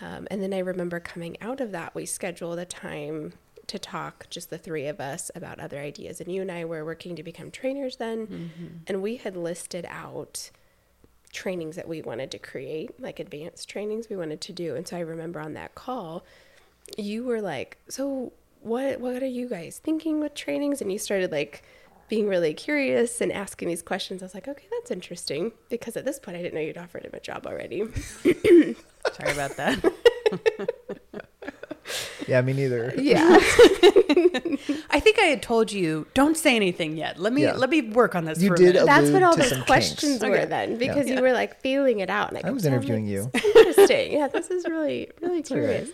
Um, 0.00 0.28
and 0.30 0.42
then 0.42 0.54
I 0.54 0.58
remember 0.58 1.00
coming 1.00 1.36
out 1.40 1.60
of 1.60 1.72
that, 1.72 1.94
we 1.94 2.06
scheduled 2.06 2.58
a 2.58 2.64
time 2.64 3.34
to 3.66 3.78
talk, 3.78 4.26
just 4.30 4.50
the 4.50 4.58
three 4.58 4.86
of 4.86 5.00
us, 5.00 5.30
about 5.34 5.58
other 5.58 5.78
ideas. 5.78 6.20
And 6.20 6.30
you 6.30 6.42
and 6.42 6.50
I 6.50 6.64
were 6.64 6.84
working 6.84 7.16
to 7.16 7.22
become 7.22 7.50
trainers 7.50 7.96
then, 7.96 8.52
and 8.86 9.02
we 9.02 9.16
had 9.16 9.36
listed 9.36 9.86
out 9.88 10.50
trainings 11.34 11.76
that 11.76 11.88
we 11.88 12.00
wanted 12.00 12.30
to 12.30 12.38
create, 12.38 12.98
like 13.00 13.20
advanced 13.20 13.68
trainings 13.68 14.08
we 14.08 14.16
wanted 14.16 14.40
to 14.42 14.52
do. 14.52 14.74
And 14.74 14.86
so 14.86 14.96
I 14.96 15.00
remember 15.00 15.40
on 15.40 15.52
that 15.54 15.74
call, 15.74 16.24
you 16.96 17.24
were 17.24 17.42
like, 17.42 17.78
"So 17.88 18.32
what 18.60 19.00
what 19.00 19.22
are 19.22 19.26
you 19.26 19.48
guys 19.48 19.78
thinking 19.78 20.20
with 20.20 20.34
trainings?" 20.34 20.80
And 20.80 20.90
you 20.92 20.98
started 20.98 21.32
like 21.32 21.62
being 22.08 22.28
really 22.28 22.54
curious 22.54 23.20
and 23.20 23.32
asking 23.32 23.68
these 23.68 23.82
questions. 23.82 24.22
I 24.22 24.26
was 24.26 24.34
like, 24.34 24.48
"Okay, 24.48 24.66
that's 24.70 24.90
interesting." 24.90 25.52
Because 25.68 25.96
at 25.96 26.04
this 26.04 26.18
point, 26.18 26.36
I 26.36 26.42
didn't 26.42 26.54
know 26.54 26.60
you'd 26.60 26.78
offered 26.78 27.04
him 27.04 27.12
a 27.14 27.20
job 27.20 27.46
already. 27.46 27.84
Sorry 28.22 29.32
about 29.32 29.56
that. 29.56 29.92
Yeah, 32.28 32.40
me 32.40 32.52
neither. 32.54 32.94
yeah. 32.96 33.36
I 34.90 35.00
think 35.00 35.18
I 35.18 35.24
had 35.26 35.42
told 35.42 35.70
you 35.72 36.06
don't 36.14 36.36
say 36.36 36.56
anything 36.56 36.96
yet. 36.96 37.18
Let 37.18 37.32
me 37.32 37.42
Yeah. 37.42 37.52
let 37.54 37.68
me 37.70 37.82
work 37.82 38.14
on 38.14 38.24
this. 38.24 38.40
You 38.40 38.48
for 38.48 38.54
a 38.54 38.58
did 38.58 38.74
minute. 38.74 38.86
That's 38.86 39.10
what 39.10 39.22
all 39.22 39.36
those 39.36 39.52
questions 39.64 40.00
kinks. 40.20 40.24
were 40.24 40.36
Okay. 40.36 40.44
then 40.46 40.78
because 40.78 41.06
Yeah. 41.08 41.16
you 41.16 41.22
were 41.22 41.32
like 41.32 41.60
feeling 41.60 42.00
it 42.00 42.10
out. 42.10 42.30
And 42.32 42.38
I, 42.44 42.48
I 42.48 42.50
was 42.52 42.64
interviewing 42.64 43.06
you. 43.06 43.30
Interesting. 43.34 44.12
Yeah, 44.12 44.28
this 44.28 44.50
is 44.50 44.64
really, 44.66 45.10
really 45.20 45.30
all 45.30 45.36
right. 45.36 45.46
curious. 45.46 45.90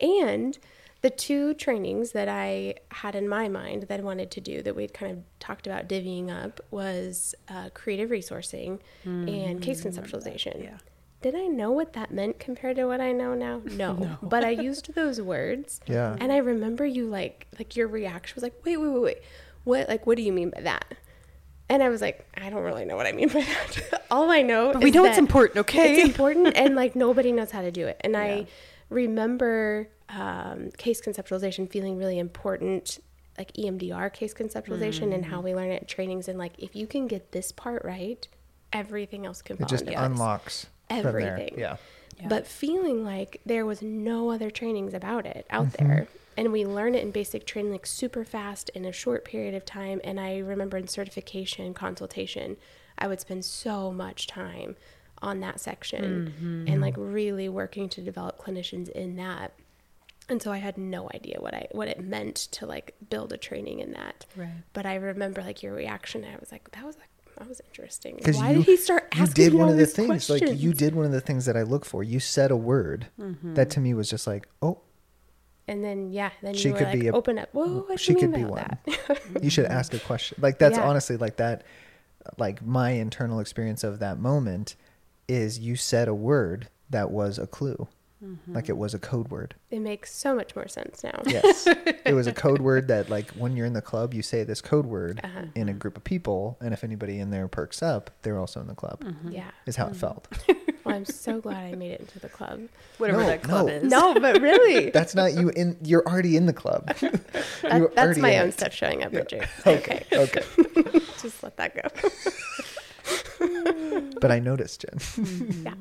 And 0.00 0.58
the 1.02 1.10
two 1.10 1.54
trainings 1.54 2.10
that 2.12 2.28
I 2.28 2.74
had 2.90 3.14
in 3.14 3.28
my 3.28 3.48
mind 3.48 3.84
that 3.84 4.00
I 4.00 4.02
wanted 4.02 4.32
to 4.32 4.40
do 4.40 4.62
that 4.62 4.74
we'd 4.74 4.92
kind 4.92 5.12
of 5.12 5.18
talked 5.38 5.66
about 5.68 5.88
divvying 5.88 6.28
up 6.28 6.60
was 6.72 7.34
uh, 7.48 7.68
creative 7.72 8.10
resourcing 8.10 8.80
and 9.04 9.62
case 9.62 9.84
conceptualization. 9.84 10.62
Yeah. 10.64 10.78
Did 11.20 11.34
I 11.34 11.46
know 11.46 11.72
what 11.72 11.94
that 11.94 12.12
meant 12.12 12.38
compared 12.38 12.76
to 12.76 12.84
what 12.86 13.00
I 13.00 13.10
know 13.12 13.34
now? 13.34 13.60
No. 13.72 14.18
But 14.22 14.44
I 14.44 14.50
used 14.50 14.94
those 14.94 15.20
words. 15.20 15.80
Yeah. 15.86 16.16
And 16.20 16.30
I 16.32 16.36
remember 16.38 16.86
you 16.86 17.06
like 17.08 17.46
like 17.58 17.76
your 17.76 17.88
reaction 17.88 18.34
was 18.36 18.42
like, 18.42 18.54
wait, 18.64 18.76
wait, 18.76 18.88
wait, 18.88 19.02
wait. 19.02 19.18
What 19.64 19.88
like 19.88 20.06
what 20.06 20.16
do 20.16 20.22
you 20.22 20.32
mean 20.32 20.50
by 20.50 20.60
that? 20.62 20.94
And 21.70 21.82
I 21.82 21.88
was 21.90 22.00
like, 22.00 22.26
I 22.34 22.48
don't 22.48 22.62
really 22.62 22.84
know 22.86 22.96
what 22.96 23.06
I 23.06 23.12
mean 23.12 23.28
by 23.28 23.42
that. 23.42 24.02
All 24.10 24.30
I 24.30 24.40
know 24.42 24.72
But 24.72 24.82
we 24.82 24.88
is 24.90 24.94
know 24.94 25.04
it's 25.04 25.18
important, 25.18 25.58
okay? 25.58 25.96
It's 25.96 26.08
important 26.08 26.56
and 26.56 26.74
like 26.74 26.96
nobody 26.96 27.30
knows 27.32 27.50
how 27.50 27.60
to 27.62 27.70
do 27.70 27.86
it. 27.86 28.00
And 28.02 28.16
I 28.16 28.46
remember 28.88 29.88
um, 30.08 30.70
case 30.78 31.00
conceptualization 31.00 31.70
feeling 31.70 31.98
really 31.98 32.18
important, 32.18 32.98
like 33.36 33.52
EMDR 33.52 34.12
case 34.12 34.32
conceptualization 34.34 35.12
and 35.14 35.24
Mm. 35.24 35.28
how 35.28 35.40
we 35.42 35.54
learn 35.54 35.70
it 35.70 35.82
in 35.82 35.88
trainings. 35.88 36.26
And 36.28 36.38
like 36.38 36.58
if 36.58 36.74
you 36.74 36.86
can 36.86 37.06
get 37.06 37.32
this 37.32 37.52
part 37.52 37.84
right, 37.84 38.26
everything 38.72 39.26
else 39.26 39.42
can 39.42 39.56
It 39.56 39.60
fall 39.60 39.68
just 39.68 39.86
unlocks 39.86 40.64
from 40.64 40.70
there. 40.70 40.77
Everything. 40.90 41.54
Yeah. 41.58 41.76
but 42.28 42.46
feeling 42.46 43.04
like 43.04 43.40
there 43.46 43.64
was 43.66 43.80
no 43.82 44.30
other 44.30 44.50
trainings 44.50 44.94
about 44.94 45.26
it 45.26 45.46
out 45.50 45.66
Mm-hmm. 45.68 45.86
there 45.88 46.08
and 46.36 46.52
we 46.52 46.64
learn 46.64 46.94
it 46.94 47.02
in 47.02 47.10
basic 47.10 47.46
training 47.46 47.72
like 47.72 47.86
super 47.86 48.24
fast 48.24 48.68
in 48.70 48.84
a 48.84 48.92
short 48.92 49.24
period 49.24 49.54
of 49.54 49.64
time 49.64 50.00
and 50.04 50.18
i 50.20 50.38
remember 50.38 50.76
in 50.76 50.86
certification 50.88 51.74
consultation 51.74 52.56
i 52.98 53.06
would 53.06 53.20
spend 53.20 53.44
so 53.44 53.92
much 53.92 54.26
time 54.26 54.76
on 55.22 55.40
that 55.40 55.60
section 55.60 56.32
Mm-hmm. 56.38 56.64
and 56.68 56.80
like 56.80 56.94
really 56.96 57.48
working 57.48 57.88
to 57.90 58.00
develop 58.00 58.38
clinicians 58.38 58.88
in 58.88 59.16
that 59.16 59.52
and 60.28 60.40
so 60.42 60.52
i 60.52 60.58
had 60.58 60.76
no 60.78 61.08
idea 61.14 61.36
what 61.40 61.54
i 61.54 61.66
what 61.72 61.88
it 61.88 62.00
meant 62.00 62.36
to 62.36 62.66
like 62.66 62.94
build 63.10 63.32
a 63.32 63.36
training 63.36 63.78
in 63.80 63.92
that 63.92 64.26
Right. 64.36 64.50
but 64.72 64.86
i 64.86 64.94
remember 64.94 65.40
like 65.42 65.62
your 65.62 65.74
reaction 65.74 66.24
i 66.24 66.36
was 66.38 66.52
like 66.52 66.70
that 66.72 66.84
was 66.84 66.96
like 66.98 67.08
that 67.38 67.48
was 67.48 67.60
interesting 67.66 68.16
Because 68.16 68.36
why 68.38 68.50
you, 68.50 68.58
did 68.58 68.66
he 68.66 68.76
start 68.76 69.08
asking 69.12 69.26
you 69.44 69.50
did 69.50 69.54
one 69.58 69.68
of 69.68 69.76
the 69.76 69.86
things 69.86 70.28
like 70.30 70.42
you 70.42 70.72
did 70.72 70.94
one 70.94 71.04
of 71.04 71.12
the 71.12 71.20
things 71.20 71.46
that 71.46 71.56
I 71.56 71.62
look 71.62 71.84
for. 71.84 72.02
You 72.02 72.20
said 72.20 72.50
a 72.50 72.56
word 72.56 73.06
Mm-hmm. 73.20 73.54
that 73.54 73.70
to 73.70 73.80
me 73.80 73.94
was 73.94 74.10
just 74.10 74.26
like, 74.26 74.48
oh, 74.62 74.80
And 75.66 75.84
then 75.84 76.10
yeah, 76.12 76.30
then 76.42 76.54
She 76.54 76.68
you 76.68 76.72
were 76.74 76.78
could 76.78 76.88
like, 76.88 77.00
be 77.00 77.08
a- 77.08 77.12
open 77.12 77.38
up. 77.38 77.48
Whoa, 77.52 77.80
what 77.86 78.00
she 78.00 78.14
could 78.14 78.32
be 78.34 78.44
one. 78.44 78.78
that? 78.86 79.20
you 79.42 79.50
should 79.50 79.66
ask 79.78 79.94
a 79.94 79.98
question. 80.00 80.38
Like 80.40 80.58
that's 80.58 80.76
Yeah. 80.78 80.88
honestly 80.88 81.16
like 81.16 81.36
that. 81.36 81.64
Like 82.36 82.64
my 82.64 82.90
internal 82.90 83.40
experience 83.40 83.84
of 83.84 83.98
that 84.00 84.18
moment 84.18 84.76
is 85.28 85.58
you 85.58 85.76
said 85.76 86.08
a 86.08 86.14
word 86.14 86.68
that 86.90 87.10
was 87.10 87.38
a 87.38 87.46
clue, 87.46 87.86
Mm-hmm. 88.24 88.52
like 88.52 88.68
it 88.68 88.76
was 88.76 88.94
a 88.94 88.98
code 88.98 89.28
word. 89.28 89.54
it 89.70 89.78
makes 89.78 90.12
so 90.12 90.34
much 90.34 90.56
more 90.56 90.66
sense 90.66 91.04
now. 91.04 91.22
Yes, 91.24 91.68
it 91.68 92.14
was 92.14 92.26
a 92.26 92.32
code 92.44 92.60
word 92.60 92.88
that 92.88 93.08
like 93.08 93.30
when 93.30 93.56
you're 93.56 93.64
in 93.66 93.74
the 93.74 93.80
club, 93.80 94.12
you 94.12 94.22
say 94.22 94.42
this 94.42 94.60
code 94.60 94.86
word 94.86 95.20
Uh-huh. 95.22 95.42
in 95.54 95.68
a 95.68 95.72
group 95.72 95.96
of 95.96 96.02
people, 96.02 96.56
and 96.60 96.74
if 96.74 96.82
anybody 96.82 97.20
in 97.20 97.30
there 97.30 97.46
perks 97.46 97.80
up, 97.80 98.10
they're 98.22 98.38
also 98.40 98.60
in 98.60 98.66
the 98.66 98.74
club. 98.74 99.04
Yeah. 99.30 99.50
Is 99.66 99.76
how 99.76 99.86
it 99.86 99.94
felt. 99.96 100.26
Well, 100.84 100.96
I'm 100.96 101.04
so 101.04 101.38
glad 101.38 101.64
I 101.70 101.74
made 101.74 101.90
it 101.90 102.00
into 102.00 102.18
the 102.18 102.30
club. 102.30 102.62
Whatever 102.96 103.20
No, 103.20 103.26
that 103.26 103.42
club 103.42 103.66
no. 103.66 103.72
is. 103.74 103.82
No, 103.82 104.14
but 104.18 104.40
really, 104.40 104.88
That's 104.94 105.14
not 105.14 105.34
you 105.34 105.50
in. 105.50 105.76
You're 105.84 106.06
already 106.08 106.34
in 106.34 106.46
the 106.46 106.54
club. 106.54 106.90
You're 107.02 107.10
that, 107.10 107.94
that's 107.94 108.16
my 108.18 108.38
own 108.38 108.48
it. 108.48 108.52
stuff 108.52 108.72
showing 108.72 109.02
up, 109.04 109.12
Richard. 109.12 109.46
Okay, 109.66 110.06
okay. 110.10 110.42
Just 111.20 111.42
let 111.42 111.58
that 111.58 111.74
go. 111.74 111.82
But 114.20 114.30
I 114.32 114.38
noticed, 114.38 114.80
Jen. 114.86 115.62
yeah. 115.64 115.74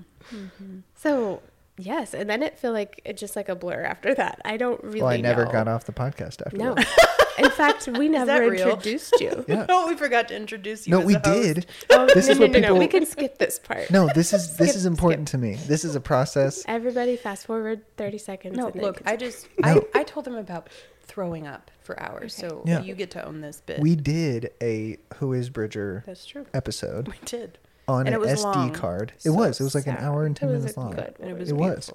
So 0.95 1.41
yes, 1.77 2.13
and 2.13 2.29
then 2.29 2.43
it 2.43 2.57
felt 2.59 2.73
like 2.73 3.01
it 3.05 3.17
just 3.17 3.35
like 3.35 3.49
a 3.49 3.55
blur 3.55 3.83
after 3.83 4.13
that. 4.15 4.41
I 4.45 4.57
don't 4.57 4.83
really. 4.83 5.01
well, 5.01 5.09
I 5.09 5.17
never 5.21 5.45
know. 5.45 5.51
got 5.51 5.67
off 5.67 5.85
the 5.85 5.93
podcast 5.93 6.41
after 6.45 6.57
No. 6.57 6.73
that. 6.75 7.13
In 7.37 7.51
fact, 7.51 7.87
we 7.87 8.09
never 8.09 8.51
introduced 8.51 9.13
you. 9.21 9.45
Yeah. 9.47 9.67
Oh, 9.69 9.87
we 9.87 9.95
forgot 9.95 10.27
to 10.29 10.35
introduce 10.35 10.87
you. 10.87 10.91
No, 10.91 11.01
as 11.01 11.05
we 11.05 11.15
a 11.15 11.19
host. 11.19 11.43
did. 11.43 11.65
Oh, 11.91 12.07
This 12.13 12.25
no, 12.27 12.31
is 12.31 12.39
no, 12.39 12.45
what 12.47 12.51
no, 12.53 12.59
no. 12.69 12.75
We 12.75 12.87
can 12.87 13.05
skip 13.05 13.37
this 13.37 13.59
part. 13.59 13.91
No, 13.91 14.09
this 14.15 14.33
is 14.33 14.57
this 14.57 14.69
Skip, 14.69 14.75
is 14.77 14.85
important 14.87 15.27
to 15.29 15.37
me. 15.37 15.53
This 15.55 15.85
is 15.85 15.95
a 15.95 15.99
process. 16.01 16.63
Everybody, 16.67 17.15
fast 17.15 17.45
forward 17.45 17.81
thirty 17.95 18.17
seconds. 18.17 18.57
No, 18.57 18.67
and 18.69 18.81
look, 18.81 19.01
I 19.05 19.15
just 19.15 19.47
No. 19.59 19.85
I, 19.93 19.99
I 19.99 20.03
told 20.03 20.25
them 20.25 20.35
about 20.35 20.69
throwing 21.03 21.45
up 21.47 21.69
for 21.81 21.97
hours, 22.01 22.33
so 22.35 22.63
Yeah. 22.65 22.81
you 22.81 22.95
get 22.95 23.11
to 23.11 23.23
own 23.25 23.41
this 23.41 23.61
bit. 23.61 23.79
We 23.79 23.95
did 23.95 24.51
a 24.61 24.97
Who 25.17 25.33
is 25.33 25.49
Bridger 25.51 26.03
That's 26.07 26.25
true. 26.25 26.45
episode 26.55 27.07
We 27.07 27.13
did, 27.23 27.59
on 27.87 28.05
And 28.07 28.15
an 28.15 28.21
SD 28.21 28.43
long. 28.43 28.73
card. 28.73 29.13
It 29.17 29.21
So 29.23 29.33
was. 29.33 29.59
It 29.59 29.63
was 29.63 29.75
like 29.75 29.87
an 29.87 29.97
hour 29.97 30.25
and 30.25 30.35
ten 30.35 30.49
It 30.49 30.53
minutes 30.53 30.77
long. 30.77 30.91
good 30.91 31.15
and 31.19 31.29
it 31.29 31.37
was 31.37 31.49
It 31.49 31.55
was. 31.55 31.91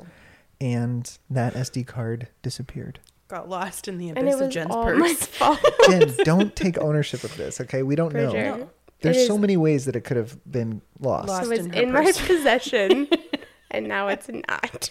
And 0.61 1.19
that 1.31 1.55
SD 1.55 1.87
card 1.87 2.29
disappeared. 2.43 3.01
Got 3.29 3.49
lost 3.49 3.89
in 3.89 3.99
the 3.99 4.11
and 4.11 4.19
abyss 4.19 4.35
it 4.35 4.41
of 4.41 4.47
was 4.47 4.55
Jen's 4.55 4.71
all 4.71 4.85
purse. 4.85 4.99
my 4.99 5.15
fault. 5.15 5.59
Jen, 5.89 6.15
don't 6.25 6.55
take 6.55 6.79
ownership 6.79 7.25
of 7.25 7.37
this, 7.37 7.61
okay? 7.63 7.83
We 7.83 7.95
don't 7.97 8.13
Bridger. 8.13 8.33
know. 8.33 8.57
No. 8.59 8.71
There's 9.01 9.17
It 9.17 9.27
so 9.27 9.37
many 9.37 9.57
ways 9.57 9.87
that 9.87 9.97
it 9.97 10.03
could 10.03 10.17
have 10.17 10.39
been 10.51 10.81
lost. 11.01 11.29
Lost. 11.29 11.47
So 11.47 11.51
it's 11.51 11.65
in 11.65 11.73
her 11.73 11.83
in 11.83 11.93
my 11.93 12.13
possession, 12.13 13.09
and 13.73 13.89
now 13.89 14.09
it's 14.09 14.29
not. 14.29 14.91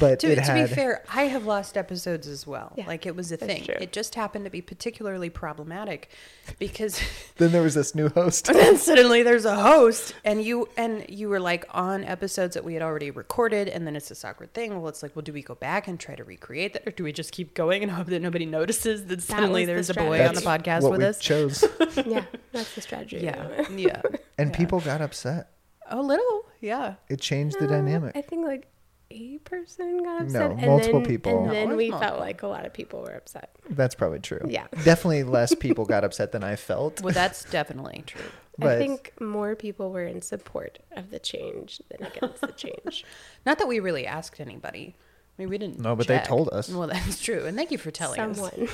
But 0.00 0.20
To, 0.20 0.32
it 0.32 0.44
to 0.44 0.54
be 0.54 0.66
fair, 0.66 1.02
I 1.12 1.24
have 1.24 1.44
lost 1.46 1.76
episodes 1.76 2.26
as 2.26 2.46
well. 2.46 2.72
Yeah, 2.76 2.86
like 2.86 3.06
it 3.06 3.14
was 3.14 3.30
a 3.32 3.36
thing. 3.36 3.64
true. 3.64 3.74
It 3.80 3.92
just 3.92 4.14
happened 4.14 4.44
to 4.44 4.50
be 4.50 4.60
particularly 4.62 5.30
problematic 5.30 6.10
because 6.58 7.00
then 7.36 7.52
there 7.52 7.62
was 7.62 7.74
this 7.74 7.94
new 7.94 8.08
host. 8.08 8.48
And 8.48 8.58
then 8.58 8.76
suddenly 8.78 9.22
there's 9.22 9.44
a 9.44 9.56
host 9.56 10.14
and 10.24 10.42
you 10.42 10.68
and 10.76 11.04
you 11.08 11.28
were 11.28 11.40
like 11.40 11.64
on 11.70 12.04
episodes 12.04 12.54
that 12.54 12.64
we 12.64 12.74
had 12.74 12.82
already 12.82 13.10
recorded 13.10 13.68
and 13.68 13.86
then 13.86 13.94
it's 13.96 14.08
this 14.08 14.24
awkward 14.24 14.54
thing. 14.54 14.78
Well, 14.80 14.88
it's 14.88 15.02
like, 15.02 15.14
well, 15.14 15.22
do 15.22 15.32
we 15.32 15.42
go 15.42 15.54
back 15.54 15.86
and 15.88 15.98
try 16.00 16.14
to 16.14 16.24
recreate 16.24 16.72
that 16.72 16.86
or 16.86 16.90
do 16.90 17.04
we 17.04 17.12
just 17.12 17.32
keep 17.32 17.54
going 17.54 17.82
and 17.82 17.92
hope 17.92 18.06
that 18.08 18.22
nobody 18.22 18.46
notices 18.46 19.06
that 19.06 19.22
suddenly 19.22 19.62
was 19.62 19.66
the 19.66 19.72
there's 19.74 19.90
a 19.90 19.94
boy 19.94 20.26
on 20.26 20.34
the 20.34 20.40
podcast 20.40 20.82
what 20.82 20.92
with 20.92 21.00
we 21.00 21.06
us? 21.06 21.18
chose. 21.18 21.64
yeah, 22.06 22.24
that's 22.52 22.74
the 22.74 22.80
strategy. 22.80 23.18
Yeah. 23.22 23.64
Yeah. 23.70 24.02
And 24.38 24.50
Yeah. 24.50 24.56
people 24.56 24.80
got 24.80 25.00
upset. 25.00 25.50
A 25.90 26.00
little. 26.02 26.44
Yeah. 26.60 26.94
It 27.08 27.20
changed 27.20 27.58
the 27.58 27.64
Uh, 27.66 27.68
dynamic. 27.68 28.16
I 28.16 28.20
think 28.22 28.46
like 28.46 28.66
a 29.10 29.38
person 29.38 30.02
got 30.02 30.20
No, 30.20 30.24
upset. 30.26 30.50
and 30.52 30.60
multiple 30.66 31.00
then- 31.00 31.08
people. 31.08 31.42
And 31.44 31.50
then 31.50 31.56
it 31.62 31.66
was 31.68 31.76
we 31.76 31.90
multiple. 31.90 32.08
felt 32.08 32.20
like 32.20 32.42
a 32.42 32.46
lot 32.46 32.66
of 32.66 32.72
people 32.72 33.00
were 33.02 33.14
upset. 33.14 33.50
That's 33.70 33.94
probably 33.94 34.18
true. 34.20 34.40
Yeah. 34.46 34.66
Definitely 34.84 35.22
less 35.24 35.54
people 35.54 35.84
got 35.86 36.04
upset 36.04 36.32
than 36.32 36.44
I 36.44 36.56
felt. 36.56 37.00
Well, 37.02 37.14
that's 37.14 37.44
definitely 37.44 38.04
true. 38.06 38.20
But 38.58 38.72
I 38.72 38.78
think 38.78 39.12
more 39.20 39.54
people 39.54 39.92
were 39.92 40.04
in 40.04 40.20
support 40.20 40.80
of 40.92 41.10
the 41.10 41.18
change 41.20 41.80
than 41.90 42.06
against 42.08 42.40
the 42.40 42.48
change. 42.52 43.04
Not 43.46 43.58
that 43.58 43.68
we 43.68 43.78
really 43.80 44.04
asked 44.06 44.40
anybody. 44.40 44.96
I 45.38 45.42
mean, 45.42 45.48
we 45.48 45.58
didn't. 45.58 45.78
No, 45.78 45.94
but 45.94 46.08
they 46.08 46.18
told 46.18 46.48
us. 46.48 46.68
Well, 46.68 46.88
that's 46.92 47.22
true, 47.22 47.44
and 47.46 47.56
thank 47.56 47.70
you 47.70 47.78
for 47.78 47.92
telling 47.92 48.18
us. 48.20 48.36
Someone. 48.36 48.68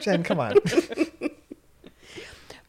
Jen, 0.00 0.24
come 0.24 0.40
on. 0.40 0.54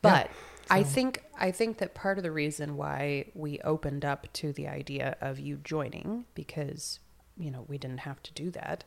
But 0.01 0.29
I 0.69 0.83
think 0.83 1.23
I 1.43 1.51
think 1.51 1.79
that 1.79 1.93
part 1.93 2.17
of 2.17 2.23
the 2.23 2.31
reason 2.31 2.77
why 2.77 3.25
we 3.33 3.59
opened 3.59 4.05
up 4.05 4.31
to 4.31 4.53
the 4.53 4.69
idea 4.69 5.17
of 5.19 5.39
you 5.39 5.57
joining, 5.57 6.23
because 6.35 7.01
you 7.37 7.51
know 7.51 7.65
we 7.67 7.77
didn't 7.77 7.99
have 7.99 8.23
to 8.23 8.31
do 8.31 8.49
that, 8.51 8.85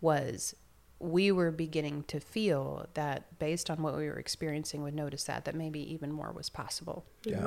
was 0.00 0.56
we 1.00 1.30
were 1.30 1.50
beginning 1.50 2.04
to 2.04 2.18
feel 2.18 2.86
that 2.94 3.38
based 3.38 3.68
on 3.68 3.82
what 3.82 3.94
we 3.94 4.06
were 4.06 4.18
experiencing 4.18 4.82
with 4.82 4.94
notice 4.94 5.24
that 5.24 5.44
that 5.44 5.54
maybe 5.54 5.80
even 5.92 6.10
more 6.10 6.32
was 6.32 6.48
possible 6.48 7.04
yeah. 7.24 7.46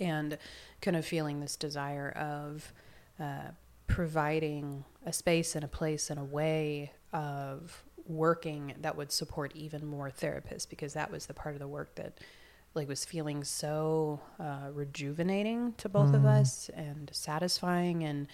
and 0.00 0.38
kind 0.80 0.96
of 0.96 1.04
feeling 1.04 1.40
this 1.40 1.54
desire 1.54 2.08
of 2.12 2.72
uh, 3.20 3.50
providing 3.86 4.82
a 5.04 5.12
space 5.12 5.54
and 5.54 5.62
a 5.62 5.68
place 5.68 6.08
and 6.08 6.18
a 6.18 6.24
way 6.24 6.90
of 7.12 7.84
working 8.06 8.74
that 8.80 8.96
would 8.96 9.12
support 9.12 9.54
even 9.54 9.86
more 9.86 10.10
therapists 10.10 10.68
because 10.68 10.94
that 10.94 11.12
was 11.12 11.26
the 11.26 11.34
part 11.34 11.54
of 11.54 11.60
the 11.60 11.68
work 11.68 11.94
that 11.96 12.18
like 12.74 12.88
was 12.88 13.04
feeling 13.04 13.42
so 13.44 14.20
uh, 14.38 14.68
rejuvenating 14.72 15.74
to 15.78 15.88
both 15.88 16.14
of 16.14 16.24
us 16.24 16.70
and 16.74 17.10
satisfying 17.12 18.04
and 18.04 18.28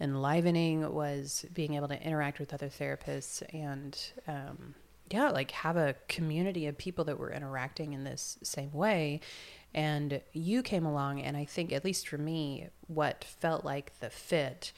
enlivening 0.00 0.92
was 0.92 1.46
being 1.54 1.74
able 1.74 1.88
to 1.88 2.00
interact 2.02 2.38
with 2.38 2.52
other 2.52 2.68
therapists 2.68 3.42
and 3.52 4.12
um, 4.28 4.74
yeah 5.10 5.30
like 5.30 5.50
have 5.50 5.76
a 5.76 5.94
community 6.06 6.66
of 6.66 6.76
people 6.78 7.04
that 7.04 7.18
were 7.18 7.32
interacting 7.32 7.92
in 7.94 8.04
this 8.04 8.38
same 8.42 8.72
way. 8.72 9.20
And 9.74 10.22
you 10.32 10.62
came 10.62 10.86
along, 10.86 11.20
and 11.20 11.36
I 11.36 11.44
think, 11.44 11.72
at 11.72 11.84
least 11.84 12.08
for 12.08 12.16
me, 12.16 12.68
what 12.86 13.22
felt 13.22 13.64
like 13.64 13.98
the 14.00 14.08
fit 14.08 14.72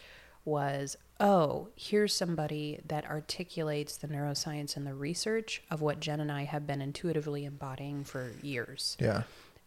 was 0.44 0.96
oh, 1.20 1.68
here's 1.76 2.14
somebody 2.14 2.80
that 2.88 3.04
articulates 3.04 3.98
the 3.98 4.08
neuroscience 4.08 4.76
and 4.76 4.86
the 4.86 4.94
research 4.94 5.62
of 5.70 5.82
what 5.82 6.00
Jen 6.00 6.18
and 6.20 6.32
I 6.32 6.44
have 6.44 6.66
been 6.66 6.80
intuitively 6.80 7.44
embodying 7.44 8.04
for 8.04 8.32
years. 8.42 8.96
Yeah. 8.98 9.22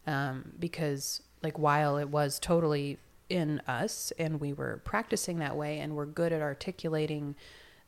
Um, 0.06 0.52
because, 0.58 1.22
like, 1.42 1.58
while 1.58 1.96
it 1.96 2.08
was 2.08 2.38
totally 2.40 2.98
in 3.30 3.60
us 3.66 4.12
and 4.18 4.40
we 4.40 4.52
were 4.52 4.80
practicing 4.84 5.38
that 5.38 5.56
way 5.56 5.78
and 5.78 5.96
we're 5.96 6.06
good 6.06 6.32
at 6.32 6.42
articulating 6.42 7.36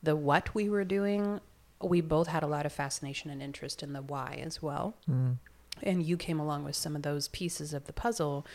the 0.02 0.16
what 0.16 0.54
we 0.54 0.68
were 0.68 0.84
doing, 0.84 1.40
we 1.82 2.00
both 2.00 2.28
had 2.28 2.42
a 2.42 2.46
lot 2.46 2.64
of 2.64 2.72
fascination 2.72 3.30
and 3.30 3.42
interest 3.42 3.82
in 3.82 3.92
the 3.92 4.00
why 4.00 4.40
as 4.42 4.62
well. 4.62 4.94
Mm. 5.10 5.36
And 5.82 6.02
you 6.02 6.16
came 6.16 6.40
along 6.40 6.64
with 6.64 6.76
some 6.76 6.96
of 6.96 7.02
those 7.02 7.28
pieces 7.28 7.74
of 7.74 7.84
the 7.86 7.92
puzzle 7.92 8.46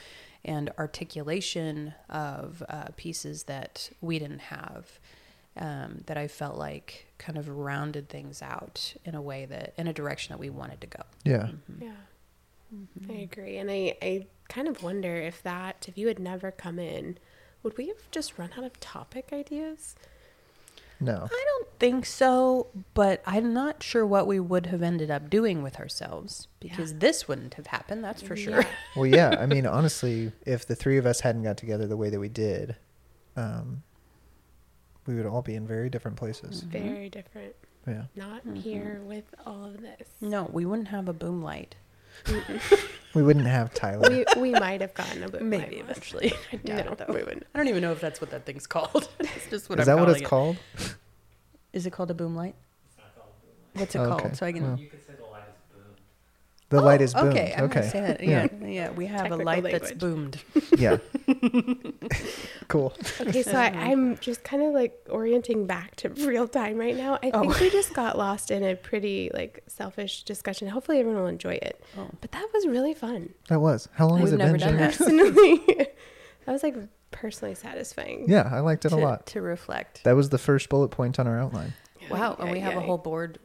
and 0.44 0.72
articulation 0.78 1.94
of 2.10 2.64
uh, 2.70 2.88
pieces 2.96 3.44
that 3.44 3.90
we 4.02 4.20
didn't 4.20 4.40
have. 4.40 5.00
Um, 5.58 6.04
that 6.06 6.18
I 6.18 6.30
felt 6.30 6.58
like 6.58 7.08
kind 7.18 7.38
of 7.38 7.50
rounded 7.50 8.08
things 8.08 8.42
out 8.42 8.94
in 9.04 9.16
a 9.16 9.22
way 9.22 9.46
that, 9.48 9.74
in 9.78 9.86
a 9.86 9.92
direction 9.92 10.32
that 10.32 10.40
we 10.40 10.50
wanted 10.50 10.80
to 10.80 10.88
go. 10.88 11.04
Yeah. 11.26 11.50
Yeah. 11.82 11.92
I 13.10 13.14
agree. 13.14 13.58
And 13.58 13.70
I, 13.70 13.98
I 14.02 14.28
kind 14.48 14.70
of 14.70 14.82
wonder 14.82 15.14
if 15.18 15.44
that, 15.44 15.86
if 15.90 15.98
you 15.98 16.08
had 16.08 16.20
never 16.20 16.52
come 16.52 16.80
in, 16.80 17.18
would 17.64 17.78
we 17.78 17.88
have 17.88 18.10
just 18.12 18.38
run 18.38 18.52
out 18.58 18.64
of 18.64 18.80
topic 18.80 19.32
ideas? 19.34 19.96
No. 21.02 21.28
I 21.32 21.46
don't 21.58 21.68
think 21.80 22.06
so, 22.06 22.68
but 22.94 23.22
I'm 23.26 23.54
not 23.54 23.82
sure 23.82 24.06
what 24.06 24.28
we 24.28 24.40
would 24.40 24.68
have 24.68 24.82
ended 24.84 25.10
up 25.10 25.30
doing 25.30 25.64
with 25.64 25.80
ourselves 25.80 26.48
because 26.60 26.92
Yeah. 26.92 27.00
this 27.00 27.28
wouldn't 27.28 27.56
have 27.56 27.68
happened, 27.68 28.04
that's 28.04 28.22
for 28.22 28.36
sure. 28.36 28.62
Yeah. 28.62 28.68
Well, 28.96 29.08
yeah. 29.08 29.36
I 29.40 29.46
mean, 29.48 29.66
honestly, 29.66 30.32
if 30.46 30.68
the 30.68 30.76
three 30.76 30.98
of 30.98 31.06
us 31.06 31.22
hadn't 31.22 31.44
got 31.44 31.58
together 31.58 31.88
the 31.88 31.98
way 31.98 32.10
that 32.10 32.20
we 32.20 32.30
did, 32.30 32.76
um, 33.36 33.84
we 35.08 35.16
would 35.16 35.26
all 35.26 35.42
be 35.42 35.56
in 35.56 35.66
very 35.66 35.90
different 35.90 36.18
places. 36.18 36.62
Very 36.62 37.10
different. 37.10 37.56
Yeah. 37.88 38.04
Not 38.16 38.46
Mhm. 38.46 38.58
here 38.58 39.02
with 39.04 39.34
all 39.46 39.66
of 39.66 39.82
this. 39.82 40.08
No, 40.22 40.50
we 40.54 40.66
wouldn't 40.66 40.90
have 40.90 41.10
a 41.10 41.14
boom 41.14 41.42
light. 41.42 41.76
We 43.14 43.22
wouldn't 43.24 43.48
have 43.48 43.74
Tyler. 43.74 44.08
we, 44.10 44.26
we 44.42 44.52
might 44.52 44.80
have 44.82 44.94
gotten 44.94 45.24
a 45.24 45.30
bit 45.30 45.42
Maybe 45.42 45.76
light. 45.78 45.84
eventually. 45.84 46.34
I 46.54 46.56
doubt 46.58 46.88
it, 46.88 46.98
though. 46.98 47.14
we 47.14 47.20
wouldn't. 47.24 47.46
I 47.54 47.58
don't 47.58 47.68
even 47.68 47.82
know 47.82 47.92
if 47.92 48.00
that's 48.00 48.22
what 48.22 48.30
that 48.32 48.46
thing's 48.46 48.68
called. 48.68 49.10
it's 49.20 49.50
just 49.50 49.70
what 49.70 49.80
Is 49.82 49.88
I'm 49.90 49.98
that 49.98 50.02
what 50.02 50.10
it's 50.12 50.22
it. 50.22 50.26
called? 50.26 50.56
Is 51.74 51.86
it 51.86 51.92
called 51.92 52.10
a 52.10 52.14
boom 52.14 52.36
light? 52.36 52.56
it's 53.74 53.80
What's 53.80 53.96
it 53.96 54.00
Oh, 54.00 54.04
okay. 54.14 54.22
called? 54.24 54.36
So 54.38 54.46
I 54.46 54.52
can. 54.54 54.64
Well. 54.64 54.78
You 54.80 54.88
could 54.88 55.06
say 55.06 55.14
the 55.14 55.26
light 55.26 55.44
is 55.50 55.76
boom. 55.76 55.96
The 56.72 56.80
Oh, 56.80 56.84
light 56.84 57.02
is 57.02 57.14
boomed. 57.14 57.30
Okay, 57.34 57.54
I'm 57.56 57.66
okay. 57.66 57.82
gonna 57.82 57.90
say 57.92 58.00
it. 58.12 58.22
Yeah, 58.24 58.48
yeah. 58.66 58.90
We 58.92 59.06
have 59.06 59.26
a 59.28 59.30
Technical 59.38 59.46
light 59.46 59.64
that's 59.64 59.92
boomed. 59.92 60.42
Yeah. 60.78 60.98
cool. 62.68 62.94
Okay, 63.20 63.44
so 63.44 63.52
I, 63.54 63.66
I'm 63.68 64.18
just 64.18 64.44
kind 64.44 64.64
of 64.64 64.74
like 64.74 64.98
orienting 65.10 65.68
back 65.68 65.96
to 65.98 66.10
real 66.10 66.48
time 66.48 66.78
right 66.78 66.96
now. 66.96 67.20
I 67.22 67.32
Oh. 67.34 67.42
think 67.42 67.60
we 67.60 67.70
just 67.70 67.94
got 67.94 68.18
lost 68.18 68.52
in 68.52 68.64
a 68.64 68.76
pretty 68.76 69.30
like 69.34 69.64
selfish 69.68 70.24
discussion. 70.24 70.68
Hopefully, 70.70 71.00
everyone 71.00 71.22
will 71.24 71.30
enjoy 71.30 71.56
it. 71.56 71.84
Oh. 71.98 72.08
But 72.22 72.32
that 72.32 72.48
was 72.54 72.66
really 72.68 72.94
fun. 72.94 73.34
That 73.50 73.60
was. 73.60 73.90
How 73.94 74.08
long 74.08 74.20
has 74.22 74.32
We've 74.32 74.40
it 74.40 74.44
never 74.44 74.58
been, 74.58 74.78
done 74.78 74.78
Jenny? 74.78 74.88
that. 74.88 74.98
Personally, 74.98 75.88
that 76.46 76.52
was 76.52 76.64
like 76.64 76.76
personally 77.12 77.56
satisfying. 77.56 78.26
Yeah, 78.30 78.50
I 78.52 78.62
liked 78.62 78.86
it 78.86 78.92
a 78.94 78.98
lot. 78.98 79.26
to 79.28 79.42
reflect. 79.42 80.04
That 80.06 80.16
was 80.16 80.30
the 80.30 80.38
first 80.38 80.70
bullet 80.70 80.90
point 80.90 81.20
on 81.20 81.28
our 81.28 81.38
outline. 81.40 81.74
Wow, 82.10 82.36
and 82.40 82.50
we 82.52 82.60
have 82.62 82.76
a 82.78 82.82
whole 82.82 82.98
board 82.98 83.40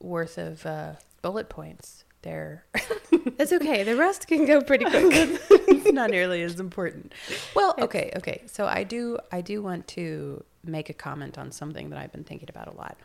worth 0.00 0.38
of 0.38 0.64
uh, 0.66 0.92
bullet 1.22 1.48
points 1.50 2.04
there. 2.22 2.64
That's 3.36 3.52
okay. 3.52 3.82
The 3.82 3.96
rest 3.96 4.26
can 4.26 4.44
go 4.44 4.60
pretty 4.60 4.84
quick. 4.90 5.40
it's 5.50 5.92
not 5.92 6.10
nearly 6.10 6.42
as 6.42 6.60
important. 6.60 7.12
Well, 7.54 7.74
okay, 7.78 8.12
okay. 8.16 8.42
So 8.46 8.66
I 8.66 8.84
do 8.84 9.18
I 9.32 9.40
do 9.40 9.62
want 9.62 9.86
to 9.88 10.44
make 10.64 10.90
a 10.90 10.94
comment 10.94 11.38
on 11.38 11.52
something 11.52 11.90
that 11.90 11.98
I've 11.98 12.12
been 12.12 12.24
thinking 12.24 12.48
about 12.48 12.68
a 12.68 12.76
lot. 12.76 12.98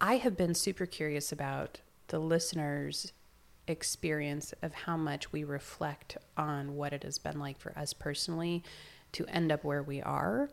I 0.00 0.16
have 0.16 0.36
been 0.36 0.54
super 0.54 0.86
curious 0.86 1.32
about 1.32 1.80
the 2.08 2.18
listeners' 2.18 3.12
experience 3.66 4.54
of 4.62 4.72
how 4.72 4.96
much 4.96 5.32
we 5.32 5.44
reflect 5.44 6.16
on 6.36 6.76
what 6.76 6.92
it 6.92 7.02
has 7.02 7.18
been 7.18 7.38
like 7.38 7.58
for 7.58 7.76
us 7.76 7.92
personally 7.92 8.62
to 9.12 9.26
end 9.26 9.52
up 9.52 9.64
where 9.64 9.82
we 9.82 10.00
are. 10.00 10.48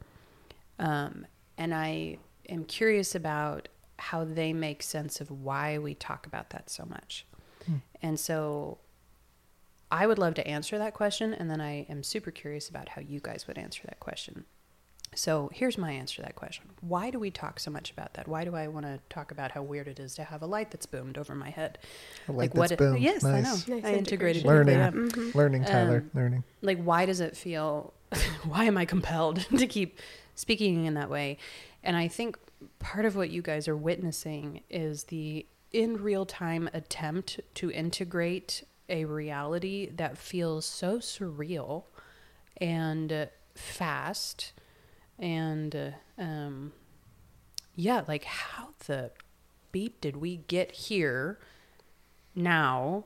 Um, 0.79 1.25
and 1.57 1.73
I 1.73 2.17
am 2.49 2.65
curious 2.65 3.15
about 3.15 3.69
how 3.97 4.25
they 4.25 4.51
make 4.51 4.83
sense 4.83 5.21
of 5.21 5.31
why 5.31 5.77
we 5.77 5.93
talk 5.93 6.25
about 6.25 6.49
that 6.49 6.69
so 6.69 6.85
much. 6.85 7.25
And 8.01 8.19
so 8.19 8.77
I 9.91 10.07
would 10.07 10.19
love 10.19 10.33
to 10.35 10.47
answer 10.47 10.77
that 10.77 10.93
question, 10.93 11.33
and 11.33 11.49
then 11.49 11.61
I 11.61 11.85
am 11.89 12.03
super 12.03 12.31
curious 12.31 12.69
about 12.69 12.89
how 12.89 13.01
you 13.01 13.19
guys 13.19 13.47
would 13.47 13.57
answer 13.57 13.81
that 13.85 13.99
question. 13.99 14.45
So 15.15 15.49
here's 15.53 15.77
my 15.77 15.91
answer 15.91 16.17
to 16.17 16.21
that 16.23 16.35
question 16.35 16.65
Why 16.81 17.09
do 17.09 17.19
we 17.19 17.31
talk 17.31 17.59
so 17.59 17.71
much 17.71 17.91
about 17.91 18.13
that? 18.15 18.27
Why 18.27 18.43
do 18.43 18.55
I 18.55 18.67
want 18.67 18.85
to 18.85 18.99
talk 19.09 19.31
about 19.31 19.51
how 19.51 19.61
weird 19.63 19.87
it 19.87 19.99
is 19.99 20.15
to 20.15 20.25
have 20.25 20.41
a 20.41 20.45
light 20.45 20.71
that's 20.71 20.85
boomed 20.85 21.17
over 21.17 21.33
my 21.33 21.49
head? 21.49 21.77
A 22.27 22.31
light 22.31 22.53
what? 22.53 22.69
that's 22.69 22.71
it- 22.73 22.79
boomed. 22.79 22.99
Yes, 22.99 23.23
Nice. 23.23 23.33
I 23.33 23.41
know. 23.41 23.75
Nice 23.75 23.85
I 23.85 23.93
integrated. 23.95 24.43
Learning. 24.43 24.77
Yeah. 24.77 24.91
Mm-hmm. 24.91 25.37
Learning, 25.37 25.63
Tyler. 25.63 25.97
Um, 25.97 26.11
learning. 26.13 26.43
Like, 26.61 26.83
why 26.83 27.05
does 27.05 27.21
it 27.21 27.37
feel? 27.37 27.93
why 28.43 28.65
am 28.65 28.77
I 28.77 28.85
compelled 28.85 29.37
to 29.57 29.67
keep 29.67 29.99
speaking 30.35 30.85
in 30.85 30.95
that 30.95 31.09
way? 31.09 31.37
And 31.83 31.95
I 31.95 32.07
think 32.07 32.37
part 32.79 33.05
of 33.05 33.15
what 33.15 33.29
you 33.29 33.41
guys 33.41 33.67
are 33.67 33.77
witnessing 33.77 34.61
is 34.69 35.05
the 35.05 35.45
in 35.75 36.01
real 36.01 36.25
time 36.25 36.69
attempt 36.73 37.41
to 37.53 37.69
integrate 37.69 38.63
a 38.87 39.03
reality 39.03 39.89
that 39.93 40.17
feels 40.17 40.65
so 40.65 40.99
surreal 40.99 41.83
and 42.61 43.11
uh, 43.11 43.25
fast 43.55 44.53
and 45.19 45.75
uh, 45.75 46.21
um, 46.21 46.71
yeah, 47.75 48.03
like 48.07 48.23
how 48.23 48.69
the 48.87 49.11
beep 49.73 49.99
did 49.99 50.15
we 50.15 50.37
get 50.37 50.71
here 50.71 51.39
now? 52.33 53.03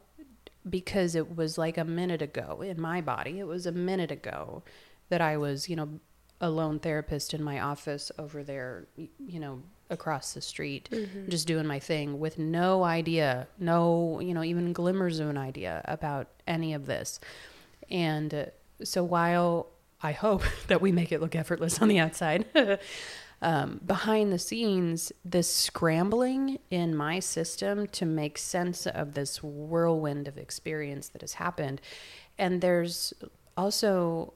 Because 0.69 1.15
it 1.15 1.35
was 1.35 1.57
like 1.57 1.77
a 1.79 1.83
minute 1.83 2.21
ago 2.21 2.61
in 2.61 2.79
my 2.79 3.01
body. 3.01 3.39
It 3.39 3.47
was 3.47 3.65
a 3.65 3.71
minute 3.71 4.11
ago 4.11 4.61
that 5.09 5.21
I 5.21 5.37
was, 5.37 5.69
you 5.69 5.75
know, 5.75 5.99
a 6.39 6.51
lone 6.51 6.77
therapist 6.77 7.33
in 7.33 7.43
my 7.43 7.59
office 7.59 8.11
over 8.19 8.43
there, 8.43 8.85
you 8.95 9.39
know, 9.39 9.63
across 9.89 10.33
the 10.33 10.41
street, 10.41 10.89
just 11.29 11.47
doing 11.47 11.65
my 11.65 11.79
thing 11.79 12.19
with 12.19 12.37
no 12.37 12.83
idea, 12.83 13.47
no, 13.57 14.19
you 14.19 14.33
know, 14.33 14.43
even 14.43 14.73
glimmers 14.73 15.19
of 15.19 15.29
an 15.29 15.37
idea 15.37 15.81
about 15.85 16.27
any 16.47 16.73
of 16.73 16.85
this. 16.85 17.19
And 17.89 18.33
uh, 18.33 18.45
so 18.83 19.03
while 19.03 19.67
I 20.01 20.11
hope 20.11 20.43
that 20.67 20.81
we 20.81 20.91
make 20.91 21.11
it 21.11 21.21
look 21.21 21.35
effortless 21.35 21.81
on 21.81 21.87
the 21.87 21.99
outside, 21.99 22.45
um, 23.41 23.81
behind 23.85 24.31
the 24.31 24.39
scenes, 24.39 25.11
this 25.25 25.53
scrambling 25.53 26.59
in 26.69 26.95
my 26.95 27.19
system 27.19 27.87
to 27.87 28.05
make 28.05 28.37
sense 28.37 28.85
of 28.85 29.13
this 29.13 29.41
whirlwind 29.41 30.27
of 30.27 30.37
experience 30.37 31.09
that 31.09 31.21
has 31.21 31.33
happened. 31.33 31.81
And 32.37 32.61
there's 32.61 33.13
also, 33.57 34.33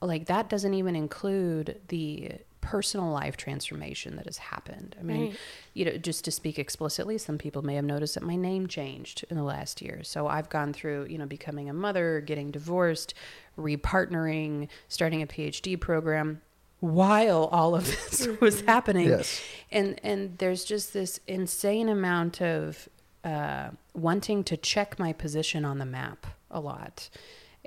like, 0.00 0.26
that 0.26 0.48
doesn't 0.48 0.74
even 0.74 0.96
include 0.96 1.80
the 1.88 2.32
personal 2.66 3.08
life 3.10 3.36
transformation 3.36 4.16
that 4.16 4.26
has 4.26 4.38
happened. 4.38 4.96
I 4.98 5.02
mean, 5.04 5.26
Right. 5.28 5.36
you 5.74 5.84
know, 5.84 5.96
just 5.96 6.24
to 6.24 6.30
speak 6.30 6.58
explicitly, 6.58 7.16
some 7.18 7.38
people 7.38 7.62
may 7.62 7.76
have 7.76 7.84
noticed 7.84 8.14
that 8.14 8.24
my 8.24 8.34
name 8.36 8.66
changed 8.66 9.24
in 9.30 9.36
the 9.36 9.44
last 9.44 9.80
year. 9.80 10.02
So 10.02 10.26
I've 10.26 10.48
gone 10.48 10.72
through, 10.72 11.06
you 11.08 11.16
know, 11.18 11.26
becoming 11.26 11.68
a 11.70 11.72
mother, 11.72 12.20
getting 12.20 12.50
divorced, 12.50 13.14
repartnering, 13.56 14.68
starting 14.88 15.22
a 15.22 15.26
PhD 15.26 15.78
program 15.80 16.40
while 16.80 17.44
all 17.52 17.74
of 17.74 17.86
this 17.86 18.26
was 18.40 18.60
happening. 18.62 19.08
Yes. 19.08 19.40
And 19.70 19.98
and 20.02 20.38
there's 20.38 20.64
just 20.64 20.92
this 20.92 21.20
insane 21.26 21.88
amount 21.88 22.40
of 22.42 22.88
uh, 23.24 23.70
wanting 23.94 24.44
to 24.44 24.56
check 24.56 24.98
my 24.98 25.12
position 25.12 25.64
on 25.64 25.78
the 25.78 25.86
map 25.86 26.26
a 26.50 26.60
lot 26.60 27.08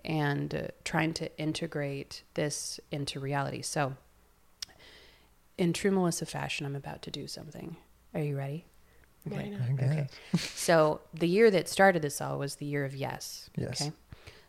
and 0.06 0.56
uh, 0.56 0.62
trying 0.86 1.14
to 1.14 1.38
integrate 1.38 2.24
this 2.36 2.80
into 2.92 3.20
reality. 3.20 3.62
So 3.62 3.96
in 5.60 5.74
true 5.74 5.92
Melissa 5.92 6.26
fashion, 6.26 6.66
I'm 6.66 6.76
about 6.76 7.02
to 7.04 7.12
do 7.12 7.28
something. 7.28 7.76
Are 8.14 8.22
you 8.22 8.38
ready? 8.38 8.66
Why 9.26 9.50
not? 9.50 9.62
I 9.62 9.74
guess. 9.74 9.92
Okay. 9.92 10.08
so 10.38 11.02
the 11.14 11.28
year 11.28 11.52
that 11.52 11.68
started 11.68 12.02
this 12.02 12.22
all 12.22 12.40
was 12.40 12.56
the 12.56 12.66
year 12.66 12.86
of 12.86 12.96
yes. 12.96 13.50
Yes. 13.58 13.82
Okay. 13.82 13.92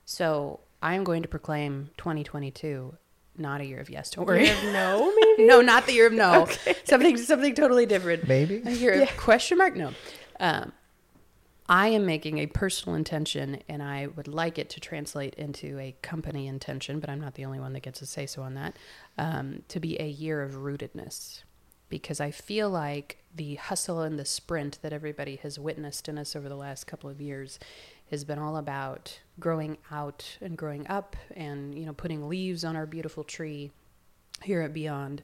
So 0.04 0.60
I'm 0.80 1.04
going 1.04 1.22
to 1.22 1.28
proclaim 1.28 1.90
2022 1.98 2.96
not 3.36 3.60
a 3.60 3.64
year 3.64 3.80
of 3.80 3.88
yes. 3.88 4.10
Don't 4.10 4.26
worry. 4.26 4.44
no, 4.72 5.12
maybe. 5.16 5.46
no, 5.48 5.60
not 5.60 5.86
the 5.86 5.92
year 5.92 6.06
of 6.06 6.12
no. 6.12 6.42
Okay. 6.42 6.76
Something 6.84 7.16
something 7.16 7.54
totally 7.54 7.86
different. 7.86 8.28
Maybe. 8.28 8.62
A 8.64 8.70
year 8.70 9.02
of 9.02 9.16
question 9.16 9.58
mark? 9.58 9.76
No. 9.76 9.92
Um, 10.38 10.72
I 11.70 11.86
am 11.86 12.04
making 12.04 12.38
a 12.38 12.46
personal 12.46 12.96
intention, 12.96 13.62
and 13.68 13.80
I 13.80 14.08
would 14.08 14.26
like 14.26 14.58
it 14.58 14.68
to 14.70 14.80
translate 14.80 15.34
into 15.34 15.78
a 15.78 15.94
company 16.02 16.48
intention, 16.48 16.98
but 16.98 17.08
I'm 17.08 17.20
not 17.20 17.34
the 17.34 17.44
only 17.44 17.60
one 17.60 17.74
that 17.74 17.84
gets 17.84 18.00
to 18.00 18.06
say 18.06 18.26
so 18.26 18.42
on 18.42 18.54
that. 18.54 18.76
Um, 19.16 19.62
to 19.68 19.78
be 19.78 19.96
a 20.00 20.08
year 20.08 20.42
of 20.42 20.54
rootedness, 20.54 21.44
because 21.88 22.20
I 22.20 22.32
feel 22.32 22.68
like 22.68 23.18
the 23.32 23.54
hustle 23.54 24.00
and 24.00 24.18
the 24.18 24.24
sprint 24.24 24.80
that 24.82 24.92
everybody 24.92 25.36
has 25.44 25.60
witnessed 25.60 26.08
in 26.08 26.18
us 26.18 26.34
over 26.34 26.48
the 26.48 26.56
last 26.56 26.88
couple 26.88 27.08
of 27.08 27.20
years 27.20 27.60
has 28.10 28.24
been 28.24 28.40
all 28.40 28.56
about 28.56 29.20
growing 29.38 29.78
out 29.92 30.38
and 30.40 30.58
growing 30.58 30.88
up 30.88 31.14
and, 31.36 31.78
you 31.78 31.86
know, 31.86 31.92
putting 31.92 32.28
leaves 32.28 32.64
on 32.64 32.74
our 32.74 32.86
beautiful 32.86 33.22
tree 33.22 33.70
here 34.42 34.62
at 34.62 34.74
Beyond. 34.74 35.22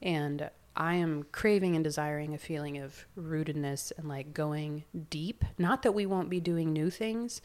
And 0.00 0.50
I 0.80 0.94
am 0.94 1.26
craving 1.30 1.74
and 1.74 1.84
desiring 1.84 2.32
a 2.32 2.38
feeling 2.38 2.78
of 2.78 3.04
rootedness 3.14 3.92
and 3.98 4.08
like 4.08 4.32
going 4.32 4.84
deep. 5.10 5.44
Not 5.58 5.82
that 5.82 5.92
we 5.92 6.06
won't 6.06 6.30
be 6.30 6.40
doing 6.40 6.72
new 6.72 6.88
things, 6.88 7.42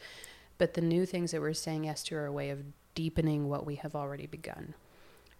but 0.56 0.72
the 0.72 0.80
new 0.80 1.04
things 1.04 1.32
that 1.32 1.42
we're 1.42 1.52
saying 1.52 1.84
yes 1.84 2.02
to 2.04 2.16
are 2.16 2.24
a 2.24 2.32
way 2.32 2.48
of 2.48 2.60
deepening 2.94 3.50
what 3.50 3.66
we 3.66 3.74
have 3.74 3.94
already 3.94 4.26
begun. 4.26 4.72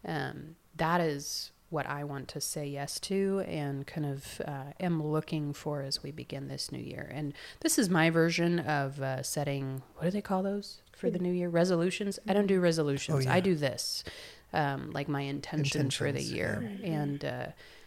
Um, 0.06 0.56
that 0.76 1.00
is 1.00 1.52
what 1.70 1.86
I 1.86 2.04
want 2.04 2.28
to 2.28 2.40
say 2.40 2.66
yes 2.66 3.00
to 3.00 3.42
and 3.48 3.86
kind 3.86 4.04
of 4.04 4.42
uh, 4.46 4.72
am 4.78 5.02
looking 5.02 5.54
for 5.54 5.80
as 5.80 6.02
we 6.02 6.10
begin 6.10 6.48
this 6.48 6.70
new 6.70 6.78
year. 6.78 7.10
And 7.10 7.32
this 7.60 7.78
is 7.78 7.88
my 7.88 8.10
version 8.10 8.58
of 8.58 9.00
uh, 9.00 9.22
setting, 9.22 9.82
what 9.94 10.04
do 10.04 10.10
they 10.10 10.20
call 10.20 10.42
those 10.42 10.82
for 10.94 11.08
the 11.08 11.18
new 11.18 11.32
year? 11.32 11.48
Resolutions? 11.48 12.18
I 12.28 12.34
don't 12.34 12.46
do 12.46 12.60
resolutions. 12.60 13.16
Oh, 13.16 13.20
yeah. 13.20 13.32
I 13.32 13.40
do 13.40 13.54
this, 13.54 14.04
um, 14.52 14.90
like 14.92 15.08
my 15.08 15.22
intention 15.22 15.90
for 15.90 16.12
the 16.12 16.20
Intentions, 16.20 16.30
year. 16.30 16.78
And 16.84 17.24
uh, 17.24 17.46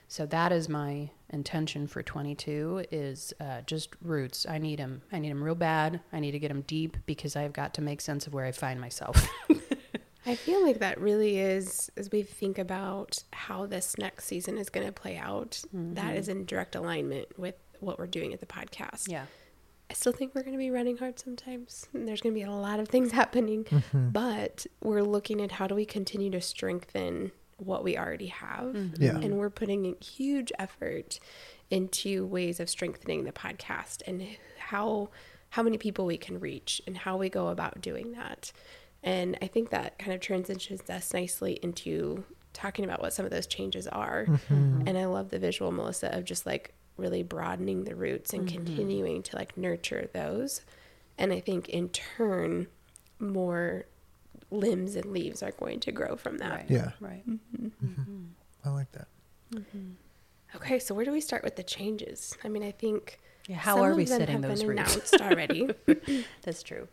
so 0.10 0.26
that 0.26 0.52
is 0.52 0.68
my 0.68 1.12
intention 1.30 1.86
for 1.86 2.02
22 2.02 2.86
is 2.92 3.32
uh, 3.40 3.62
just 3.62 3.90
roots. 4.02 4.48
I 4.50 4.58
need 4.58 4.80
them. 4.80 5.04
I 5.12 5.20
need 5.20 5.30
them 5.30 5.44
real 5.44 5.54
bad. 5.54 6.02
I 6.12 6.20
need 6.20 6.32
to 6.32 6.40
get 6.40 6.48
them 6.48 6.62
deep 6.62 6.98
because 7.06 7.36
I've 7.36 7.54
got 7.54 7.76
to 7.76 7.82
make 7.82 8.02
sense 8.02 8.26
of 8.26 8.34
where 8.34 8.46
I 8.46 8.52
find 8.52 8.82
myself. 8.82 9.30
I 10.26 10.34
feel 10.34 10.64
like 10.66 10.80
that 10.80 11.00
really 11.00 11.38
is, 11.38 11.92
as 11.96 12.12
we 12.12 12.24
think 12.24 12.58
about 12.58 13.24
how 13.32 13.68
this 13.68 13.98
next 14.00 14.26
season 14.26 14.58
is 14.58 14.70
going 14.70 14.88
to 14.88 14.92
play 14.92 15.16
out, 15.16 15.64
that 15.72 16.16
is 16.18 16.28
in 16.28 16.46
direct 16.46 16.76
alignment 16.76 17.38
with 17.38 17.56
what 17.80 18.00
we're 18.00 18.08
doing 18.08 18.34
at 18.34 18.40
the 18.40 18.46
podcast. 18.48 19.10
yeah. 19.10 19.26
I 19.92 19.96
still 19.96 20.12
think 20.12 20.36
we're 20.36 20.44
going 20.44 20.54
to 20.54 20.60
be 20.60 20.70
running 20.70 20.98
hard 20.98 21.18
sometimes. 21.18 21.88
and 21.96 22.08
There's 22.08 22.22
going 22.22 22.34
to 22.34 22.40
be 22.40 22.46
a 22.46 22.52
lot 22.52 22.80
of 22.80 22.88
things 22.88 23.12
happening, 23.22 23.66
but 23.92 24.68
we're 24.84 25.02
looking 25.04 25.42
at 25.42 25.54
how 25.54 25.66
do 25.66 25.74
we 25.74 25.86
continue 25.86 26.30
to 26.30 26.42
strengthen 26.42 27.32
what 27.60 27.84
we 27.84 27.98
already 27.98 28.28
have. 28.28 28.74
Mm-hmm. 28.74 29.04
Yeah. 29.04 29.18
And 29.18 29.38
we're 29.38 29.50
putting 29.50 29.86
a 29.86 30.04
huge 30.04 30.52
effort 30.58 31.20
into 31.70 32.26
ways 32.26 32.60
of 32.60 32.70
strengthening 32.70 33.24
the 33.24 33.32
podcast 33.32 34.02
and 34.08 34.26
how 34.58 35.10
how 35.52 35.64
many 35.64 35.78
people 35.78 36.06
we 36.06 36.18
can 36.18 36.40
reach 36.40 36.82
and 36.86 36.96
how 36.96 37.18
we 37.18 37.28
go 37.30 37.48
about 37.48 37.82
doing 37.82 38.12
that. 38.12 38.52
And 39.04 39.38
I 39.42 39.48
think 39.48 39.72
that 39.72 39.98
kind 39.98 40.14
of 40.14 40.22
transitions 40.22 40.88
us 40.90 41.14
nicely 41.14 41.54
into 41.64 42.24
talking 42.54 42.86
about 42.86 43.02
what 43.02 43.14
some 43.14 43.26
of 43.26 43.32
those 43.32 43.48
changes 43.48 43.88
are. 43.88 44.26
Mm-hmm. 44.26 44.84
And 44.86 44.98
I 44.98 45.06
love 45.06 45.30
the 45.30 45.40
visual, 45.40 45.72
Melissa, 45.72 46.16
of 46.16 46.26
just 46.26 46.46
like 46.46 46.74
really 46.98 47.24
broadening 47.24 47.86
the 47.86 47.96
roots 47.96 48.34
and 48.34 48.46
mm-hmm. 48.46 48.66
continuing 48.66 49.24
to 49.24 49.36
like 49.36 49.58
nurture 49.58 50.10
those. 50.14 50.62
And 51.18 51.34
I 51.34 51.40
think 51.40 51.70
in 51.70 51.90
turn, 51.90 52.68
more 53.20 53.86
limbs 54.52 54.96
and 54.96 55.06
leaves 55.12 55.42
are 55.44 55.52
going 55.52 55.80
to 55.82 55.92
grow 55.92 56.16
from 56.16 56.38
that. 56.40 56.52
Right. 56.52 56.66
Yeah. 56.70 56.92
Right. 57.00 57.28
Mm-hmm. 57.30 57.68
Mm-hmm. 57.86 58.24
I 58.66 58.70
like 58.70 58.92
that. 58.94 59.08
Mm-hmm. 59.54 59.92
Okay, 60.56 60.80
so 60.80 60.96
where 60.96 61.06
do 61.06 61.12
we 61.12 61.22
start 61.22 61.44
with 61.44 61.56
the 61.56 61.64
changes? 61.64 62.36
I 62.44 62.48
mean, 62.50 62.64
I 62.64 62.72
think 62.72 63.20
Yeah, 63.48 63.58
how 63.58 63.76
some 63.76 63.86
are 63.86 63.92
of 63.92 63.98
we 63.98 64.06
them 64.06 64.20
setting 64.20 64.42
have 64.42 64.42
those 64.42 64.60
been 64.64 64.70
roots? 64.70 64.82
announced 65.12 65.22
already. 65.22 65.70
That's 66.42 66.64
true. 66.64 66.88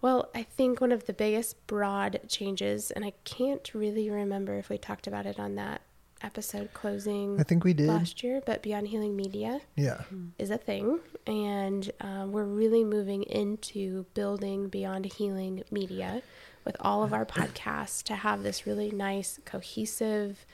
well, 0.00 0.28
I 0.34 0.42
think 0.42 0.80
one 0.80 0.92
of 0.92 1.04
the 1.06 1.12
biggest 1.12 1.66
broad 1.66 2.20
changes, 2.28 2.90
and 2.90 3.04
I 3.04 3.12
can't 3.24 3.72
really 3.74 4.10
remember 4.10 4.54
if 4.58 4.68
we 4.70 4.78
talked 4.78 5.06
about 5.06 5.26
it 5.26 5.38
on 5.38 5.54
that 5.56 5.82
episode 6.22 6.72
closing 6.74 7.38
I 7.40 7.42
think 7.44 7.64
we 7.64 7.72
did. 7.74 7.88
last 7.88 8.22
year, 8.22 8.42
but 8.44 8.62
Beyond 8.62 8.88
Healing 8.88 9.16
Media 9.16 9.60
Yeah. 9.76 10.02
is 10.38 10.50
a 10.50 10.58
thing, 10.58 11.00
and 11.26 11.90
um, 12.00 12.32
we're 12.32 12.44
really 12.44 12.84
moving 12.84 13.22
into 13.24 14.04
building 14.14 14.68
Beyond 14.68 15.06
Healing 15.06 15.62
Media 15.70 16.22
with 16.64 16.76
all 16.80 17.02
of 17.02 17.12
our 17.12 17.24
podcasts 17.38 18.02
to 18.04 18.14
have 18.14 18.42
this 18.42 18.66
really 18.66 18.90
nice, 18.90 19.38
cohesive 19.44 20.44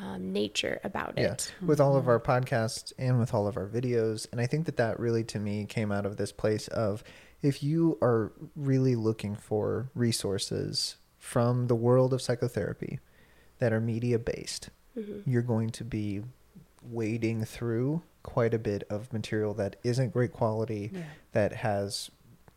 um, 0.00 0.32
nature 0.32 0.78
about 0.84 1.14
Yeah. 1.16 1.32
it. 1.32 1.52
With 1.60 1.80
all 1.80 1.96
of 1.96 2.06
our 2.06 2.20
podcasts 2.20 2.92
and 2.98 3.18
with 3.18 3.34
all 3.34 3.48
of 3.48 3.56
our 3.56 3.66
videos. 3.66 4.28
And 4.30 4.40
I 4.40 4.46
think 4.46 4.66
that 4.66 4.76
that 4.76 5.00
really, 5.00 5.24
to 5.24 5.40
me, 5.40 5.64
came 5.64 5.90
out 5.90 6.06
of 6.06 6.16
this 6.16 6.30
place 6.30 6.68
of 6.68 7.02
if 7.42 7.62
you 7.62 7.98
are 8.00 8.30
really 8.54 8.94
looking 8.94 9.34
for 9.34 9.90
resources 9.94 10.94
from 11.18 11.66
the 11.66 11.74
world 11.74 12.12
of 12.14 12.22
psychotherapy 12.22 13.00
that 13.58 13.72
are 13.72 13.80
media 13.80 14.18
based, 14.18 14.70
Mm-hmm. 15.00 15.30
you're 15.30 15.42
going 15.42 15.70
to 15.70 15.84
be 15.84 16.22
wading 16.82 17.44
through 17.44 18.02
quite 18.22 18.54
a 18.54 18.58
bit 18.58 18.84
of 18.90 19.12
material 19.12 19.54
that 19.54 19.76
isn't 19.82 20.12
great 20.12 20.32
quality, 20.32 20.90
Yeah. 20.92 21.02
that 21.32 21.52
has, 21.52 22.10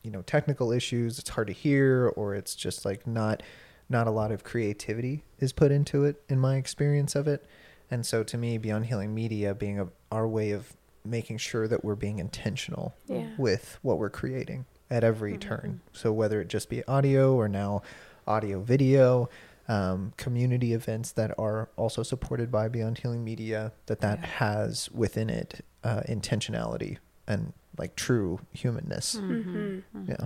you 0.04 0.12
know, 0.12 0.22
technical 0.24 0.72
issues, 0.72 1.20
it's 1.20 1.30
hard 1.30 1.48
to 1.48 1.54
hear, 1.54 2.08
or 2.16 2.36
it's 2.36 2.56
just 2.56 2.86
like 2.86 3.06
not 3.08 3.44
not 3.90 4.08
a 4.08 4.12
lot 4.12 4.32
of 4.32 4.44
creativity 4.44 5.24
is 5.40 5.52
put 5.54 5.70
into 5.72 6.06
it 6.06 6.22
in 6.30 6.40
my 6.40 6.56
experience 6.56 7.16
of 7.16 7.28
it. 7.28 7.46
And 7.92 8.06
so 8.06 8.24
to 8.24 8.38
me, 8.38 8.58
Beyond 8.58 8.86
Healing 8.88 9.14
Media 9.14 9.54
being 9.54 9.80
a, 9.80 9.88
our 10.12 10.28
way 10.28 10.52
of 10.52 10.74
making 11.06 11.38
sure 11.38 11.68
that 11.68 11.84
we're 11.84 11.96
being 11.96 12.18
intentional 12.18 12.96
Yeah. 13.08 13.28
with 13.38 13.78
what 13.82 14.00
we're 14.00 14.10
creating 14.10 14.66
at 14.90 15.04
every 15.04 15.34
mm-hmm. 15.34 15.50
turn. 15.50 15.82
So 15.92 16.12
whether 16.14 16.40
it 16.42 16.48
just 16.48 16.70
be 16.70 16.84
audio 16.88 17.36
or 17.36 17.48
now 17.50 17.82
audio 18.26 18.62
video, 18.62 19.30
um, 19.68 20.14
community 20.18 20.74
events 20.74 21.12
that 21.14 21.34
are 21.38 21.70
also 21.78 22.04
supported 22.04 22.52
by 22.52 22.68
Beyond 22.68 22.98
Healing 23.00 23.24
Media, 23.24 23.72
that 23.86 24.02
that 24.02 24.20
Yeah. 24.20 24.26
has 24.28 24.90
within 24.92 25.30
it 25.30 25.64
uh, 25.84 26.02
intentionality 26.10 26.98
and 27.28 27.54
like 27.78 27.96
true 27.96 28.40
humanness. 28.52 29.16
Mm-hmm. 29.16 29.80
Yeah. 30.10 30.26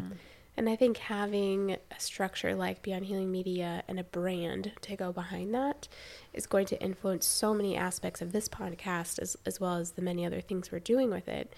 And 0.58 0.68
I 0.68 0.76
think 0.76 0.98
having 0.98 1.72
a 1.96 2.00
structure 2.00 2.56
like 2.56 2.82
Beyond 2.82 3.06
Healing 3.06 3.32
Media 3.32 3.84
and 3.88 4.00
a 4.00 4.04
brand 4.04 4.72
to 4.82 4.96
go 4.96 5.12
behind 5.12 5.54
that 5.54 5.88
is 6.34 6.48
going 6.48 6.66
to 6.68 6.82
influence 6.82 7.28
so 7.28 7.54
many 7.54 7.78
aspects 7.78 8.24
of 8.24 8.32
this 8.32 8.50
podcast 8.50 9.20
as, 9.20 9.38
as 9.46 9.60
well 9.60 9.76
as 9.76 9.92
the 9.92 10.02
many 10.02 10.26
other 10.26 10.42
things 10.42 10.72
we're 10.72 10.80
doing 10.80 11.12
with 11.12 11.28
it. 11.28 11.54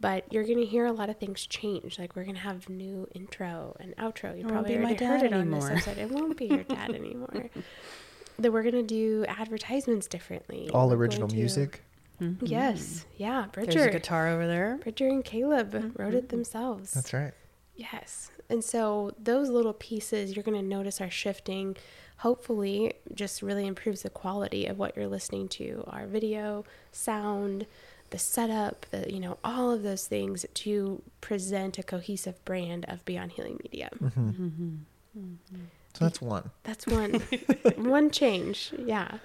But 0.00 0.30
you're 0.32 0.44
going 0.44 0.58
to 0.58 0.66
hear 0.66 0.86
a 0.86 0.92
lot 0.92 1.08
of 1.08 1.18
things 1.18 1.46
change. 1.46 1.98
Like 1.98 2.14
we're 2.16 2.24
going 2.24 2.34
to 2.34 2.40
have 2.42 2.68
new 2.68 3.08
intro 3.14 3.76
and 3.80 3.96
outro. 3.96 4.36
You 4.36 4.44
probably 4.46 4.72
be 4.74 4.78
my 4.78 4.90
already 4.90 5.04
heard 5.04 5.20
dad 5.20 5.26
it 5.26 5.32
on 5.32 5.50
this 5.50 5.64
anymore. 5.64 5.78
episode. 5.78 5.98
It 5.98 6.10
won't 6.10 6.36
be 6.36 6.46
your 6.46 6.64
dad 6.64 6.90
anymore. 6.94 7.50
that 8.38 8.52
we're 8.52 8.62
going 8.62 8.74
to 8.74 8.82
do 8.82 9.24
advertisements 9.28 10.06
differently. 10.06 10.68
All 10.74 10.88
We're 10.88 10.96
original 10.96 11.28
going 11.28 11.36
to- 11.36 11.42
music. 11.42 11.82
Mm-hmm. 12.20 12.46
Yes. 12.46 13.06
Yeah. 13.16 13.46
There's 13.52 13.68
a 13.68 13.72
Bridger. 13.72 13.90
guitar 13.90 14.28
over 14.28 14.46
there. 14.46 14.78
Bridger 14.82 15.08
and 15.08 15.24
Caleb 15.24 15.72
mm-hmm. 15.72 16.00
wrote 16.00 16.14
it 16.14 16.28
themselves. 16.28 16.92
That's 16.92 17.12
right. 17.12 17.32
Yes. 17.74 18.30
And 18.48 18.62
so 18.62 19.12
those 19.18 19.48
little 19.48 19.72
pieces 19.72 20.36
you're 20.36 20.44
going 20.44 20.60
to 20.60 20.66
notice 20.66 21.00
are 21.00 21.10
shifting. 21.10 21.76
Hopefully, 22.18 22.94
just 23.12 23.42
really 23.42 23.66
improves 23.66 24.02
the 24.02 24.10
quality 24.10 24.66
of 24.66 24.78
what 24.78 24.96
you're 24.96 25.08
listening 25.08 25.48
to 25.48 25.82
our 25.88 26.06
video, 26.06 26.64
sound, 26.92 27.66
the 28.14 28.18
setup, 28.20 28.86
the, 28.92 29.12
you 29.12 29.18
know, 29.18 29.38
all 29.42 29.72
of 29.72 29.82
those 29.82 30.06
things 30.06 30.46
to 30.54 31.02
present 31.20 31.78
a 31.78 31.82
cohesive 31.82 32.42
brand 32.44 32.84
of 32.86 33.04
Beyond 33.04 33.32
Healing 33.32 33.58
Media. 33.64 33.90
Mm-hmm. 34.00 34.76
So 35.94 36.04
that's 36.04 36.20
one. 36.20 36.50
That's 36.62 36.86
one 36.86 37.14
one 37.76 38.10
change. 38.10 38.72
Yeah. 38.78 39.18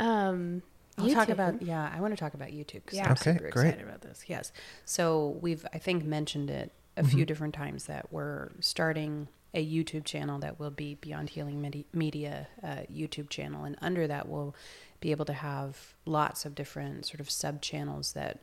Um 0.00 0.62
I'll 0.96 1.08
talk 1.10 1.28
about 1.28 1.62
yeah. 1.62 1.92
I 1.94 2.00
want 2.00 2.12
to 2.12 2.16
talk 2.18 2.34
about 2.34 2.48
YouTube 2.48 2.82
because 2.84 2.98
Yeah. 2.98 3.06
I'm 3.06 3.12
Okay, 3.12 3.34
super 3.34 3.50
great. 3.50 3.66
excited 3.68 3.86
about 3.88 4.00
this. 4.00 4.24
Yes. 4.26 4.50
So 4.84 5.38
we've 5.40 5.64
I 5.72 5.78
think 5.78 6.04
mentioned 6.04 6.50
it 6.50 6.72
a 6.96 7.04
few 7.04 7.24
different 7.24 7.54
times 7.54 7.84
that 7.84 8.12
we're 8.12 8.50
starting 8.58 9.28
a 9.54 9.64
YouTube 9.64 10.04
channel 10.04 10.38
that 10.40 10.58
will 10.58 10.70
be 10.72 10.96
Beyond 10.96 11.30
Healing 11.30 11.60
Medi- 11.62 11.86
Media 11.92 12.48
uh, 12.62 12.82
YouTube 12.92 13.28
channel, 13.30 13.64
and 13.64 13.76
under 13.80 14.06
that 14.08 14.28
we'll 14.28 14.54
be 15.00 15.10
able 15.10 15.24
to 15.26 15.32
have 15.32 15.94
lots 16.04 16.44
of 16.44 16.54
different 16.54 17.06
sort 17.06 17.20
of 17.20 17.30
sub 17.30 17.60
channels 17.60 18.12
that. 18.12 18.40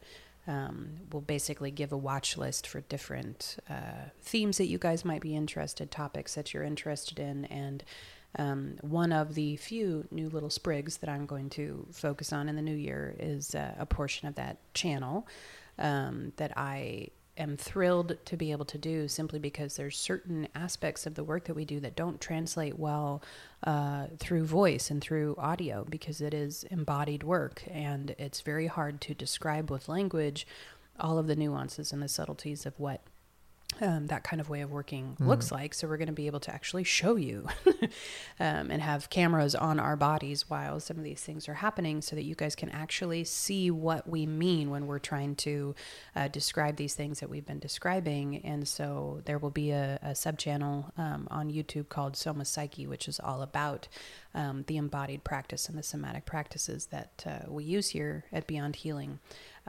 Um, 0.47 0.97
will 1.11 1.21
basically 1.21 1.71
give 1.71 1.91
a 1.91 1.97
watch 1.97 2.37
list 2.37 2.67
for 2.67 2.81
different 2.81 3.57
uh, 3.67 4.11
themes 4.21 4.59
that 4.59 4.67
you 4.67 4.77
guys 4.77 5.03
might 5.03 5.21
be 5.21 5.35
interested, 5.35 5.89
topics 5.89 6.35
that 6.35 6.53
you're 6.53 6.61
interested 6.61 7.17
in, 7.17 7.45
and 7.45 7.83
um, 8.37 8.77
one 8.81 9.11
of 9.11 9.35
the 9.35 9.55
few 9.57 10.05
new 10.11 10.29
little 10.29 10.49
sprigs 10.49 10.97
that 10.97 11.09
I'm 11.09 11.25
going 11.25 11.49
to 11.51 11.87
focus 11.91 12.33
on 12.33 12.49
in 12.49 12.55
the 12.55 12.61
new 12.61 12.75
year 12.75 13.15
is 13.19 13.55
uh, 13.55 13.73
a 13.79 13.85
portion 13.85 14.27
of 14.27 14.35
that 14.35 14.57
channel 14.73 15.27
um, 15.79 16.33
that 16.37 16.53
I 16.57 17.09
am 17.37 17.57
thrilled 17.57 18.17
to 18.25 18.37
be 18.37 18.51
able 18.51 18.65
to 18.65 18.77
do 18.77 19.07
simply 19.07 19.39
because 19.39 19.75
there's 19.75 19.97
certain 19.97 20.47
aspects 20.55 21.05
of 21.05 21.15
the 21.15 21.23
work 21.23 21.45
that 21.45 21.55
we 21.55 21.65
do 21.65 21.79
that 21.79 21.95
don't 21.95 22.21
translate 22.21 22.79
well 22.79 23.21
uh, 23.63 24.07
through 24.17 24.45
voice 24.45 24.89
and 24.89 25.01
through 25.01 25.35
audio 25.37 25.85
because 25.89 26.21
it 26.21 26.33
is 26.33 26.63
embodied 26.71 27.23
work 27.23 27.63
and 27.69 28.15
it's 28.17 28.41
very 28.41 28.67
hard 28.67 29.01
to 29.01 29.13
describe 29.13 29.69
with 29.69 29.89
language 29.89 30.47
all 30.99 31.17
of 31.17 31.27
the 31.27 31.35
nuances 31.35 31.91
and 31.91 32.01
the 32.01 32.07
subtleties 32.07 32.65
of 32.65 32.79
what 32.79 33.01
um, 33.81 34.07
that 34.07 34.23
kind 34.23 34.39
of 34.39 34.49
way 34.49 34.61
of 34.61 34.71
working 34.71 35.17
looks 35.19 35.51
like. 35.51 35.73
So 35.73 35.87
we're 35.87 35.97
going 35.97 36.07
to 36.07 36.13
be 36.13 36.27
able 36.27 36.39
to 36.41 36.53
actually 36.53 36.83
show 36.83 37.15
you 37.15 37.47
um, 38.39 38.71
and 38.71 38.81
have 38.81 39.09
cameras 39.09 39.55
on 39.55 39.79
our 39.79 39.95
bodies 39.95 40.49
while 40.49 40.79
some 40.79 40.97
of 40.97 41.03
these 41.03 41.21
things 41.21 41.49
are 41.49 41.55
happening 41.55 42.01
so 42.01 42.15
that 42.15 42.23
you 42.23 42.35
guys 42.35 42.55
can 42.55 42.69
actually 42.69 43.23
see 43.23 43.71
what 43.71 44.07
we 44.09 44.25
mean 44.25 44.69
when 44.69 44.87
we're 44.87 44.99
trying 44.99 45.35
to 45.35 45.75
uh, 46.15 46.27
describe 46.27 46.77
these 46.77 46.95
things 46.95 47.19
that 47.19 47.29
we've 47.29 47.45
been 47.45 47.59
describing. 47.59 48.37
And 48.37 48.67
so 48.67 49.21
there 49.25 49.37
will 49.37 49.51
be 49.51 49.71
a, 49.71 49.99
a 50.01 50.15
sub 50.15 50.37
channel 50.37 50.91
um, 50.97 51.27
on 51.29 51.51
YouTube 51.51 51.89
called 51.89 52.15
Soma 52.15 52.45
Psyche, 52.45 52.87
which 52.87 53.07
is 53.07 53.19
all 53.19 53.41
about 53.41 53.87
um, 54.33 54.63
the 54.67 54.77
embodied 54.77 55.23
practice 55.23 55.67
and 55.69 55.77
the 55.77 55.83
somatic 55.83 56.25
practices 56.25 56.87
that 56.87 57.23
uh, 57.25 57.51
we 57.51 57.63
use 57.63 57.89
here 57.89 58.25
at 58.31 58.47
Beyond 58.47 58.75
Healing. 58.77 59.19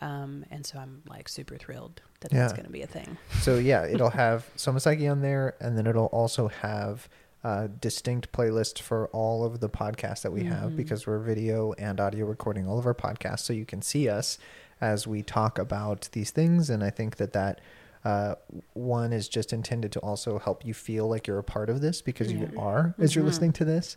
Um, 0.01 0.44
and 0.51 0.64
so 0.66 0.78
I'm 0.78 1.03
like 1.09 1.28
super 1.28 1.57
thrilled 1.57 2.03
that 2.20 2.30
that's 2.30 2.53
Yeah. 2.53 2.57
going 2.57 2.66
to 2.66 2.72
be 2.72 2.82
a 2.82 2.86
thing. 2.86 3.16
So 3.40 3.57
yeah, 3.57 3.84
it'll 3.86 4.11
have 4.11 4.51
Soma 4.57 4.80
Psyche 4.80 5.09
on 5.09 5.20
there, 5.22 5.55
and 5.61 5.76
then 5.76 5.86
it'll 5.86 6.07
also 6.07 6.49
have 6.49 7.09
uh, 7.44 7.68
distinct 7.80 8.32
playlists 8.32 8.80
for 8.80 9.07
all 9.09 9.44
of 9.44 9.61
the 9.61 9.68
podcasts 9.68 10.22
that 10.22 10.32
we 10.32 10.42
have 10.44 10.76
because 10.76 11.07
we're 11.07 11.20
video 11.20 11.72
and 11.74 12.01
audio 12.01 12.26
recording 12.26 12.66
all 12.68 12.78
of 12.78 12.86
our 12.86 12.94
podcasts, 12.94 13.40
so 13.40 13.53
you 13.53 13.64
can 13.64 13.80
see 13.82 14.09
us 14.09 14.36
as 14.80 15.07
we 15.07 15.22
talk 15.22 15.59
about 15.59 16.09
these 16.12 16.30
things. 16.30 16.68
And 16.70 16.82
I 16.82 16.90
think 16.90 17.16
that 17.16 17.32
that 17.34 17.61
uh, 18.05 18.34
one 18.74 19.12
is 19.12 19.28
just 19.28 19.53
intended 19.53 19.92
to 19.92 20.01
also 20.01 20.38
help 20.38 20.64
you 20.64 20.74
feel 20.74 21.09
like 21.09 21.26
you're 21.26 21.38
a 21.38 21.44
part 21.44 21.70
of 21.70 21.80
this 21.80 22.03
because 22.03 22.30
you 22.32 22.51
are 22.57 22.94
as 22.99 23.14
you're 23.14 23.24
listening 23.24 23.53
to 23.55 23.64
this. 23.64 23.97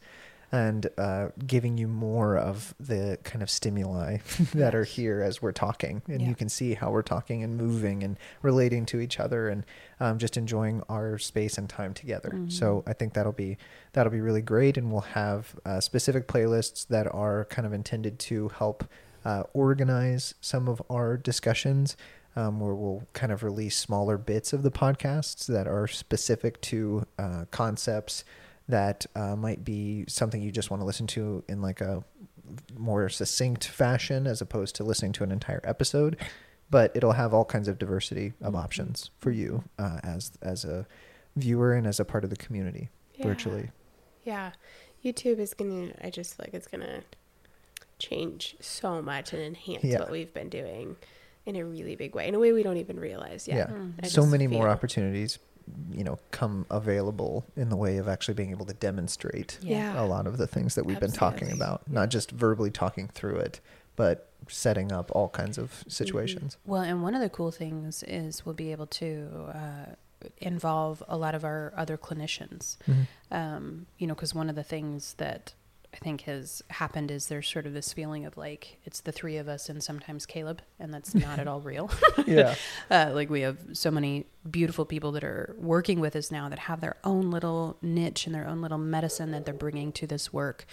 And 0.51 0.87
uh, 0.97 1.27
giving 1.45 1.77
you 1.77 1.87
more 1.87 2.35
of 2.35 2.73
the 2.79 3.19
kind 3.23 3.43
of 3.43 3.51
stimuli 3.51 4.17
that 4.55 4.73
are 4.73 4.83
here 4.83 5.21
as 5.21 5.43
we're 5.43 5.51
talking, 5.51 6.01
and 6.07 6.21
Yeah. 6.21 6.27
you 6.29 6.33
can 6.33 6.49
see 6.49 6.73
how 6.73 6.89
we're 6.89 7.03
talking 7.03 7.43
and 7.43 7.55
moving 7.55 8.01
and 8.03 8.17
relating 8.41 8.87
to 8.87 8.99
each 8.99 9.19
other, 9.19 9.47
and 9.47 9.63
um, 9.99 10.17
just 10.17 10.37
enjoying 10.37 10.81
our 10.89 11.19
space 11.19 11.59
and 11.59 11.69
time 11.69 11.93
together. 11.93 12.31
So 12.47 12.83
I 12.87 12.93
think 12.93 13.13
that'll 13.13 13.31
be 13.31 13.57
that'll 13.93 14.11
be 14.11 14.21
really 14.21 14.41
great, 14.41 14.75
and 14.75 14.91
we'll 14.91 15.01
have 15.01 15.55
uh, 15.65 15.79
specific 15.81 16.27
playlists 16.27 16.87
that 16.87 17.05
are 17.13 17.45
kind 17.45 17.67
of 17.67 17.73
intended 17.73 18.17
to 18.19 18.49
help 18.49 18.85
uh, 19.25 19.43
organize 19.53 20.33
some 20.41 20.67
of 20.67 20.81
our 20.89 21.15
discussions. 21.15 21.95
Um, 22.35 22.59
where 22.59 22.75
we'll 22.75 23.03
kind 23.13 23.31
of 23.31 23.43
release 23.43 23.75
smaller 23.75 24.17
bits 24.17 24.53
of 24.53 24.61
the 24.63 24.69
podcasts 24.71 25.47
that 25.47 25.67
are 25.67 25.87
specific 25.87 26.61
to 26.61 27.03
uh, 27.17 27.45
concepts 27.51 28.23
that 28.69 29.05
uh, 29.15 29.35
might 29.35 29.65
be 29.65 30.05
something 30.07 30.41
you 30.41 30.51
just 30.51 30.69
want 30.71 30.79
to 30.81 30.85
listen 30.85 31.05
to 31.07 31.43
in 31.49 31.61
like 31.61 31.81
a 31.81 32.03
more 32.77 33.09
succinct 33.09 33.65
fashion 33.67 34.25
as 34.25 34.41
opposed 34.41 34.75
to 34.75 34.83
listening 34.83 35.11
to 35.11 35.23
an 35.23 35.31
entire 35.31 35.61
episode 35.63 36.15
but 36.71 36.91
it'll 36.95 37.11
have 37.13 37.33
all 37.33 37.45
kinds 37.45 37.67
of 37.67 37.77
diversity 37.77 38.33
of 38.41 38.55
options 38.55 39.11
for 39.19 39.29
you 39.31 39.63
uh, 39.77 39.99
as 40.03 40.31
as 40.41 40.65
a 40.65 40.87
viewer 41.35 41.73
and 41.73 41.85
as 41.85 41.99
a 41.99 42.05
part 42.05 42.23
of 42.23 42.29
the 42.29 42.35
community 42.35 42.89
Yeah. 43.15 43.27
virtually 43.27 43.69
Yeah. 44.23 44.51
YouTube 45.05 45.39
is 45.39 45.53
going 45.53 45.89
to, 45.93 46.05
I 46.05 46.09
just 46.09 46.35
feel 46.35 46.45
like 46.45 46.53
it's 46.53 46.67
going 46.67 46.81
to 46.85 47.01
change 47.99 48.55
so 48.59 49.01
much 49.01 49.33
and 49.33 49.41
enhance 49.41 49.83
Yeah. 49.83 49.99
what 49.99 50.11
we've 50.11 50.33
been 50.33 50.49
doing 50.49 50.95
in 51.45 51.55
a 51.55 51.63
really 51.65 51.95
big 51.95 52.15
way, 52.15 52.27
in 52.27 52.35
a 52.35 52.39
way 52.39 52.51
we 52.51 52.63
don't 52.63 52.77
even 52.77 52.99
realize 52.99 53.47
yet. 53.47 53.69
yeah 53.69 53.75
I 54.03 54.07
so 54.07 54.21
just 54.21 54.31
many 54.31 54.47
more 54.47 54.67
opportunities 54.69 55.39
you 55.91 56.03
know 56.03 56.17
come 56.31 56.65
available 56.69 57.45
in 57.55 57.69
the 57.69 57.75
way 57.75 57.97
of 57.97 58.07
actually 58.07 58.33
being 58.33 58.51
able 58.51 58.65
to 58.65 58.73
demonstrate 58.73 59.57
Yeah. 59.61 60.01
a 60.01 60.05
lot 60.05 60.27
of 60.27 60.37
the 60.37 60.47
things 60.47 60.75
that 60.75 60.85
we've 60.85 60.99
been 60.99 61.11
talking 61.11 61.49
Absolutely. 61.49 61.65
about 61.65 61.89
not 61.91 62.09
just 62.09 62.31
verbally 62.31 62.71
talking 62.71 63.07
through 63.07 63.37
it 63.37 63.59
but 63.95 64.29
setting 64.47 64.91
up 64.91 65.11
all 65.13 65.29
kinds 65.29 65.57
of 65.57 65.69
Mm-hmm. 65.71 65.89
situations 65.89 66.57
Well, 66.65 66.81
and 66.81 67.03
one 67.03 67.13
of 67.15 67.21
the 67.21 67.29
cool 67.29 67.51
things 67.51 68.03
is 68.03 68.45
we'll 68.45 68.55
be 68.55 68.71
able 68.71 68.87
to 68.87 69.27
uh, 69.53 69.85
involve 70.37 71.03
a 71.07 71.17
lot 71.17 71.35
of 71.35 71.43
our 71.43 71.73
other 71.77 71.97
clinicians. 71.97 72.77
Um, 73.31 73.85
you 73.97 74.07
know, 74.07 74.15
because 74.15 74.33
one 74.33 74.49
of 74.49 74.55
the 74.55 74.63
things 74.63 75.13
that 75.15 75.53
I 75.93 75.97
think 75.97 76.21
has 76.21 76.61
happened 76.69 77.09
is 77.09 77.27
there's 77.27 77.47
sort 77.47 77.65
of 77.65 77.73
this 77.73 77.93
feeling 77.93 78.25
of 78.25 78.37
like 78.37 78.77
it's 78.83 79.01
the 79.01 79.11
three 79.11 79.37
of 79.37 79.47
us 79.47 79.69
and 79.69 79.83
sometimes 79.83 80.25
Caleb, 80.25 80.61
and 80.79 80.93
that's 80.93 81.15
not 81.15 81.39
at 81.39 81.47
all 81.47 81.61
real. 81.61 81.89
yeah 82.27 82.55
uh, 82.91 83.11
like 83.13 83.29
we 83.29 83.41
have 83.41 83.57
so 83.73 83.89
many 83.89 84.27
beautiful 84.49 84.85
people 84.85 85.11
that 85.13 85.23
are 85.23 85.55
working 85.57 85.99
with 85.99 86.15
us 86.15 86.31
now 86.31 86.47
that 86.47 86.59
have 86.59 86.79
their 86.79 86.95
own 87.03 87.31
little 87.31 87.77
niche 87.81 88.25
and 88.25 88.33
their 88.35 88.47
own 88.47 88.61
little 88.61 88.77
medicine 88.77 89.31
that 89.31 89.45
they're 89.45 89.53
bringing 89.53 89.91
to 89.91 90.07
this 90.07 90.31
work 90.31 90.65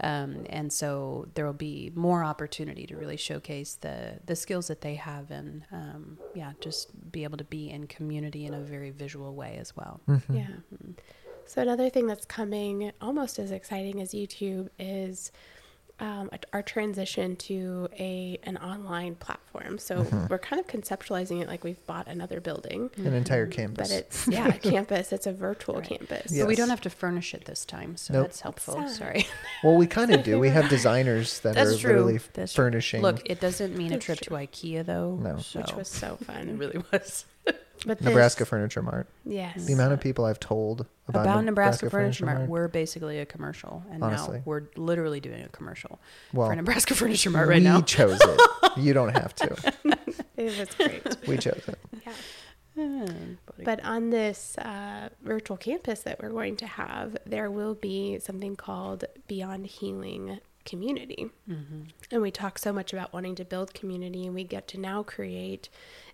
um, 0.00 0.44
and 0.48 0.72
so 0.72 1.28
there 1.34 1.46
will 1.46 1.52
be 1.52 1.92
more 1.94 2.24
opportunity 2.24 2.86
to 2.86 2.96
really 2.96 3.16
showcase 3.16 3.74
the 3.76 4.18
the 4.26 4.34
skills 4.34 4.66
that 4.66 4.80
they 4.80 4.96
have 4.96 5.30
and 5.30 5.64
um, 5.70 6.18
yeah 6.34 6.52
just 6.60 7.12
be 7.12 7.22
able 7.24 7.38
to 7.38 7.44
be 7.44 7.70
in 7.70 7.86
community 7.86 8.44
in 8.46 8.54
a 8.54 8.60
very 8.60 8.90
visual 8.90 9.34
way 9.34 9.56
as 9.58 9.76
well 9.76 10.00
Mm-hmm. 10.08 10.36
Yeah. 10.36 10.46
So 11.46 11.60
another 11.62 11.90
thing 11.90 12.06
that's 12.06 12.24
coming 12.24 12.92
almost 13.00 13.38
as 13.38 13.50
exciting 13.50 14.00
as 14.00 14.12
YouTube 14.12 14.68
is 14.78 15.30
um, 16.00 16.30
our 16.52 16.62
transition 16.62 17.36
to 17.36 17.86
a 17.96 18.38
an 18.42 18.56
online 18.56 19.14
platform. 19.14 19.78
So 19.78 19.98
Mm-hmm. 20.02 20.26
we're 20.30 20.38
kind 20.38 20.58
of 20.58 20.66
conceptualizing 20.66 21.42
it 21.42 21.46
like 21.48 21.62
we've 21.62 21.84
bought 21.86 22.08
another 22.08 22.40
building, 22.40 22.90
an 22.96 23.12
entire 23.12 23.46
campus 23.46 23.88
but 23.90 23.96
it's 23.96 24.26
yeah, 24.26 24.48
a 24.48 24.58
campus. 24.70 25.12
It's 25.12 25.26
a 25.28 25.32
virtual 25.32 25.76
Right. 25.76 25.84
campus. 25.84 26.36
but 26.36 26.48
we 26.48 26.56
don't 26.56 26.70
have 26.70 26.80
to 26.80 26.90
furnish 26.90 27.34
it 27.34 27.44
this 27.44 27.64
time 27.64 27.96
so 27.96 28.14
Nope. 28.14 28.22
that's 28.28 28.40
helpful 28.40 28.74
Sad. 28.74 28.90
sorry 28.90 29.26
well 29.62 29.76
we 29.76 29.86
kind 29.86 30.12
of 30.12 30.24
do 30.24 30.40
we 30.40 30.48
have 30.48 30.68
designers 30.76 31.38
that 31.40 31.54
That's 31.54 31.74
are 31.74 31.78
true. 31.78 31.90
literally 31.90 32.20
That's 32.32 32.52
true. 32.52 32.64
furnishing 32.64 33.02
look 33.02 33.20
it 33.26 33.38
doesn't 33.38 33.76
mean 33.76 33.92
a 33.92 33.98
trip 33.98 34.18
true. 34.20 34.36
to 34.36 34.46
ikea 34.46 34.84
though 34.84 35.16
No. 35.22 35.34
which 35.36 35.72
was 35.74 35.88
so 35.88 36.16
fun. 36.16 36.48
it 36.48 36.54
really 36.56 36.82
was 36.90 37.26
But 37.86 37.98
this- 37.98 38.06
nebraska 38.06 38.44
furniture 38.44 38.82
mart 38.82 39.08
yes, 39.24 39.64
the 39.66 39.72
amount 39.72 39.92
of 39.92 40.00
people 40.00 40.24
i've 40.24 40.40
told 40.40 40.86
about, 41.08 41.22
about, 41.26 41.44
Nebraska, 41.44 41.90
Furniture 41.90 42.24
Mart. 42.26 42.48
We're 42.48 42.68
basically 42.68 43.18
a 43.18 43.26
commercial, 43.26 43.82
and 43.90 44.02
Honestly. 44.02 44.38
now 44.38 44.42
we're 44.46 44.62
literally 44.76 45.18
doing 45.20 45.42
a 45.42 45.48
commercial 45.48 46.00
well 46.32 46.48
for 46.48 46.54
Nebraska 46.56 46.94
Furniture 47.02 47.30
Mart 47.30 47.48
right 47.48 47.60
now. 47.62 47.78
we 47.78 47.82
chose 47.82 48.18
it 48.22 48.40
you 48.76 48.92
don't 48.92 49.10
have 49.16 49.34
to 49.34 49.74
it 50.36 50.58
was 50.58 50.68
great. 50.76 51.02
we 51.26 51.36
chose 51.36 51.60
it 51.66 51.78
yeah. 52.06 52.12
But 53.62 53.84
on 53.84 54.08
this 54.10 54.56
uh, 54.58 55.10
virtual 55.22 55.58
campus 55.58 56.00
that 56.02 56.22
we're 56.22 56.30
going 56.30 56.56
to 56.56 56.66
have, 56.66 57.18
there 57.26 57.50
will 57.50 57.74
be 57.74 58.18
something 58.18 58.56
called 58.56 59.04
Beyond 59.28 59.66
Healing 59.66 60.40
Community. 60.64 61.28
Mm-hmm. 61.48 61.82
And 62.10 62.22
we 62.22 62.30
talk 62.30 62.58
so 62.58 62.72
much 62.72 62.92
about 62.92 63.12
wanting 63.12 63.34
to 63.36 63.44
build 63.44 63.74
community, 63.74 64.26
and 64.26 64.34
we 64.34 64.44
get 64.44 64.68
to 64.68 64.78
now 64.78 65.02
create 65.02 65.68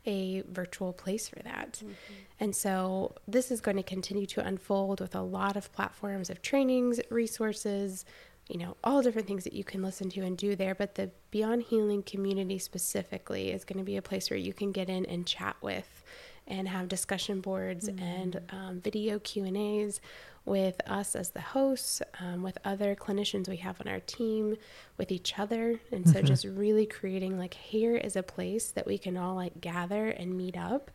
a 0.06 0.42
virtual 0.50 0.92
place 0.92 1.28
for 1.28 1.40
that. 1.40 1.74
Mm-hmm. 1.74 1.92
And 2.40 2.56
so 2.56 3.14
this 3.26 3.50
is 3.50 3.60
going 3.60 3.76
to 3.76 3.82
continue 3.82 4.26
to 4.26 4.46
unfold 4.46 5.00
with 5.00 5.14
a 5.14 5.22
lot 5.22 5.56
of 5.56 5.72
platforms 5.72 6.30
of 6.30 6.40
trainings, 6.40 7.00
resources, 7.10 8.04
you 8.48 8.58
know, 8.58 8.76
all 8.82 9.02
different 9.02 9.28
things 9.28 9.44
that 9.44 9.52
you 9.52 9.64
can 9.64 9.82
listen 9.82 10.08
to 10.10 10.22
and 10.22 10.38
do 10.38 10.56
there. 10.56 10.74
But 10.74 10.94
the 10.94 11.10
Beyond 11.30 11.64
Healing 11.64 12.02
community 12.02 12.58
specifically 12.58 13.50
is 13.50 13.64
going 13.64 13.78
to 13.78 13.84
be 13.84 13.96
a 13.96 14.02
place 14.02 14.30
where 14.30 14.38
you 14.38 14.54
can 14.54 14.72
get 14.72 14.88
in 14.88 15.04
and 15.06 15.26
chat 15.26 15.56
with 15.60 16.02
and 16.48 16.66
have 16.68 16.88
discussion 16.88 17.40
boards 17.40 17.88
and 18.00 18.40
um, 18.50 18.80
video 18.80 19.18
Q 19.20 19.44
and 19.44 19.56
A's 19.56 20.00
with 20.44 20.80
us 20.86 21.14
as 21.14 21.30
the 21.30 21.42
hosts, 21.42 22.00
um, 22.20 22.42
with 22.42 22.56
other 22.64 22.96
clinicians 22.96 23.48
we 23.50 23.58
have 23.58 23.78
on 23.82 23.86
our 23.88 24.00
team, 24.00 24.56
with 24.96 25.12
each 25.12 25.38
other, 25.38 25.78
and 25.92 26.08
so 26.08 26.22
just 26.22 26.44
really 26.46 26.86
creating 26.86 27.38
like 27.38 27.52
here 27.52 27.96
is 27.96 28.16
a 28.16 28.22
place 28.22 28.70
that 28.70 28.86
we 28.86 28.96
can 28.96 29.16
all 29.18 29.34
like 29.34 29.60
gather 29.60 30.08
and 30.08 30.36
meet 30.38 30.56
up 30.56 30.90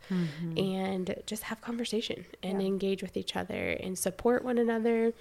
and 0.58 1.14
just 1.26 1.44
have 1.44 1.60
conversation 1.60 2.24
and 2.42 2.60
Yeah. 2.60 2.66
engage 2.66 3.00
with 3.02 3.16
each 3.16 3.36
other 3.36 3.70
and 3.70 3.96
support 3.96 4.44
one 4.44 4.58
another. 4.58 5.12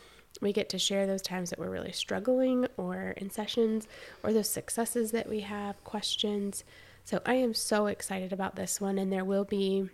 We 0.41 0.51
get 0.51 0.67
to 0.69 0.79
share 0.79 1.05
those 1.05 1.21
times 1.21 1.51
that 1.51 1.59
we're 1.59 1.69
really 1.69 1.91
struggling 1.91 2.65
or 2.75 3.11
in 3.17 3.29
sessions 3.29 3.87
or 4.23 4.33
those 4.33 4.49
successes 4.49 5.11
that 5.11 5.29
we 5.29 5.41
have, 5.41 5.81
questions. 5.83 6.63
So 7.05 7.21
I 7.23 7.35
am 7.35 7.53
so 7.53 7.85
excited 7.85 8.33
about 8.33 8.55
this 8.55 8.81
one, 8.81 8.97
and 8.97 9.13
there 9.13 9.25
will 9.25 9.43
be 9.45 9.89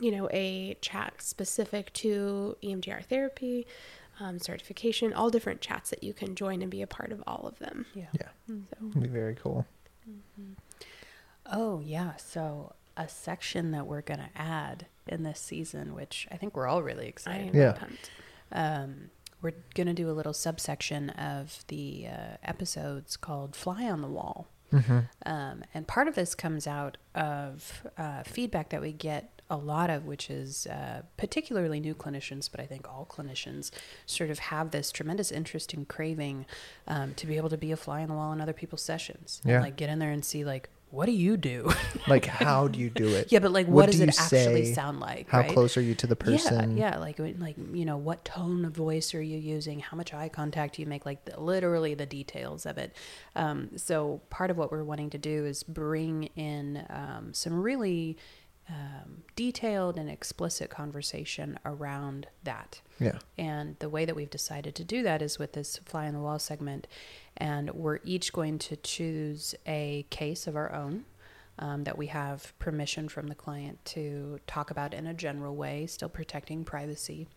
you 0.00 0.10
know, 0.10 0.28
a 0.32 0.76
chat 0.80 1.14
specific 1.22 1.92
to 1.94 2.56
EMDR 2.62 3.04
therapy, 3.04 3.66
um, 4.20 4.38
certification, 4.38 5.12
all 5.12 5.30
different 5.30 5.60
chats 5.60 5.90
that 5.90 6.02
you 6.02 6.12
can 6.12 6.34
join 6.34 6.62
and 6.62 6.70
be 6.70 6.82
a 6.82 6.86
part 6.86 7.12
of 7.12 7.22
all 7.26 7.46
of 7.46 7.58
them. 7.58 7.86
Yeah. 7.94 8.04
yeah 8.14 8.28
So, 8.48 8.54
it'd 8.90 9.02
be 9.02 9.08
very 9.08 9.34
cool 9.34 9.66
Oh, 11.52 11.80
yeah. 11.84 12.16
So, 12.16 12.72
a 12.96 13.08
section 13.08 13.70
that 13.72 13.86
we're 13.86 14.00
going 14.02 14.20
to 14.20 14.30
add 14.34 14.86
in 15.06 15.22
this 15.22 15.38
season, 15.38 15.94
which 15.94 16.26
I 16.32 16.36
think 16.36 16.56
we're 16.56 16.66
all 16.66 16.82
really 16.82 17.04
I 17.04 17.08
excited 17.08 17.48
am 17.48 17.54
Yeah. 17.54 17.72
pumped. 17.72 18.10
um, 18.52 19.10
we're 19.42 19.52
going 19.74 19.86
to 19.86 19.92
do 19.92 20.10
a 20.10 20.12
little 20.12 20.32
subsection 20.32 21.10
of 21.10 21.62
the 21.68 22.06
uh, 22.10 22.36
episodes 22.42 23.16
called 23.16 23.54
Fly 23.54 23.84
on 23.84 24.00
the 24.00 24.08
Wall. 24.08 24.48
Mm-hmm. 24.72 24.98
Um, 25.24 25.62
and 25.74 25.86
part 25.86 26.08
of 26.08 26.14
this 26.16 26.34
comes 26.34 26.66
out 26.66 26.96
of 27.14 27.82
uh, 27.98 28.22
feedback 28.24 28.70
that 28.70 28.80
we 28.80 28.92
get 28.92 29.35
a 29.48 29.56
lot 29.56 29.90
of, 29.90 30.04
which 30.04 30.30
is 30.30 30.66
uh, 30.66 31.02
particularly 31.16 31.80
new 31.80 31.94
clinicians, 31.94 32.50
but 32.50 32.60
I 32.60 32.66
think 32.66 32.88
all 32.88 33.06
clinicians 33.08 33.70
sort 34.04 34.30
of 34.30 34.38
have 34.38 34.70
this 34.70 34.90
tremendous 34.90 35.30
interest 35.30 35.72
and 35.74 35.86
craving 35.86 36.46
um, 36.88 37.14
to 37.14 37.26
be 37.26 37.36
able 37.36 37.50
to 37.50 37.58
be 37.58 37.72
a 37.72 37.76
fly 37.76 38.02
on 38.02 38.08
the 38.08 38.14
wall 38.14 38.32
in 38.32 38.40
other 38.40 38.52
people's 38.52 38.82
sessions. 38.82 39.40
Yeah. 39.44 39.54
And 39.54 39.64
like 39.64 39.76
get 39.76 39.88
in 39.88 39.98
there 39.98 40.10
and 40.10 40.24
see 40.24 40.44
like 40.44 40.68
what 40.90 41.06
do 41.06 41.12
you 41.12 41.36
do? 41.36 41.70
Like, 42.08 42.26
how 42.26 42.68
do 42.68 42.78
you 42.78 42.88
do 42.88 43.08
it? 43.16 43.32
yeah, 43.32 43.40
but 43.40 43.50
like, 43.50 43.66
what, 43.66 43.86
does 43.86 43.96
do 43.96 44.04
it 44.04 44.10
actually 44.10 44.66
say? 44.66 44.74
sound 44.74 45.00
like? 45.00 45.28
How 45.28 45.40
right? 45.40 45.50
close 45.50 45.76
are 45.76 45.80
you 45.80 45.96
to 45.96 46.06
the 46.06 46.14
person? 46.14 46.76
Yeah, 46.76 46.92
yeah, 46.92 46.98
like 46.98 47.18
like 47.18 47.56
you 47.72 47.84
know, 47.84 47.96
what 47.96 48.24
tone 48.24 48.64
of 48.64 48.72
voice 48.72 49.12
are 49.12 49.20
you 49.22 49.36
using? 49.36 49.80
How 49.80 49.96
much 49.96 50.14
eye 50.14 50.28
contact 50.28 50.76
do 50.76 50.82
you 50.82 50.86
make? 50.86 51.04
Like 51.04 51.24
the, 51.24 51.40
literally 51.40 51.94
the 51.94 52.06
details 52.06 52.64
of 52.64 52.78
it. 52.78 52.94
Um, 53.34 53.70
so 53.76 54.20
part 54.30 54.52
of 54.52 54.56
what 54.56 54.70
we're 54.70 54.84
wanting 54.84 55.10
to 55.10 55.18
do 55.18 55.44
is 55.44 55.64
bring 55.64 56.24
in 56.36 56.86
um, 56.90 57.34
some 57.34 57.60
really 57.60 58.16
um, 58.68 59.22
detailed 59.36 59.96
and 59.96 60.10
explicit 60.10 60.70
conversation 60.70 61.58
around 61.64 62.26
that. 62.44 62.80
Yeah. 62.98 63.18
And 63.38 63.76
the 63.78 63.88
way 63.88 64.04
that 64.04 64.16
we've 64.16 64.30
decided 64.30 64.74
to 64.76 64.84
do 64.84 65.02
that 65.02 65.22
is 65.22 65.38
with 65.38 65.52
this 65.52 65.78
fly 65.84 66.08
on 66.08 66.14
the 66.14 66.20
wall 66.20 66.38
segment. 66.38 66.86
And 67.36 67.70
we're 67.70 68.00
each 68.04 68.32
going 68.32 68.58
to 68.60 68.76
choose 68.76 69.54
a 69.66 70.06
case 70.10 70.46
of 70.46 70.56
our 70.56 70.72
own 70.72 71.04
um, 71.58 71.84
that 71.84 71.96
we 71.96 72.08
have 72.08 72.58
permission 72.58 73.08
from 73.08 73.28
the 73.28 73.34
client 73.34 73.84
to 73.86 74.40
talk 74.46 74.70
about 74.70 74.92
in 74.92 75.06
a 75.06 75.14
general 75.14 75.54
way, 75.54 75.86
still 75.86 76.08
protecting 76.08 76.64
privacy, 76.64 77.28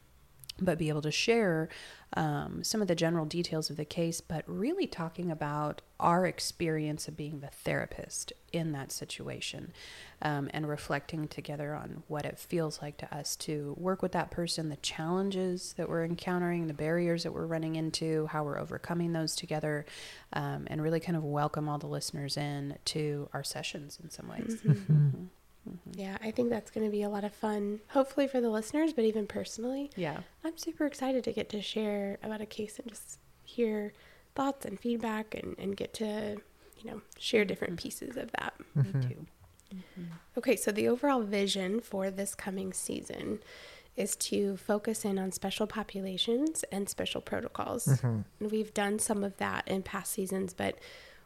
but 0.61 0.77
be 0.77 0.89
able 0.89 1.01
to 1.01 1.11
share 1.11 1.69
um, 2.13 2.63
some 2.63 2.81
of 2.81 2.87
the 2.87 2.95
general 2.95 3.25
details 3.25 3.69
of 3.69 3.77
the 3.77 3.85
case, 3.85 4.19
but 4.19 4.43
really 4.47 4.87
talking 4.87 5.29
about 5.29 5.81
our 5.99 6.25
experience 6.25 7.07
of 7.07 7.15
being 7.15 7.39
the 7.39 7.47
therapist 7.47 8.33
in 8.51 8.71
that 8.71 8.91
situation 8.91 9.71
um, 10.21 10.49
and 10.53 10.67
reflecting 10.67 11.27
together 11.27 11.75
on 11.75 12.03
what 12.07 12.25
it 12.25 12.39
feels 12.39 12.81
like 12.81 12.97
to 12.97 13.15
us 13.15 13.35
to 13.35 13.75
work 13.77 14.01
with 14.01 14.11
that 14.13 14.31
person, 14.31 14.69
the 14.69 14.75
challenges 14.77 15.73
that 15.77 15.87
we're 15.87 16.03
encountering, 16.03 16.67
the 16.67 16.73
barriers 16.73 17.23
that 17.23 17.31
we're 17.31 17.45
running 17.45 17.75
into, 17.75 18.27
how 18.27 18.43
we're 18.43 18.59
overcoming 18.59 19.13
those 19.13 19.35
together, 19.35 19.85
um, 20.33 20.65
and 20.67 20.81
really 20.81 20.99
kind 20.99 21.17
of 21.17 21.23
welcome 21.23 21.69
all 21.69 21.77
the 21.77 21.87
listeners 21.87 22.37
in 22.37 22.77
to 22.85 23.29
our 23.33 23.43
sessions 23.43 23.99
in 24.01 24.09
some 24.09 24.27
ways. 24.27 24.57
Mm-hmm. 24.65 25.25
Mm-hmm. 25.71 25.99
Yeah, 25.99 26.17
I 26.21 26.31
think 26.31 26.49
that's 26.49 26.71
going 26.71 26.85
to 26.85 26.91
be 26.91 27.03
a 27.03 27.09
lot 27.09 27.23
of 27.23 27.33
fun, 27.33 27.79
hopefully 27.89 28.27
for 28.27 28.41
the 28.41 28.49
listeners, 28.49 28.93
but 28.93 29.05
even 29.05 29.27
personally. 29.27 29.91
Yeah. 29.95 30.19
I'm 30.43 30.57
super 30.57 30.85
excited 30.85 31.23
to 31.25 31.31
get 31.31 31.49
to 31.49 31.61
share 31.61 32.17
about 32.23 32.41
a 32.41 32.45
case 32.45 32.79
and 32.79 32.89
just 32.89 33.19
hear 33.43 33.93
thoughts 34.35 34.65
and 34.65 34.79
feedback 34.79 35.35
and, 35.35 35.55
and 35.57 35.75
get 35.75 35.93
to, 35.95 36.37
you 36.79 36.89
know, 36.89 37.01
share 37.17 37.45
different 37.45 37.75
mm-hmm. 37.75 37.83
pieces 37.83 38.17
of 38.17 38.31
that. 38.33 38.53
Me 38.75 38.83
mm-hmm. 38.83 39.01
too. 39.01 39.27
Okay, 40.37 40.55
so 40.55 40.71
the 40.71 40.87
overall 40.87 41.21
vision 41.21 41.79
for 41.79 42.09
this 42.09 42.33
coming 42.33 42.73
season 42.73 43.39
is 43.95 44.15
to 44.15 44.57
focus 44.57 45.05
in 45.05 45.19
on 45.19 45.31
special 45.31 45.67
populations 45.67 46.63
and 46.71 46.89
special 46.89 47.21
protocols. 47.21 47.87
And 48.01 48.23
we've 48.39 48.73
done 48.73 48.97
some 48.97 49.23
of 49.23 49.37
that 49.37 49.67
in 49.67 49.83
past 49.83 50.13
seasons, 50.13 50.53
but 50.53 50.79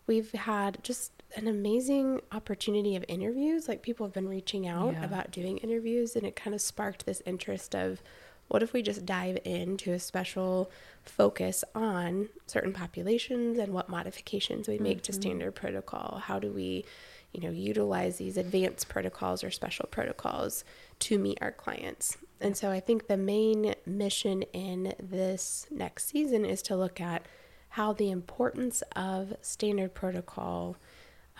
we've 0.08 0.32
had 0.32 0.84
just 0.84 1.12
an 1.36 1.48
amazing 1.48 2.22
opportunity 2.32 2.96
of 2.96 3.06
interviews. 3.08 3.68
Like 3.68 3.82
people 3.82 4.06
have 4.06 4.14
been 4.14 4.28
reaching 4.28 4.68
out 4.68 4.94
Yeah. 4.94 5.06
about 5.06 5.32
doing 5.32 5.58
interviews, 5.58 6.16
and 6.16 6.26
it 6.26 6.36
kind 6.36 6.54
of 6.54 6.62
sparked 6.62 7.06
this 7.06 7.22
interest 7.26 7.76
of 7.76 8.02
what 8.48 8.62
if 8.62 8.74
we 8.74 8.82
just 8.82 9.06
dive 9.06 9.40
into 9.46 9.94
a 9.94 10.00
special 10.00 10.70
focus 11.04 11.64
on 11.74 12.30
certain 12.46 12.74
populations 12.74 13.58
and 13.58 13.74
what 13.74 13.90
modifications 13.90 14.68
we 14.68 14.78
make 14.78 15.02
to 15.04 15.12
mm-hmm. 15.12 15.22
standard 15.22 15.56
protocol? 15.56 16.22
How 16.26 16.40
do 16.40 16.52
we, 16.52 16.86
you 17.32 17.42
know, 17.42 17.50
utilize 17.50 18.18
these 18.18 18.38
advanced 18.38 18.90
protocols 18.90 19.44
or 19.44 19.50
special 19.50 19.88
protocols 19.88 20.64
to 21.00 21.18
meet 21.18 21.40
our 21.42 21.52
clients? 21.52 22.18
And 22.40 22.56
so 22.58 22.70
I 22.70 22.80
think 22.80 23.08
the 23.08 23.18
main 23.18 23.76
mission 23.86 24.44
in 24.54 24.94
this 25.02 25.66
next 25.72 26.10
season 26.10 26.46
is 26.46 26.62
to 26.64 26.76
look 26.76 27.00
at 27.00 27.26
how 27.70 27.94
the 27.94 28.12
importance 28.12 28.84
of 28.96 29.34
standard 29.42 29.96
protocol 29.96 30.76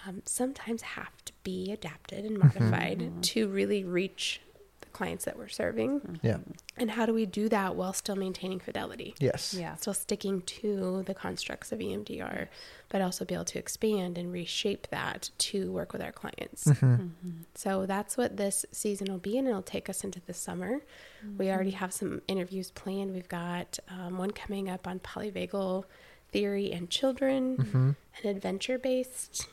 um, 0.08 0.22
sometimes 0.26 0.82
have 0.82 1.24
to 1.26 1.34
be 1.44 1.72
adapted 1.72 2.26
and 2.26 2.38
mm-hmm. 2.38 2.64
modified 2.64 3.00
mm-hmm. 3.00 3.22
to 3.22 3.48
really 3.48 3.84
reach 3.84 4.42
the 4.82 4.88
clients 4.88 5.26
that 5.26 5.38
we're 5.38 5.48
serving. 5.48 6.02
Mm-hmm. 6.02 6.28
Yeah. 6.28 6.38
And 6.78 6.92
how 6.92 7.06
do 7.06 7.14
we 7.14 7.26
do 7.26 7.50
that 7.50 7.76
while 7.76 7.94
still 7.94 8.16
maintaining 8.16 8.60
fidelity? 8.60 9.14
Yes. 9.20 9.54
Yeah. 9.54 9.76
Still 9.76 9.94
sticking 9.94 10.42
to 10.42 11.04
the 11.06 11.14
constructs 11.14 11.72
of 11.72 11.80
EMDR, 11.80 12.48
but 12.90 13.02
also 13.02 13.26
be 13.26 13.36
able 13.36 13.46
to 13.46 13.60
expand 13.60 14.18
and 14.18 14.34
reshape 14.34 14.88
that 14.90 15.30
to 15.38 15.72
work 15.72 15.94
with 15.94 16.02
our 16.02 16.12
clients. 16.12 16.68
So 17.56 17.86
that's 17.86 18.18
what 18.18 18.38
this 18.38 18.66
season 18.72 19.12
will 19.12 19.20
be, 19.20 19.38
and 19.38 19.48
it'll 19.48 19.62
take 19.62 19.88
us 19.88 20.04
into 20.04 20.20
the 20.22 20.34
summer. 20.34 20.80
We 21.38 21.52
already 21.52 21.72
have 21.72 21.94
some 21.94 22.22
interviews 22.28 22.72
planned. 22.72 23.14
We've 23.14 23.30
got 23.30 23.80
um, 23.88 24.18
one 24.18 24.32
coming 24.32 24.70
up 24.70 24.88
on 24.88 25.00
polyvagal 25.00 25.86
theory 26.32 26.72
and 26.72 26.90
children, 26.90 27.96
an 28.24 28.30
adventure 28.30 28.78
based. 28.80 29.48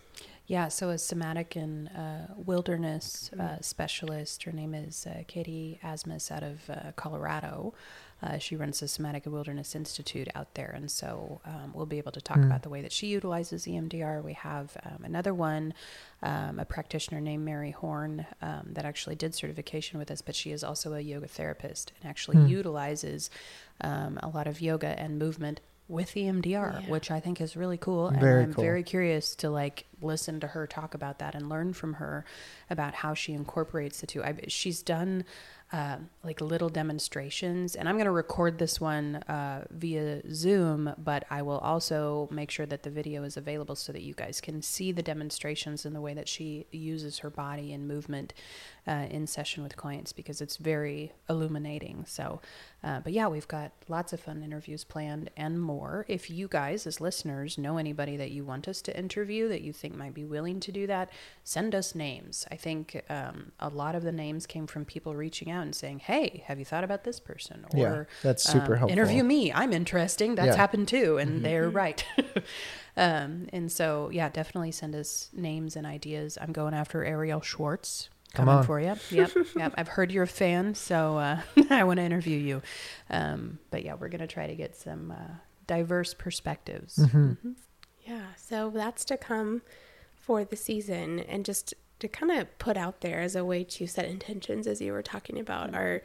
Yeah, 0.50 0.66
so 0.66 0.88
a 0.88 0.98
somatic 0.98 1.54
and 1.54 1.88
uh, 1.96 2.34
wilderness 2.34 3.30
uh, 3.38 3.58
specialist. 3.60 4.42
Her 4.42 4.50
name 4.50 4.74
is 4.74 5.06
uh, 5.06 5.22
Katie 5.28 5.78
Asmus 5.84 6.32
out 6.32 6.42
of 6.42 6.68
uh, 6.68 6.90
Colorado. 6.96 7.72
Uh, 8.20 8.36
she 8.38 8.56
runs 8.56 8.80
the 8.80 8.88
Somatic 8.88 9.26
and 9.26 9.32
Wilderness 9.32 9.76
Institute 9.76 10.26
out 10.34 10.54
there, 10.54 10.72
and 10.74 10.90
so 10.90 11.40
um, 11.44 11.70
we'll 11.72 11.86
be 11.86 11.98
able 11.98 12.10
to 12.10 12.20
talk 12.20 12.38
about 12.38 12.64
the 12.64 12.68
way 12.68 12.82
that 12.82 12.90
she 12.90 13.06
utilizes 13.06 13.64
EMDR. 13.64 14.24
We 14.24 14.32
have 14.32 14.76
um, 14.84 15.04
another 15.04 15.32
one, 15.32 15.72
um, 16.20 16.58
a 16.58 16.64
practitioner 16.64 17.20
named 17.20 17.44
Mary 17.44 17.70
Horn, 17.70 18.26
um, 18.42 18.70
that 18.72 18.84
actually 18.84 19.14
did 19.14 19.36
certification 19.36 20.00
with 20.00 20.10
us, 20.10 20.20
but 20.20 20.34
she 20.34 20.50
is 20.50 20.64
also 20.64 20.94
a 20.94 21.00
yoga 21.00 21.28
therapist 21.28 21.92
and 22.00 22.10
actually 22.10 22.38
utilizes 22.48 23.30
um, 23.82 24.18
a 24.20 24.28
lot 24.28 24.48
of 24.48 24.60
yoga 24.60 24.98
and 24.98 25.16
movement 25.16 25.60
with 25.90 26.16
E 26.16 26.24
EMDR, 26.24 26.82
Yeah. 26.82 26.90
which 26.90 27.10
I 27.10 27.20
think 27.20 27.40
is 27.40 27.56
really 27.56 27.76
cool. 27.78 28.08
And 28.08 28.20
Very 28.20 28.44
I'm 28.44 28.54
cool. 28.54 28.62
very 28.64 28.82
curious 28.82 29.34
to 29.36 29.50
like 29.50 29.86
listen 30.00 30.40
to 30.40 30.46
her 30.46 30.66
talk 30.66 30.94
about 30.94 31.18
that 31.18 31.34
and 31.34 31.48
learn 31.48 31.72
from 31.74 31.94
her 31.94 32.24
about 32.70 32.94
how 32.94 33.12
she 33.12 33.32
incorporates 33.34 34.00
the 34.00 34.06
two. 34.06 34.22
I, 34.24 34.34
she's 34.48 34.82
done 34.82 35.24
uh, 35.72 35.98
like 36.24 36.40
little 36.40 36.68
demonstrations, 36.68 37.76
and 37.76 37.88
I'm 37.88 37.94
going 37.94 38.06
to 38.06 38.10
record 38.10 38.58
this 38.58 38.80
one 38.80 39.16
uh, 39.28 39.64
via 39.70 40.20
Zoom, 40.32 40.92
but 40.98 41.24
I 41.30 41.42
will 41.42 41.58
also 41.58 42.28
make 42.32 42.50
sure 42.50 42.66
that 42.66 42.82
the 42.82 42.90
video 42.90 43.22
is 43.22 43.36
available 43.36 43.76
so 43.76 43.92
that 43.92 44.02
you 44.02 44.14
guys 44.14 44.40
can 44.40 44.62
see 44.62 44.90
the 44.90 45.02
demonstrations 45.02 45.84
and 45.86 45.94
the 45.94 46.00
way 46.00 46.12
that 46.14 46.28
she 46.28 46.66
uses 46.72 47.18
her 47.20 47.30
body 47.30 47.72
and 47.72 47.86
movement 47.86 48.32
uh, 48.90 49.06
in 49.08 49.24
session 49.24 49.62
with 49.62 49.76
clients 49.76 50.12
because 50.12 50.40
it's 50.40 50.56
very 50.56 51.12
illuminating. 51.28 52.04
So, 52.08 52.40
uh, 52.82 52.98
but 52.98 53.12
yeah, 53.12 53.28
we've 53.28 53.46
got 53.46 53.70
lots 53.88 54.12
of 54.12 54.18
fun 54.18 54.42
interviews 54.42 54.82
planned 54.82 55.30
and 55.36 55.60
more. 55.60 56.04
If 56.08 56.28
you 56.28 56.48
guys, 56.48 56.88
as 56.88 57.00
listeners, 57.00 57.56
know 57.56 57.78
anybody 57.78 58.16
that 58.16 58.32
you 58.32 58.42
want 58.42 58.66
us 58.66 58.82
to 58.82 58.98
interview 58.98 59.48
that 59.48 59.62
you 59.62 59.72
think 59.72 59.94
might 59.94 60.12
be 60.12 60.24
willing 60.24 60.58
to 60.58 60.72
do 60.72 60.88
that, 60.88 61.08
send 61.44 61.72
us 61.72 61.94
names. 61.94 62.48
I 62.50 62.56
think 62.56 63.00
um, 63.08 63.52
a 63.60 63.68
lot 63.68 63.94
of 63.94 64.02
the 64.02 64.10
names 64.10 64.44
came 64.44 64.66
from 64.66 64.84
people 64.84 65.14
reaching 65.14 65.52
out 65.52 65.62
and 65.62 65.74
saying, 65.74 66.00
"Hey, 66.00 66.42
have 66.46 66.58
you 66.58 66.64
thought 66.64 66.82
about 66.82 67.04
this 67.04 67.20
person?" 67.20 67.66
Or 67.72 67.78
Yeah, 67.78 68.04
that's 68.24 68.42
super 68.42 68.72
um, 68.72 68.78
helpful. 68.78 68.90
Interview 68.90 69.22
me. 69.22 69.52
I'm 69.52 69.72
interesting. 69.72 70.34
That's 70.34 70.46
Yeah. 70.46 70.52
Mm-hmm. 70.52 70.60
happened 70.60 70.88
too, 70.88 71.18
and 71.18 71.44
they're 71.44 71.70
right. 71.70 72.04
um, 72.96 73.46
and 73.52 73.70
so, 73.70 74.10
yeah, 74.12 74.30
definitely 74.30 74.72
send 74.72 74.96
us 74.96 75.28
names 75.32 75.76
and 75.76 75.86
ideas. 75.86 76.36
I'm 76.40 76.50
going 76.50 76.74
after 76.74 77.04
Arielle 77.04 77.44
Schwartz. 77.44 78.08
Come 78.34 78.46
Coming 78.46 78.58
on. 78.58 78.64
for 78.64 78.80
you. 78.80 78.94
Yep, 79.10 79.32
yep. 79.56 79.74
I've 79.76 79.88
heard 79.88 80.12
you're 80.12 80.22
a 80.22 80.28
fan, 80.28 80.74
so 80.74 81.18
uh, 81.18 81.40
I 81.70 81.84
want 81.84 81.98
to 81.98 82.04
interview 82.04 82.38
you. 82.38 82.62
Um, 83.08 83.58
but 83.70 83.84
yeah, 83.84 83.94
we're 83.94 84.08
gonna 84.08 84.26
try 84.28 84.46
to 84.46 84.54
get 84.54 84.76
some 84.76 85.10
uh, 85.10 85.34
diverse 85.66 86.14
perspectives. 86.14 86.96
Mm-hmm. 86.96 87.52
Yeah, 88.06 88.26
so 88.36 88.70
that's 88.70 89.04
to 89.06 89.16
come 89.16 89.62
for 90.14 90.44
the 90.44 90.56
season 90.56 91.20
and 91.20 91.44
just 91.44 91.74
to 91.98 92.08
kind 92.08 92.32
of 92.32 92.58
put 92.58 92.76
out 92.76 93.00
there 93.00 93.20
as 93.20 93.36
a 93.36 93.44
way 93.44 93.64
to 93.64 93.86
set 93.86 94.06
intentions 94.06 94.66
as 94.66 94.80
you 94.80 94.92
were 94.92 95.02
talking 95.02 95.38
about 95.38 95.74
our 95.74 96.02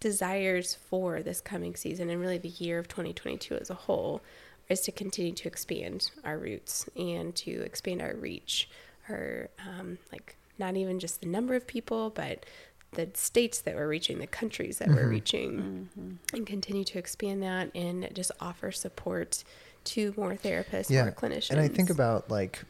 desires 0.00 0.74
for 0.74 1.22
this 1.22 1.40
coming 1.40 1.74
season 1.74 2.10
and 2.10 2.20
really 2.20 2.38
the 2.38 2.48
year 2.48 2.78
of 2.78 2.88
2022 2.88 3.56
as 3.56 3.70
a 3.70 3.74
whole 3.74 4.20
is 4.68 4.80
to 4.80 4.92
continue 4.92 5.32
to 5.32 5.48
expand 5.48 6.10
our 6.24 6.38
roots 6.38 6.88
and 6.96 7.34
to 7.34 7.62
expand 7.62 8.02
our 8.02 8.14
reach 8.14 8.68
our 9.08 9.48
um, 9.66 9.98
like 10.12 10.36
not 10.58 10.76
even 10.76 10.98
just 10.98 11.20
the 11.20 11.26
number 11.26 11.54
of 11.54 11.66
people 11.66 12.10
but 12.10 12.44
the 12.92 13.08
states 13.14 13.60
that 13.60 13.74
we're 13.74 13.88
reaching 13.88 14.18
the 14.18 14.26
countries 14.26 14.78
that 14.78 14.88
we're 14.88 14.96
mm-hmm. 14.96 15.10
reaching 15.10 15.88
mm-hmm. 15.98 16.36
and 16.36 16.46
continue 16.46 16.84
to 16.84 16.98
expand 16.98 17.42
that 17.42 17.70
and 17.74 18.08
just 18.14 18.30
offer 18.40 18.72
support 18.72 19.44
to 19.84 20.14
more 20.16 20.34
therapists 20.34 20.90
more 21.02 21.12
clinicians 21.12 21.50
And 21.50 21.60
I 21.60 21.68
think 21.68 21.90
about 21.90 22.30
like 22.30 22.64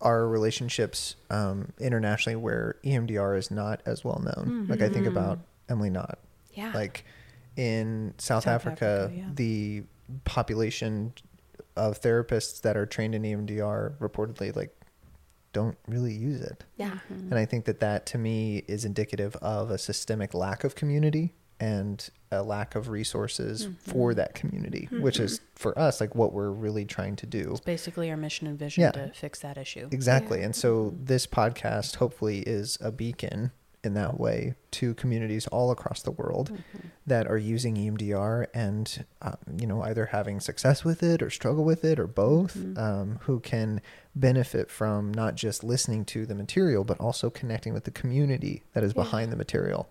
our 0.00 0.26
relationships 0.26 1.16
um, 1.30 1.72
internationally 1.78 2.36
where 2.36 2.76
EMDR 2.84 3.38
is 3.38 3.50
not 3.50 3.80
as 3.86 4.04
well 4.04 4.20
known. 4.22 4.66
Like 4.68 4.82
I 4.82 4.88
think 4.88 5.06
about 5.06 5.38
mm-hmm. 5.38 5.72
Emily 5.72 5.90
Knott. 5.90 6.18
yeah 6.52 6.72
Like 6.74 7.04
in 7.56 8.14
South, 8.18 8.44
South 8.44 8.54
Africa, 8.54 9.04
Africa, 9.04 9.12
yeah. 9.16 9.24
the 9.34 9.82
population 10.24 11.12
of 11.76 12.00
therapists 12.00 12.60
that 12.62 12.76
are 12.76 12.86
trained 12.86 13.14
in 13.14 13.22
EMDR 13.22 13.96
reportedly 13.98 14.54
like 14.54 14.75
don't 15.58 15.78
really 15.94 16.12
use 16.30 16.40
it. 16.52 16.58
yeah 16.76 16.98
mm-hmm. 17.10 17.30
And 17.30 17.36
I 17.42 17.46
think 17.50 17.64
that 17.68 17.80
that 17.80 18.00
to 18.12 18.18
me 18.18 18.38
is 18.74 18.84
indicative 18.84 19.34
of 19.36 19.70
a 19.70 19.78
systemic 19.78 20.34
lack 20.34 20.64
of 20.64 20.74
community 20.74 21.26
and 21.58 21.96
a 22.30 22.42
lack 22.42 22.74
of 22.74 22.82
resources 22.90 23.56
Mm-hmm. 23.66 23.90
for 23.90 24.14
that 24.20 24.34
community, 24.34 24.88
which 25.06 25.18
is 25.26 25.32
mm-hmm. 25.38 25.46
for 25.62 25.72
us 25.86 26.00
like 26.02 26.14
what 26.14 26.30
we're 26.36 26.50
really 26.66 26.84
trying 26.84 27.16
to 27.16 27.26
do. 27.38 27.44
It's 27.52 27.60
basically 27.76 28.10
our 28.10 28.16
mission 28.26 28.46
and 28.46 28.58
vision 28.58 28.82
Yeah. 28.82 28.90
to 28.92 29.12
fix 29.14 29.40
that 29.40 29.56
issue. 29.56 29.88
Exactly. 29.90 30.42
And 30.42 30.54
so 30.54 30.70
mm-hmm. 30.90 31.04
this 31.12 31.26
podcast 31.26 31.96
hopefully 31.96 32.40
is 32.40 32.76
a 32.80 32.92
beacon 32.92 33.52
in 33.84 33.94
that 33.94 34.18
way 34.18 34.54
to 34.72 34.94
communities 34.94 35.46
all 35.48 35.70
across 35.70 36.02
the 36.02 36.10
world 36.10 36.50
that 37.06 37.26
are 37.28 37.38
using 37.38 37.76
EMDR 37.76 38.46
and, 38.52 39.04
uh, 39.22 39.32
you 39.58 39.66
know, 39.66 39.80
either 39.82 40.06
having 40.06 40.40
success 40.40 40.84
with 40.84 41.02
it 41.02 41.22
or 41.22 41.30
struggle 41.30 41.64
with 41.64 41.84
it 41.84 41.98
or 42.00 42.06
both, 42.06 42.56
um, 42.76 43.18
who 43.22 43.38
can 43.40 43.80
benefit 44.14 44.70
from 44.70 45.12
not 45.14 45.34
just 45.36 45.62
listening 45.62 46.04
to 46.06 46.26
the 46.26 46.34
material, 46.34 46.82
but 46.84 46.98
also 46.98 47.30
connecting 47.30 47.72
with 47.72 47.84
the 47.84 47.90
community 47.92 48.64
that 48.72 48.82
is 48.82 48.92
Yeah. 48.92 49.02
behind 49.02 49.30
the 49.30 49.36
material. 49.36 49.88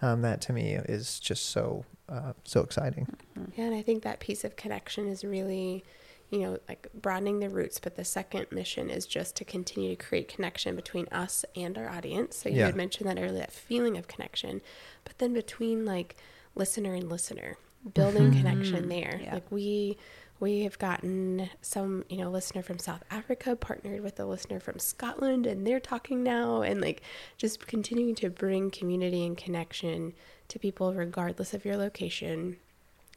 Um, 0.00 0.22
that 0.22 0.40
to 0.42 0.52
me 0.52 0.74
is 0.74 1.20
just 1.20 1.46
so, 1.46 1.84
uh, 2.08 2.32
so 2.44 2.60
exciting. 2.62 3.06
Yeah, 3.56 3.64
and 3.66 3.74
I 3.74 3.82
think 3.82 4.02
that 4.04 4.20
piece 4.20 4.44
of 4.44 4.56
connection 4.56 5.08
is 5.08 5.24
really, 5.24 5.84
you 6.30 6.40
know, 6.40 6.58
like 6.68 6.88
broadening 6.94 7.40
the 7.40 7.48
roots. 7.48 7.78
But 7.78 7.96
the 7.96 8.04
second 8.04 8.46
mission 8.50 8.90
is 8.90 9.06
just 9.06 9.36
to 9.36 9.44
continue 9.44 9.94
to 9.94 10.04
create 10.04 10.28
connection 10.28 10.74
between 10.76 11.06
us 11.12 11.44
and 11.54 11.76
our 11.78 11.88
audience. 11.88 12.38
So 12.38 12.48
you 12.48 12.56
Yeah. 12.56 12.66
had 12.66 12.76
mentioned 12.76 13.08
that 13.08 13.18
earlier, 13.18 13.38
that 13.38 13.52
feeling 13.52 13.96
of 13.96 14.08
connection, 14.08 14.60
but 15.04 15.18
then 15.18 15.32
between 15.32 15.84
like 15.84 16.16
listener 16.54 16.94
and 16.94 17.08
listener, 17.08 17.56
building 17.94 18.30
mm-hmm. 18.30 18.38
connection 18.38 18.88
there. 18.88 19.20
Yeah. 19.22 19.34
Like 19.34 19.50
we 19.50 19.96
we 20.38 20.64
have 20.64 20.78
gotten 20.78 21.48
some, 21.62 22.04
you 22.10 22.18
know, 22.18 22.30
listener 22.30 22.62
from 22.62 22.78
South 22.78 23.02
Africa 23.10 23.56
partnered 23.56 24.02
with 24.02 24.20
a 24.20 24.26
listener 24.26 24.60
from 24.60 24.78
Scotland 24.78 25.46
and 25.46 25.66
they're 25.66 25.80
talking 25.80 26.22
now 26.22 26.60
and 26.60 26.80
like 26.80 27.00
just 27.38 27.66
continuing 27.66 28.14
to 28.16 28.28
bring 28.28 28.70
community 28.70 29.24
and 29.24 29.36
connection 29.36 30.12
to 30.48 30.58
people 30.58 30.92
regardless 30.92 31.54
of 31.54 31.64
your 31.64 31.76
location 31.76 32.58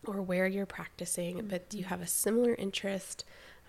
or 0.07 0.21
where 0.21 0.47
you're 0.47 0.65
practicing, 0.65 1.45
but 1.47 1.73
you 1.73 1.83
have 1.85 2.01
a 2.01 2.07
similar 2.07 2.53
interest, 2.55 3.25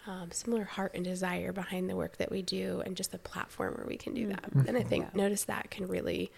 um, 0.06 0.30
similar 0.30 0.64
heart 0.64 0.92
and 0.94 1.04
desire 1.04 1.52
behind 1.52 1.88
the 1.90 1.96
work 1.96 2.16
that 2.18 2.30
we 2.30 2.42
do, 2.42 2.82
and 2.86 2.96
just 2.96 3.12
a 3.14 3.18
platform 3.18 3.74
where 3.74 3.86
we 3.86 3.96
can 3.96 4.14
do 4.14 4.28
that. 4.28 4.50
And 4.66 4.76
I 4.76 4.82
think 4.82 5.06
Yeah. 5.06 5.22
notice 5.22 5.44
that 5.44 5.70
can 5.70 5.86
really 5.88 6.30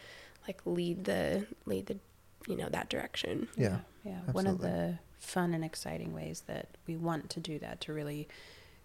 like 0.49 0.61
lead 0.65 1.05
the 1.05 1.47
lead 1.67 1.87
the 1.87 1.99
you 2.49 2.57
know 2.57 2.69
that 2.71 2.89
direction. 2.89 3.49
Yeah. 3.57 3.81
Yeah. 4.05 4.21
One 4.33 4.47
of 4.49 4.59
the 4.61 4.99
fun 5.21 5.55
and 5.55 5.65
exciting 5.65 6.13
ways 6.13 6.43
that 6.49 6.67
we 6.89 6.97
want 6.97 7.31
to 7.31 7.41
do 7.41 7.61
that 7.61 7.81
to 7.83 7.93
really 7.93 8.27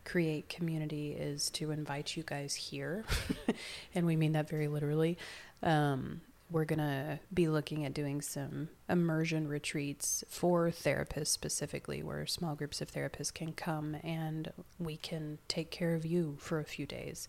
create 0.06 0.48
community 0.48 1.12
is 1.14 1.50
to 1.50 1.72
invite 1.72 2.16
you 2.16 2.22
guys 2.24 2.54
here. 2.54 3.04
and 3.96 4.06
we 4.06 4.16
mean 4.16 4.34
that 4.34 4.48
very 4.48 4.68
literally. 4.68 5.18
Um, 5.64 6.22
we're 6.50 6.66
going 6.66 6.80
to 6.80 7.20
be 7.34 7.48
looking 7.48 7.84
at 7.86 7.94
doing 7.94 8.22
some 8.22 8.70
immersion 8.88 9.48
retreats 9.48 10.24
for 10.30 10.70
therapists 10.70 11.28
specifically, 11.28 12.02
where 12.02 12.26
small 12.26 12.56
groups 12.56 12.82
of 12.82 12.92
therapists 12.92 13.34
can 13.34 13.52
come 13.52 13.98
and 14.04 14.52
we 14.80 14.96
can 14.98 15.40
take 15.48 15.72
care 15.72 15.94
of 15.94 16.06
you 16.06 16.38
for 16.40 16.60
a 16.60 16.64
few 16.64 16.86
days 16.86 17.28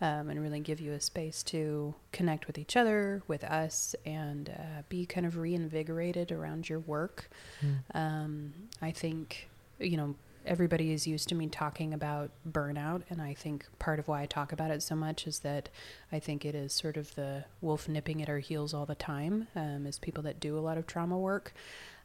um, 0.00 0.28
and 0.28 0.40
really 0.42 0.60
give 0.60 0.80
you 0.80 0.92
a 0.92 1.00
space 1.00 1.42
to 1.44 1.94
connect 2.12 2.46
with 2.46 2.58
each 2.58 2.76
other, 2.76 3.22
with 3.28 3.44
us, 3.44 3.94
and 4.04 4.50
uh, 4.50 4.82
be 4.88 5.06
kind 5.06 5.26
of 5.26 5.38
reinvigorated 5.38 6.32
around 6.32 6.68
your 6.68 6.80
work. 6.80 7.30
Um, 7.94 8.52
I 8.82 8.90
think, 8.90 9.48
you 9.78 9.96
know, 9.96 10.14
everybody 10.46 10.92
is 10.92 11.06
used 11.06 11.28
to 11.28 11.34
me 11.34 11.48
talking 11.48 11.92
about 11.92 12.30
burnout, 12.50 13.02
and 13.10 13.20
I 13.20 13.34
think 13.34 13.66
part 13.78 13.98
of 13.98 14.08
why 14.08 14.22
I 14.22 14.26
talk 14.26 14.52
about 14.52 14.70
it 14.70 14.82
so 14.82 14.94
much 14.94 15.26
is 15.26 15.40
that 15.40 15.68
I 16.10 16.18
think 16.18 16.44
it 16.44 16.54
is 16.54 16.72
sort 16.72 16.96
of 16.96 17.14
the 17.14 17.44
wolf 17.60 17.88
nipping 17.88 18.22
at 18.22 18.28
our 18.28 18.38
heels 18.38 18.72
all 18.72 18.86
the 18.86 18.94
time 18.94 19.48
um, 19.54 19.86
as 19.86 19.98
people 19.98 20.22
that 20.24 20.40
do 20.40 20.58
a 20.58 20.60
lot 20.60 20.78
of 20.78 20.86
trauma 20.86 21.18
work. 21.18 21.52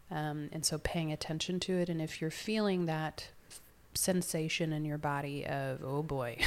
Um, 0.09 0.49
and 0.51 0.65
so 0.65 0.77
paying 0.77 1.11
attention 1.11 1.59
to 1.61 1.77
it, 1.77 1.87
and 1.87 2.01
if 2.01 2.19
you're 2.19 2.31
feeling 2.31 2.85
that 2.87 3.29
sensation 3.93 4.71
in 4.71 4.85
your 4.85 4.97
body 4.97 5.45
of 5.45 5.81
oh 5.83 6.01
boy 6.01 6.37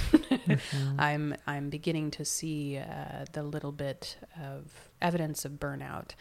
i'm 0.98 1.34
i'm 1.46 1.68
beginning 1.68 2.10
to 2.10 2.24
see 2.24 2.78
uh, 2.78 3.24
the 3.32 3.42
little 3.42 3.70
bit 3.70 4.16
of 4.42 4.88
evidence 5.02 5.44
of 5.44 5.52
burnout 5.52 6.12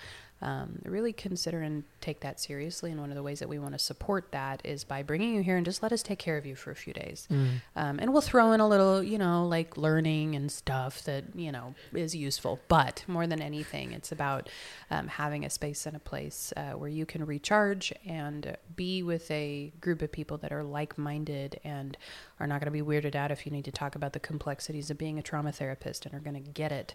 um, 0.44 0.80
really 0.84 1.14
consider 1.14 1.62
and 1.62 1.84
take 2.02 2.20
that 2.20 2.40
seriously. 2.40 2.92
And 2.92 3.00
one 3.00 3.10
of 3.10 3.16
the 3.16 3.24
ways 3.24 3.40
that 3.40 3.48
we 3.50 3.58
want 3.60 3.74
to 3.74 3.80
support 3.80 4.32
that 4.32 4.62
is 4.66 4.84
by 4.84 5.02
bringing 5.02 5.34
you 5.34 5.42
here 5.42 5.56
and 5.56 5.66
just 5.66 5.82
let 5.82 5.92
us 5.94 6.04
take 6.04 6.20
care 6.20 6.38
of 6.38 6.46
you 6.46 6.56
for 6.56 6.70
a 6.70 6.76
few 6.76 6.94
days. 6.94 7.28
Um, 7.76 7.98
and 8.00 8.12
we'll 8.12 8.22
throw 8.22 8.52
in 8.52 8.60
a 8.60 8.68
little 8.68 9.02
you 9.02 9.18
know 9.18 9.48
like 9.48 9.78
learning 9.78 10.36
and 10.36 10.52
stuff 10.52 11.04
that 11.06 11.24
you 11.34 11.52
know 11.52 11.74
is 11.94 12.14
useful. 12.16 12.60
But 12.68 13.04
more 13.08 13.26
than 13.26 13.42
anything 13.42 13.94
it's 13.94 14.12
about 14.12 14.50
um, 14.92 15.08
having 15.08 15.46
a 15.46 15.50
space 15.50 15.86
and 15.86 15.96
a 15.96 16.00
place 16.00 16.52
uh, 16.58 16.74
where 16.74 16.90
you 16.90 17.06
can 17.06 17.26
recharge 17.26 17.94
and 18.06 18.58
be 18.76 19.02
with 19.02 19.32
a 19.32 19.72
group 19.80 20.02
of 20.02 20.12
people 20.12 20.38
that 20.40 20.52
are 20.52 20.64
like-minded 20.64 21.60
and 21.64 21.98
are 22.44 22.48
not 22.48 22.60
going 22.60 22.72
to 22.72 22.72
be 22.72 22.82
weirded 22.82 23.16
out 23.16 23.32
if 23.32 23.46
you 23.46 23.52
need 23.52 23.64
to 23.66 23.72
talk 23.72 23.96
about 23.96 24.12
the 24.14 24.20
complexities 24.20 24.90
of 24.92 24.98
being 24.98 25.18
a 25.18 25.22
trauma 25.22 25.52
therapist 25.52 26.06
and 26.06 26.14
are 26.14 26.20
going 26.20 26.36
to 26.36 26.52
get 26.52 26.72
it 26.72 26.94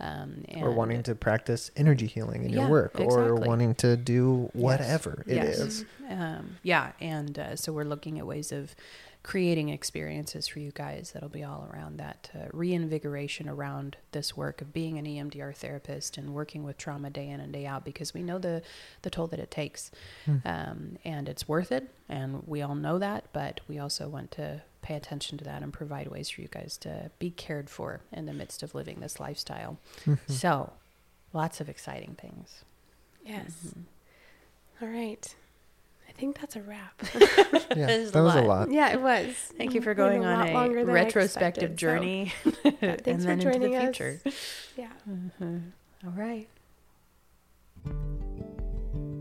um, 0.00 0.44
and 0.48 0.62
or 0.64 0.72
wanting 0.72 1.02
to 1.04 1.14
practice 1.14 1.70
energy 1.76 2.06
healing 2.06 2.44
in 2.44 2.50
Yeah, 2.50 2.60
your 2.62 2.68
work 2.70 2.98
or 3.00 3.36
wanting 3.36 3.74
to 3.76 3.96
do 3.96 4.50
whatever 4.54 5.22
it 5.26 5.36
Yes. 5.36 5.58
is. 5.58 5.84
um, 6.10 6.58
yeah 6.62 6.92
and 7.00 7.38
uh, 7.38 7.54
so 7.56 7.72
we're 7.72 7.84
looking 7.84 8.18
at 8.18 8.26
ways 8.26 8.50
of 8.50 8.74
creating 9.24 9.68
experiences 9.68 10.46
for 10.48 10.58
you 10.58 10.70
guys 10.72 11.10
that'll 11.12 11.28
be 11.28 11.44
all 11.44 11.68
around 11.72 11.98
that 11.98 12.30
uh, 12.34 12.46
reinvigoration 12.52 13.48
around 13.48 13.96
this 14.12 14.36
work 14.36 14.60
of 14.62 14.72
being 14.72 14.96
an 14.96 15.04
EMDR 15.04 15.54
therapist 15.54 16.16
and 16.16 16.32
working 16.32 16.62
with 16.64 16.78
trauma 16.78 17.10
day 17.10 17.28
in 17.28 17.38
and 17.40 17.52
day 17.52 17.66
out 17.66 17.84
because 17.84 18.14
we 18.14 18.22
know 18.22 18.38
the 18.38 18.62
the 19.02 19.10
toll 19.10 19.26
that 19.26 19.38
it 19.40 19.50
takes 19.50 19.90
um, 20.44 20.96
and 21.04 21.28
it's 21.28 21.46
worth 21.48 21.70
it 21.72 21.90
and 22.08 22.42
we 22.46 22.62
all 22.62 22.74
know 22.76 22.98
that 22.98 23.24
but 23.32 23.60
we 23.68 23.78
also 23.78 24.08
want 24.08 24.30
to 24.30 24.62
pay 24.82 24.94
attention 24.94 25.36
to 25.38 25.44
that 25.44 25.62
and 25.62 25.72
provide 25.72 26.08
ways 26.08 26.30
for 26.30 26.40
you 26.40 26.48
guys 26.48 26.76
to 26.76 27.10
be 27.18 27.30
cared 27.30 27.68
for 27.68 28.00
in 28.12 28.26
the 28.26 28.32
midst 28.32 28.62
of 28.62 28.74
living 28.74 29.00
this 29.00 29.18
lifestyle 29.20 29.78
mm-hmm. 30.04 30.32
so 30.32 30.72
lots 31.32 31.60
of 31.60 31.68
exciting 31.68 32.16
things 32.20 32.64
Yes. 33.28 33.52
Mm-hmm. 33.66 34.84
All 34.84 34.88
right. 34.88 35.34
I 36.08 36.12
think 36.12 36.40
that's 36.40 36.56
a 36.56 36.62
wrap. 36.62 36.94
Yeah, 37.76 37.86
This 37.86 38.06
is 38.06 38.12
that 38.12 38.20
a 38.20 38.22
was 38.22 38.34
a 38.34 38.40
lot. 38.40 38.46
lot. 38.68 38.70
yeah, 38.72 38.88
it 38.92 39.00
was. 39.02 39.34
Thank 39.58 39.74
you 39.74 39.80
mm, 39.82 39.84
for 39.84 39.92
going 39.94 40.22
lot 40.22 40.48
on 40.48 40.54
longer 40.54 40.78
a 40.78 40.84
than 40.86 40.94
retrospective 40.94 41.72
expected, 41.72 41.80
so, 41.80 41.86
journey 41.86 42.32
yeah, 42.44 42.72
and 42.80 43.00
thanks 43.02 43.24
then 43.24 43.40
for 43.40 43.50
into 43.50 43.52
joining 43.52 43.70
the 43.72 43.76
us. 43.76 43.82
future. 43.84 44.20
Yeah. 44.76 44.88
Mm-hmm. 45.08 45.58
All 46.06 46.12
right. 46.16 46.48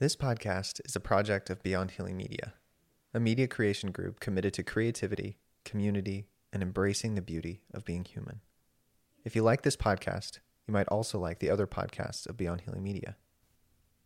This 0.00 0.14
podcast 0.14 0.80
is 0.84 0.94
a 0.94 1.00
project 1.00 1.50
of 1.50 1.60
Beyond 1.62 1.90
Healing 1.90 2.16
Media, 2.16 2.54
a 3.14 3.20
media 3.20 3.48
creation 3.48 3.90
group 3.90 4.20
committed 4.20 4.52
to 4.54 4.62
creativity, 4.62 5.38
community, 5.64 6.26
and 6.52 6.62
embracing 6.62 7.14
the 7.14 7.22
beauty 7.22 7.62
of 7.72 7.84
being 7.84 8.04
human. 8.04 8.40
If 9.24 9.34
you 9.34 9.42
like 9.42 9.62
this 9.62 9.76
podcast, 9.76 10.40
you 10.66 10.74
might 10.74 10.88
also 10.88 11.18
like 11.18 11.38
the 11.38 11.50
other 11.50 11.66
podcasts 11.66 12.28
of 12.28 12.36
Beyond 12.36 12.62
Healing 12.62 12.82
Media. 12.82 13.16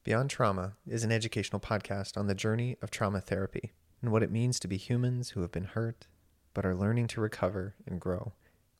Beyond 0.04 0.30
Trauma 0.30 0.74
is 0.86 1.04
an 1.04 1.12
educational 1.12 1.60
podcast 1.60 2.16
on 2.16 2.26
the 2.26 2.34
journey 2.34 2.76
of 2.80 2.90
trauma 2.90 3.20
therapy 3.20 3.72
and 4.00 4.12
what 4.12 4.22
it 4.22 4.30
means 4.30 4.60
to 4.60 4.68
be 4.68 4.76
humans 4.76 5.30
who 5.30 5.42
have 5.42 5.52
been 5.52 5.64
hurt 5.64 6.06
but 6.54 6.66
are 6.66 6.74
learning 6.74 7.08
to 7.08 7.20
recover 7.20 7.74
and 7.86 8.00
grow, 8.00 8.34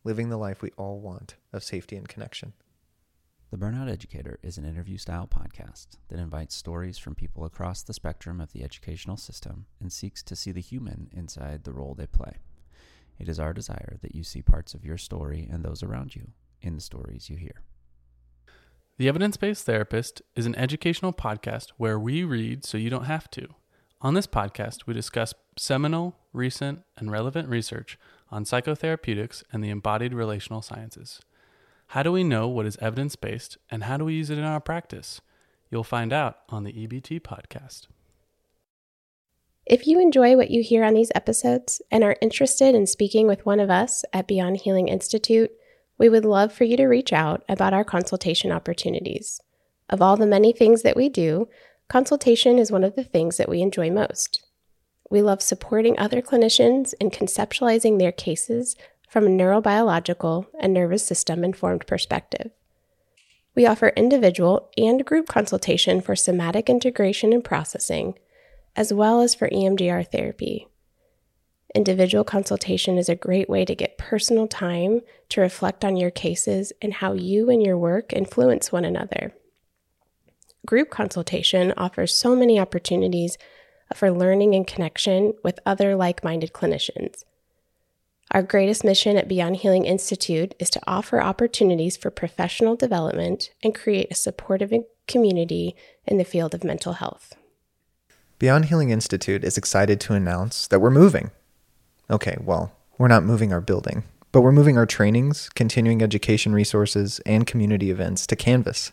living 0.05 0.29
the 0.29 0.37
life 0.37 0.63
we 0.63 0.71
all 0.77 1.01
want 1.01 1.37
of 1.53 1.65
safety 1.65 1.97
and 1.97 2.09
connection. 2.09 2.53
The 3.53 3.59
Burnout 3.59 3.91
Educator 3.91 4.39
is 4.43 4.57
an 4.57 4.65
interview 4.65 4.97
style 4.97 5.29
podcast 5.29 5.99
that 6.09 6.19
invites 6.19 6.55
stories 6.55 6.97
from 6.97 7.15
people 7.15 7.45
across 7.45 7.83
the 7.83 7.93
spectrum 7.93 8.41
of 8.41 8.55
the 8.55 8.65
educational 8.65 9.19
system 9.19 9.67
and 9.79 9.93
seeks 9.93 10.23
to 10.23 10.35
see 10.35 10.53
the 10.53 10.63
human 10.63 11.11
inside 11.13 11.65
the 11.65 11.75
role 11.75 11.95
they 11.95 12.07
play. 12.07 12.39
It 13.19 13.29
is 13.29 13.39
our 13.39 13.53
desire 13.53 13.99
that 14.01 14.15
you 14.15 14.25
see 14.25 14.41
parts 14.41 14.73
of 14.73 14.87
your 14.87 14.97
story 14.97 15.47
and 15.53 15.63
those 15.63 15.83
around 15.83 16.17
you 16.17 16.29
in 16.63 16.77
the 16.77 16.81
stories 16.81 17.29
you 17.29 17.37
hear. 17.37 17.61
The 18.97 19.07
Evidence 19.07 19.37
Based 19.37 19.67
Therapist 19.67 20.23
is 20.35 20.47
an 20.47 20.55
educational 20.55 21.13
podcast 21.13 21.73
where 21.77 21.99
we 21.99 22.25
read 22.25 22.65
so 22.65 22.79
you 22.79 22.89
don't 22.89 23.05
have 23.05 23.31
to. 23.33 23.49
On 24.01 24.15
this 24.15 24.27
podcast, 24.27 24.87
we 24.87 24.95
discuss 24.95 25.35
seminal, 25.59 26.17
recent, 26.33 26.85
and 26.97 27.13
relevant 27.13 27.51
research 27.51 27.99
on 28.31 28.45
psychotherapeutics 28.45 29.43
and 29.53 29.63
the 29.63 29.69
embodied 29.69 30.15
relational 30.15 30.63
sciences. 30.63 31.21
How 31.93 32.03
do 32.03 32.11
we 32.11 32.25
know 32.25 32.49
what 32.49 32.65
is 32.65 32.79
evidence 32.81 33.17
based 33.17 33.59
and 33.71 33.85
how 33.85 33.99
do 33.99 34.07
we 34.07 34.15
use 34.15 34.31
it 34.31 34.39
in 34.39 34.45
our 34.45 34.61
practice? 34.61 35.21
You'll 35.71 35.85
find 35.85 36.11
out 36.11 36.39
on 36.49 36.65
the 36.65 36.73
EBT 36.73 37.21
podcast. 37.21 37.89
If 39.67 39.87
you 39.87 40.01
enjoy 40.01 40.35
what 40.35 40.51
you 40.51 40.63
hear 40.63 40.85
on 40.85 40.95
these 40.95 41.13
episodes 41.15 41.83
and 41.91 42.03
are 42.03 42.17
interested 42.23 42.75
in 42.75 42.87
speaking 42.87 43.27
with 43.27 43.45
one 43.45 43.61
of 43.61 43.69
us 43.69 44.07
at 44.15 44.27
Beyond 44.27 44.63
Healing 44.63 44.89
Institute, 44.89 45.51
we 45.99 46.09
would 46.09 46.25
love 46.25 46.51
for 46.51 46.65
you 46.65 46.79
to 46.79 46.87
reach 46.87 47.13
out 47.13 47.45
about 47.47 47.75
our 47.75 47.85
consultation 47.85 48.51
opportunities. 48.51 49.39
Of 49.91 50.01
all 50.01 50.17
the 50.17 50.27
many 50.27 50.55
things 50.55 50.81
that 50.81 50.97
we 50.97 51.11
do, 51.11 51.47
consultation 51.89 52.59
is 52.59 52.73
one 52.73 52.85
of 52.85 52.97
the 52.97 53.05
things 53.05 53.37
that 53.37 53.51
we 53.51 53.61
enjoy 53.61 53.91
most. 53.91 54.43
We 55.11 55.21
love 55.21 55.43
supporting 55.43 55.99
other 55.99 56.23
clinicians 56.23 56.95
in 56.99 57.11
conceptualizing 57.11 57.99
their 57.99 58.13
cases 58.13 58.77
from 59.13 59.27
a 59.27 59.29
neurobiological 59.29 60.47
and 60.59 60.73
nervous 60.73 61.05
system 61.05 61.45
informed 61.45 61.87
perspective. 61.87 62.51
We 63.55 63.67
offer 63.67 63.89
individual 63.89 64.71
and 64.79 65.05
group 65.05 65.29
consultation 65.29 66.01
for 66.01 66.17
somatic 66.17 66.71
integration 66.71 67.35
and 67.35 67.45
processing, 67.45 68.15
as 68.75 68.91
well 68.91 69.21
as 69.21 69.35
for 69.35 69.51
EMDR 69.51 70.11
therapy. 70.11 70.67
Individual 71.75 72.25
consultation 72.25 72.97
is 72.97 73.11
a 73.11 73.15
great 73.15 73.51
way 73.51 73.67
to 73.67 73.75
get 73.75 73.99
personal 73.99 74.49
time 74.49 75.03
to 75.29 75.43
reflect 75.43 75.85
on 75.85 75.99
your 75.99 76.11
cases 76.11 76.73
and 76.81 76.95
how 76.95 77.13
you 77.13 77.51
and 77.51 77.63
your 77.63 77.77
work 77.77 78.15
influence 78.15 78.73
one 78.73 78.87
another. 78.87 79.35
Group 80.65 80.89
consultation 80.89 81.75
offers 81.77 82.15
so 82.15 82.35
many 82.35 82.59
opportunities 82.59 83.37
for 83.95 84.11
learning 84.11 84.55
and 84.55 84.67
connection 84.67 85.35
with 85.45 85.61
other 85.67 85.97
like 85.97 86.25
minded 86.25 86.55
clinicians. 86.55 87.25
Our 88.33 88.43
greatest 88.43 88.83
mission 88.83 89.19
at 89.19 89.29
Beyond 89.29 89.57
Healing 89.57 89.85
Institute 89.85 90.55
is 90.59 90.71
to 90.71 90.81
offer 90.87 91.23
opportunities 91.23 91.99
for 91.99 92.11
professional 92.11 92.77
development 92.77 93.51
and 93.63 93.75
create 93.75 94.09
a 94.11 94.15
supportive 94.15 94.73
community 95.07 95.77
in 96.07 96.17
the 96.17 96.25
field 96.25 96.55
of 96.55 96.65
mental 96.65 96.95
health. 96.95 97.35
Beyond 98.39 98.65
Healing 98.67 98.89
Institute 98.89 99.45
is 99.45 99.59
excited 99.59 100.01
to 100.01 100.15
announce 100.15 100.67
that 100.69 100.81
we're 100.81 100.91
moving. 100.91 101.31
Okay, 102.09 102.39
well, 102.41 102.73
we're 102.97 103.07
not 103.07 103.23
moving 103.23 103.53
our 103.53 103.61
building, 103.61 104.03
but 104.33 104.41
we're 104.41 104.51
moving 104.51 104.79
our 104.79 104.87
trainings, 104.87 105.51
continuing 105.51 106.01
education 106.01 106.55
resources, 106.55 107.21
and 107.27 107.47
community 107.47 107.91
events 107.91 108.27
to 108.29 108.35
Canvas. 108.35 108.93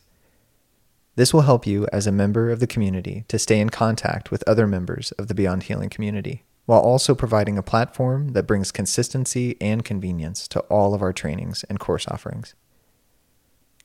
This 1.15 1.33
will 1.33 1.41
help 1.43 1.65
you 1.65 1.87
as 1.93 2.05
a 2.05 2.11
member 2.11 2.51
of 2.51 2.59
the 2.59 2.67
community 2.67 3.23
to 3.29 3.39
stay 3.39 3.61
in 3.61 3.69
contact 3.69 4.31
with 4.31 4.43
other 4.45 4.67
members 4.67 5.13
of 5.13 5.29
the 5.29 5.33
Beyond 5.33 5.63
Healing 5.63 5.89
community 5.89 6.43
while 6.69 6.81
also 6.81 7.15
providing 7.15 7.57
a 7.57 7.63
platform 7.63 8.33
that 8.33 8.45
brings 8.45 8.71
consistency 8.71 9.57
and 9.59 9.83
convenience 9.83 10.47
to 10.47 10.59
all 10.69 10.93
of 10.93 11.01
our 11.01 11.11
trainings 11.11 11.63
and 11.63 11.79
course 11.79 12.07
offerings. 12.07 12.53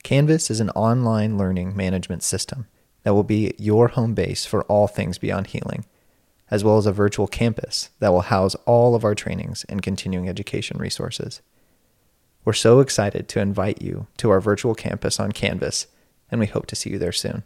Canvas 0.03 0.51
is 0.51 0.59
an 0.59 0.69
online 0.69 1.35
learning 1.35 1.75
management 1.75 2.21
system 2.21 2.67
that 3.01 3.15
will 3.15 3.23
be 3.23 3.55
your 3.57 3.87
home 3.87 4.13
base 4.13 4.45
for 4.45 4.61
all 4.65 4.85
things 4.85 5.17
beyond 5.17 5.47
healing, 5.47 5.83
as 6.51 6.63
well 6.63 6.77
as 6.77 6.85
a 6.85 6.91
virtual 6.91 7.25
campus 7.25 7.89
that 8.01 8.13
will 8.13 8.21
house 8.21 8.53
all 8.67 8.93
of 8.93 9.03
our 9.03 9.15
trainings 9.15 9.65
and 9.67 9.81
continuing 9.81 10.29
education 10.29 10.77
resources. 10.77 11.41
We're 12.43 12.53
so 12.53 12.81
excited 12.81 13.27
to 13.29 13.39
invite 13.39 13.81
you 13.81 14.05
to 14.17 14.29
our 14.29 14.39
virtual 14.39 14.75
campus 14.75 15.19
on 15.19 15.31
Canvas, 15.31 15.87
and 16.29 16.39
we 16.39 16.45
hope 16.45 16.67
to 16.67 16.75
see 16.75 16.91
you 16.91 16.99
there 16.99 17.11
soon. 17.11 17.45